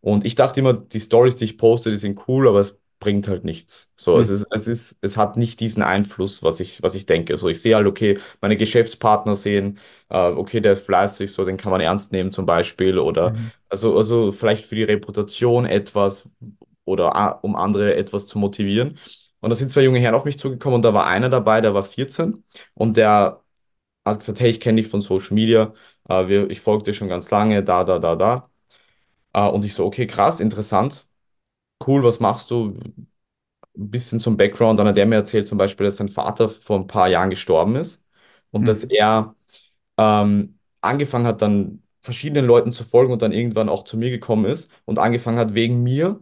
Und 0.00 0.24
ich 0.24 0.34
dachte 0.34 0.60
immer, 0.60 0.74
die 0.74 1.00
Stories, 1.00 1.36
die 1.36 1.44
ich 1.44 1.58
poste, 1.58 1.90
die 1.90 1.96
sind 1.96 2.20
cool, 2.28 2.48
aber 2.48 2.60
es 2.60 2.80
bringt 3.00 3.28
halt 3.28 3.44
nichts. 3.44 3.92
So, 3.96 4.18
es 4.18 4.28
Hm. 4.28 4.34
ist, 4.40 4.46
es 4.50 4.66
ist, 4.66 4.98
es 5.02 5.16
hat 5.16 5.36
nicht 5.36 5.60
diesen 5.60 5.82
Einfluss, 5.82 6.42
was 6.42 6.60
ich, 6.60 6.82
was 6.82 6.94
ich 6.94 7.06
denke. 7.06 7.36
So, 7.36 7.48
ich 7.48 7.60
sehe 7.60 7.76
halt, 7.76 7.86
okay, 7.86 8.18
meine 8.40 8.56
Geschäftspartner 8.56 9.34
sehen, 9.36 9.78
äh, 10.08 10.16
okay, 10.30 10.60
der 10.60 10.72
ist 10.72 10.84
fleißig, 10.86 11.32
so, 11.32 11.44
den 11.44 11.56
kann 11.56 11.70
man 11.72 11.80
ernst 11.80 12.12
nehmen 12.12 12.32
zum 12.32 12.46
Beispiel. 12.46 12.98
Oder 12.98 13.34
Mhm. 13.34 13.50
also, 13.68 13.96
also 13.96 14.32
vielleicht 14.32 14.64
für 14.66 14.74
die 14.74 14.82
Reputation 14.84 15.64
etwas 15.66 16.28
oder 16.84 17.44
um 17.44 17.54
andere 17.56 17.94
etwas 17.96 18.26
zu 18.26 18.38
motivieren. 18.38 18.98
Und 19.40 19.50
da 19.50 19.56
sind 19.56 19.70
zwei 19.70 19.82
junge 19.82 19.98
Herren 20.00 20.14
auf 20.14 20.24
mich 20.24 20.38
zugekommen 20.38 20.76
und 20.76 20.82
da 20.82 20.94
war 20.94 21.06
einer 21.06 21.28
dabei, 21.30 21.60
der 21.60 21.74
war 21.74 21.84
14 21.84 22.44
und 22.74 22.96
der 22.96 23.42
hat 24.04 24.20
gesagt, 24.20 24.40
hey, 24.40 24.50
ich 24.50 24.60
kenne 24.60 24.82
dich 24.82 24.90
von 24.90 25.02
Social 25.02 25.34
Media, 25.34 25.74
äh, 26.08 26.28
wir, 26.28 26.50
ich 26.50 26.60
folge 26.60 26.84
dir 26.84 26.94
schon 26.94 27.08
ganz 27.08 27.30
lange, 27.30 27.62
da, 27.64 27.84
da, 27.84 27.98
da, 27.98 28.16
da. 28.16 28.50
Äh, 29.34 29.48
und 29.48 29.64
ich 29.64 29.74
so, 29.74 29.86
okay, 29.86 30.06
krass, 30.06 30.40
interessant, 30.40 31.08
cool, 31.86 32.04
was 32.04 32.20
machst 32.20 32.50
du? 32.52 32.78
Ein 33.76 33.90
bisschen 33.90 34.20
zum 34.20 34.36
Background. 34.36 34.78
Dann 34.78 34.88
hat 34.88 34.98
er 34.98 35.06
mir 35.06 35.16
erzählt 35.16 35.46
zum 35.48 35.58
Beispiel, 35.58 35.86
dass 35.86 35.96
sein 35.96 36.08
Vater 36.08 36.48
vor 36.48 36.78
ein 36.78 36.86
paar 36.86 37.08
Jahren 37.08 37.30
gestorben 37.30 37.76
ist 37.76 38.04
und 38.50 38.66
dass 38.68 38.84
Mhm. 38.84 38.90
er 38.90 39.34
ähm, 39.98 40.58
angefangen 40.82 41.26
hat, 41.26 41.42
dann 41.42 41.82
verschiedenen 42.02 42.46
Leuten 42.46 42.72
zu 42.72 42.84
folgen 42.84 43.12
und 43.12 43.22
dann 43.22 43.32
irgendwann 43.32 43.68
auch 43.70 43.84
zu 43.84 43.98
mir 43.98 44.10
gekommen 44.10 44.46
ist 44.46 44.70
und 44.86 44.98
angefangen 44.98 45.38
hat, 45.38 45.54
wegen 45.54 45.82
mir 45.82 46.20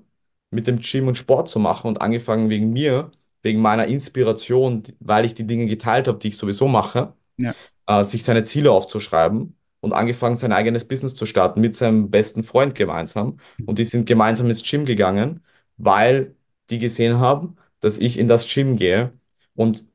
mit 0.57 0.69
dem 0.69 0.81
Gym 0.81 1.09
und 1.09 1.17
Sport 1.17 1.49
zu 1.51 1.61
machen 1.61 1.89
und 1.89 2.03
angefangen 2.03 2.51
wegen 2.51 2.73
mir, 2.73 3.13
wegen 3.43 3.61
meiner 3.63 3.87
Inspiration, 3.87 4.83
weil 5.01 5.27
ich 5.27 5.35
die 5.35 5.47
Dinge 5.47 5.67
geteilt 5.67 6.09
habe, 6.09 6.19
die 6.19 6.29
ich 6.31 6.39
sowieso 6.39 6.69
mache 6.69 7.15
Ja. 7.39 7.55
äh, 7.87 8.05
sich 8.05 8.25
seine 8.25 8.45
Ziele 8.45 8.71
aufzuschreiben 8.73 9.57
und 9.81 9.93
angefangen, 9.93 10.37
sein 10.37 10.53
eigenes 10.53 10.87
Business 10.89 11.15
zu 11.15 11.27
starten 11.27 11.61
mit 11.61 11.77
seinem 11.77 12.11
besten 12.11 12.45
Freund 12.45 12.75
gemeinsam. 12.75 13.39
Und 13.65 13.79
die 13.79 13.85
sind 13.85 14.07
gemeinsam 14.07 14.49
ins 14.49 14.63
Gym 14.69 14.85
gegangen, 14.85 15.45
weil 15.77 16.35
die 16.71 16.79
gesehen 16.79 17.19
haben, 17.21 17.57
dass 17.81 17.99
ich 17.99 18.19
in 18.19 18.29
das 18.29 18.47
Gym 18.53 18.77
gehe. 18.77 19.13
Und 19.55 19.87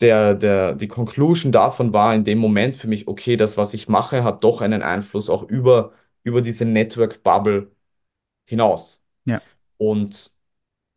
der, 0.00 0.34
der, 0.34 0.74
die 0.74 0.88
Conclusion 0.88 1.52
davon 1.52 1.92
war 1.92 2.14
in 2.14 2.24
dem 2.24 2.38
Moment 2.38 2.76
für 2.76 2.88
mich, 2.88 3.08
okay, 3.08 3.36
das, 3.36 3.56
was 3.56 3.74
ich 3.74 3.88
mache, 3.88 4.24
hat 4.24 4.44
doch 4.44 4.60
einen 4.60 4.82
Einfluss 4.82 5.30
auch 5.30 5.42
über, 5.44 5.92
über 6.24 6.42
diese 6.42 6.64
Network-Bubble 6.64 7.70
hinaus. 8.46 9.02
Ja. 9.24 9.40
Und 9.78 10.32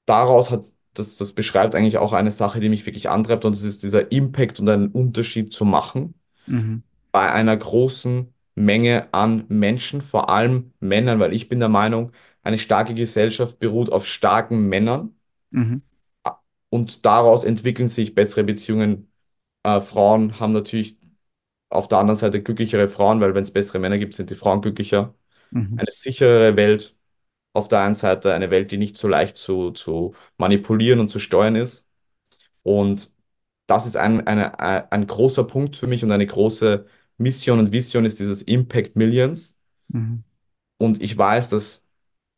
daraus 0.05 0.51
hat, 0.51 0.65
das, 0.93 1.17
das 1.17 1.33
beschreibt 1.33 1.75
eigentlich 1.75 1.97
auch 1.97 2.13
eine 2.13 2.31
Sache, 2.31 2.59
die 2.61 2.69
mich 2.69 2.85
wirklich 2.85 3.09
antreibt, 3.09 3.45
und 3.45 3.55
das 3.55 3.63
ist 3.63 3.83
dieser 3.83 4.11
Impact 4.11 4.59
und 4.59 4.69
einen 4.69 4.89
Unterschied 4.89 5.53
zu 5.53 5.65
machen 5.65 6.15
Mhm. 6.47 6.81
bei 7.11 7.31
einer 7.31 7.55
großen 7.57 8.33
Menge 8.55 9.13
an 9.13 9.45
Menschen, 9.49 10.01
vor 10.01 10.29
allem 10.29 10.73
Männern, 10.79 11.19
weil 11.19 11.33
ich 11.33 11.49
bin 11.49 11.59
der 11.59 11.69
Meinung, 11.69 12.11
eine 12.43 12.57
starke 12.57 12.93
Gesellschaft 12.93 13.59
beruht 13.59 13.91
auf 13.91 14.05
starken 14.07 14.67
Männern 14.69 15.15
Mhm. 15.51 15.81
und 16.69 17.05
daraus 17.05 17.43
entwickeln 17.43 17.87
sich 17.87 18.15
bessere 18.15 18.43
Beziehungen. 18.43 19.11
Äh, 19.63 19.81
Frauen 19.81 20.39
haben 20.41 20.53
natürlich 20.53 20.99
auf 21.69 21.89
der 21.89 21.99
anderen 21.99 22.17
Seite 22.19 22.43
glücklichere 22.43 22.89
Frauen, 22.89 23.21
weil 23.21 23.35
wenn 23.35 23.43
es 23.43 23.53
bessere 23.53 23.79
Männer 23.79 23.99
gibt, 23.99 24.15
sind 24.15 24.31
die 24.31 24.35
Frauen 24.35 24.61
glücklicher. 24.61 25.15
Mhm. 25.51 25.77
Eine 25.77 25.91
sicherere 25.93 26.57
Welt 26.57 26.96
auf 27.57 27.67
der 27.67 27.81
einen 27.81 27.95
Seite, 27.95 28.33
eine 28.33 28.51
Welt, 28.51 28.71
die 28.71 28.77
nicht 28.77 28.97
so 28.97 29.07
leicht 29.07 29.37
zu, 29.37 29.71
zu 29.71 30.15
manipulieren 30.37 30.99
und 30.99 31.09
zu 31.09 31.19
steuern 31.19 31.55
ist. 31.55 31.87
Und 32.63 33.13
das 33.67 33.85
ist 33.87 33.97
ein, 33.97 34.25
eine, 34.27 34.59
ein 34.59 34.91
ein 34.91 35.07
großer 35.07 35.43
Punkt 35.45 35.75
für 35.75 35.87
mich 35.87 36.03
und 36.03 36.11
eine 36.11 36.27
große 36.27 36.85
Mission 37.17 37.59
und 37.59 37.71
Vision 37.71 38.05
ist 38.05 38.19
dieses 38.19 38.43
Impact 38.43 38.95
Millions. 38.95 39.57
Mhm. 39.89 40.23
Und 40.77 41.01
ich 41.01 41.17
weiß, 41.17 41.49
dass 41.49 41.87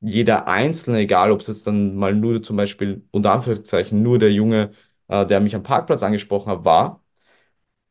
jeder 0.02 0.48
Einzelne, 0.48 1.00
egal 1.00 1.32
ob 1.32 1.42
es 1.42 1.48
jetzt 1.48 1.68
dann 1.68 1.96
mal 1.96 2.16
nur 2.16 2.42
zum 2.42 2.58
Beispiel, 2.58 3.06
unter 3.12 3.34
Anführungszeichen, 3.34 4.02
nur 4.02 4.20
der 4.20 4.32
Junge, 4.32 4.72
äh, 5.10 5.26
der 5.26 5.42
mich 5.42 5.56
am 5.56 5.64
Parkplatz 5.64 6.04
angesprochen 6.04 6.52
hat, 6.52 6.66
war, 6.66 7.04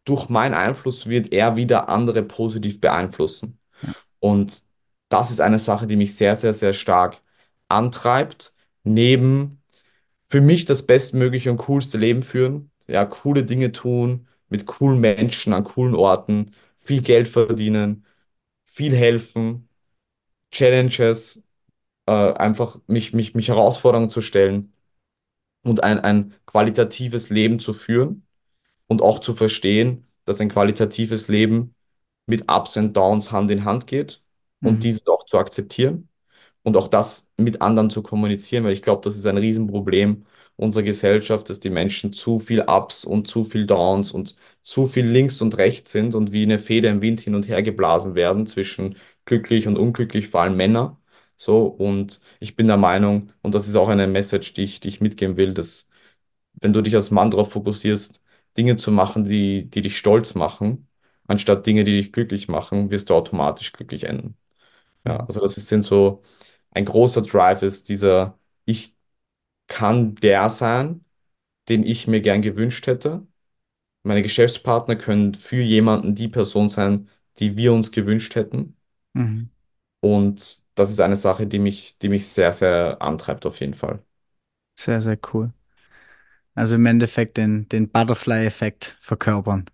durch 0.05 0.29
meinen 0.31 0.55
Einfluss 0.55 1.07
wird 1.07 1.33
er 1.33 1.57
wieder 1.57 1.89
andere 1.89 2.23
positiv 2.23 2.81
beeinflussen. 2.81 3.59
Und 4.21 4.63
das 5.09 5.31
ist 5.31 5.41
eine 5.41 5.59
Sache, 5.59 5.87
die 5.87 5.97
mich 5.97 6.17
sehr, 6.17 6.37
sehr, 6.37 6.55
sehr 6.55 6.73
stark 6.73 7.23
antreibt, 7.69 8.55
neben 8.85 9.63
für 10.25 10.41
mich 10.41 10.65
das 10.67 10.87
bestmögliche 10.87 11.51
und 11.51 11.59
coolste 11.59 11.99
Leben 11.99 12.23
führen, 12.23 12.71
ja, 12.87 13.05
coole 13.07 13.45
Dinge 13.45 13.73
tun, 13.73 14.29
mit 14.49 14.67
coolen 14.67 15.01
Menschen 15.01 15.53
an 15.53 15.65
coolen 15.65 15.95
Orten, 15.95 16.53
viel 16.79 17.03
Geld 17.03 17.29
verdienen, 17.29 18.07
viel 18.67 18.95
helfen, 18.97 19.69
Challenges, 20.53 21.45
äh, 22.07 22.13
einfach 22.13 22.81
mich, 22.87 23.13
mich, 23.15 23.35
mich 23.35 23.49
Herausforderungen 23.49 24.11
zu 24.11 24.21
stellen 24.23 24.73
und 25.65 25.85
ein, 25.85 26.01
ein 26.01 26.35
qualitatives 26.47 27.31
Leben 27.31 27.59
zu 27.59 27.75
führen 27.75 28.27
und 28.89 29.03
auch 29.03 29.21
zu 29.21 29.35
verstehen, 29.37 30.09
dass 30.25 30.41
ein 30.41 30.51
qualitatives 30.51 31.29
Leben 31.29 31.75
mit 32.27 32.51
Ups 32.51 32.77
und 32.77 32.97
Downs 32.97 33.33
Hand 33.33 33.51
in 33.51 33.65
Hand 33.65 33.87
geht 33.87 34.23
und 34.63 34.83
Mhm. 34.83 34.85
diese 34.85 35.07
auch 35.09 35.25
zu 35.25 35.39
akzeptieren 35.39 36.09
und 36.63 36.77
auch 36.77 36.89
das 36.89 37.33
mit 37.37 37.63
anderen 37.63 37.91
zu 37.91 38.03
kommunizieren, 38.03 38.65
weil 38.65 38.73
ich 38.73 38.83
glaube, 38.83 39.03
das 39.05 39.17
ist 39.17 39.27
ein 39.27 39.39
Riesenproblem 39.39 40.25
unserer 40.57 40.83
Gesellschaft, 40.83 41.49
dass 41.51 41.61
die 41.61 41.71
Menschen 41.71 42.13
zu 42.13 42.41
viel 42.41 42.63
Ups 42.63 43.05
und 43.05 43.29
zu 43.29 43.45
viel 43.45 43.67
Downs 43.67 44.13
und 44.13 44.37
zu 44.63 44.87
viel 44.87 45.07
links 45.07 45.41
und 45.41 45.57
rechts 45.57 45.93
sind 45.93 46.15
und 46.15 46.33
wie 46.33 46.43
eine 46.43 46.59
Feder 46.59 46.91
im 46.91 47.01
Wind 47.01 47.21
hin 47.21 47.35
und 47.37 47.49
her 47.49 47.63
geblasen 47.63 48.15
werden 48.15 48.47
zwischen 48.47 48.97
glücklich 49.25 49.67
und 49.69 49.77
unglücklich, 49.79 50.29
vor 50.29 50.41
allem 50.43 50.57
Männer. 50.57 51.01
So, 51.37 51.67
und 51.67 52.21
ich 52.41 52.57
bin 52.57 52.67
der 52.67 52.77
Meinung, 52.77 53.31
und 53.43 53.55
das 53.55 53.69
ist 53.69 53.77
auch 53.77 53.89
eine 53.89 54.07
Message, 54.09 54.55
die 54.55 54.65
ich, 54.65 54.81
die 54.81 54.89
ich 54.89 55.01
mitgeben 55.01 55.37
will, 55.37 55.55
dass 55.55 55.89
wenn 56.61 56.73
du 56.73 56.83
dich 56.83 56.95
als 56.97 57.11
Mann 57.11 57.31
darauf 57.31 57.53
fokussierst, 57.53 58.23
Dinge 58.57 58.77
zu 58.77 58.91
machen, 58.93 59.25
die, 59.25 59.69
die 59.71 59.83
dich 59.83 59.97
stolz 59.99 60.35
machen, 60.35 60.89
anstatt 61.27 61.67
Dinge, 61.67 61.85
die 61.85 61.93
dich 61.99 62.13
glücklich 62.13 62.49
machen, 62.49 62.91
wirst 62.91 63.11
du 63.11 63.15
automatisch 63.15 63.73
glücklich 63.73 64.05
enden. 64.05 64.37
Ja, 65.07 65.19
also 65.27 65.41
das 65.41 65.57
ist, 65.57 65.69
so, 65.85 66.23
ein 66.71 66.85
großer 66.85 67.23
Drive 67.23 67.63
ist 67.63 67.89
dieser, 67.89 68.39
ich 68.65 68.95
kann 69.69 70.15
der 70.17 70.51
sein, 70.51 71.05
den 71.69 71.85
ich 71.85 72.07
mir 72.09 72.21
gern 72.23 72.43
gewünscht 72.43 72.87
hätte. 72.89 73.27
Meine 74.05 74.23
Geschäftspartner 74.23 74.97
können 74.97 75.35
für 75.35 75.63
jemanden 75.63 76.15
die 76.15 76.29
Person 76.29 76.71
sein, 76.71 77.09
die 77.39 77.57
wir 77.57 77.73
uns 77.75 77.93
gewünscht 77.93 78.37
hätten. 78.37 78.77
Mhm. 79.15 79.49
Und 80.01 80.67
das 80.75 80.91
ist 80.91 81.01
eine 81.01 81.17
Sache, 81.17 81.47
die 81.47 81.59
mich, 81.59 81.99
die 81.99 82.09
mich 82.09 82.29
sehr, 82.29 82.53
sehr 82.53 83.03
antreibt 83.03 83.47
auf 83.47 83.61
jeden 83.61 83.75
Fall. 83.75 84.03
Sehr, 84.77 85.03
sehr 85.03 85.19
cool. 85.35 85.53
Also 86.55 86.75
im 86.77 86.85
Endeffekt 86.87 87.37
den, 87.39 87.69
den 87.71 87.89
Butterfly-Effekt 87.91 88.97
verkörpern. 89.01 89.67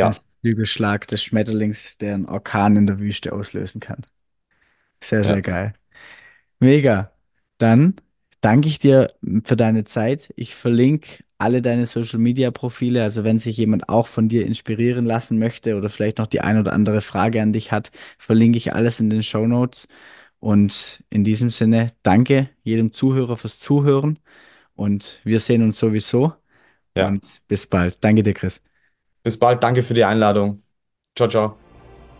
Den 0.00 0.12
Ja, 0.12 0.22
Flügelschlag 0.42 1.08
des 1.08 1.22
Schmetterlings, 1.24 1.98
der 1.98 2.14
einen 2.14 2.26
Orkan 2.26 2.76
in 2.76 2.86
der 2.88 2.98
Wüste 3.00 3.32
auslösen 3.34 3.80
kann. 3.80 4.06
Sehr, 5.02 5.24
sehr 5.24 5.42
ja. 5.42 5.42
geil. 5.42 5.74
Mega. 6.60 7.12
Dann 7.58 7.96
danke 8.40 8.68
ich 8.68 8.78
dir 8.78 9.12
für 9.44 9.56
deine 9.56 9.84
Zeit. 9.84 10.32
Ich 10.36 10.54
verlinke 10.54 11.24
alle 11.38 11.62
deine 11.62 11.86
Social 11.86 12.18
Media 12.18 12.50
Profile. 12.50 13.02
Also 13.02 13.24
wenn 13.24 13.38
sich 13.38 13.56
jemand 13.56 13.88
auch 13.88 14.06
von 14.06 14.28
dir 14.28 14.46
inspirieren 14.46 15.04
lassen 15.06 15.38
möchte 15.38 15.76
oder 15.76 15.88
vielleicht 15.90 16.18
noch 16.18 16.26
die 16.26 16.40
ein 16.40 16.58
oder 16.58 16.72
andere 16.72 17.00
Frage 17.02 17.42
an 17.42 17.52
dich 17.52 17.72
hat, 17.72 17.90
verlinke 18.18 18.58
ich 18.58 18.74
alles 18.74 19.00
in 19.00 19.10
den 19.10 19.22
Show 19.22 19.46
Notes. 19.46 19.88
Und 20.40 21.04
in 21.10 21.24
diesem 21.24 21.50
Sinne, 21.50 21.88
danke 22.02 22.50
jedem 22.62 22.92
Zuhörer 22.92 23.36
fürs 23.36 23.58
Zuhören. 23.60 24.18
Und 24.76 25.20
wir 25.24 25.40
sehen 25.40 25.62
uns 25.62 25.78
sowieso. 25.78 26.34
Ja, 26.94 27.12
Und 27.12 27.26
bis 27.48 27.66
bald. 27.66 28.02
Danke 28.04 28.22
dir, 28.22 28.34
Chris. 28.34 28.62
bis 29.22 29.38
bald. 29.38 29.62
Danke 29.62 29.82
für 29.82 29.94
die 29.94 30.04
Einladung. 30.04 30.62
Ciao, 31.16 31.28
ciao. 31.28 31.65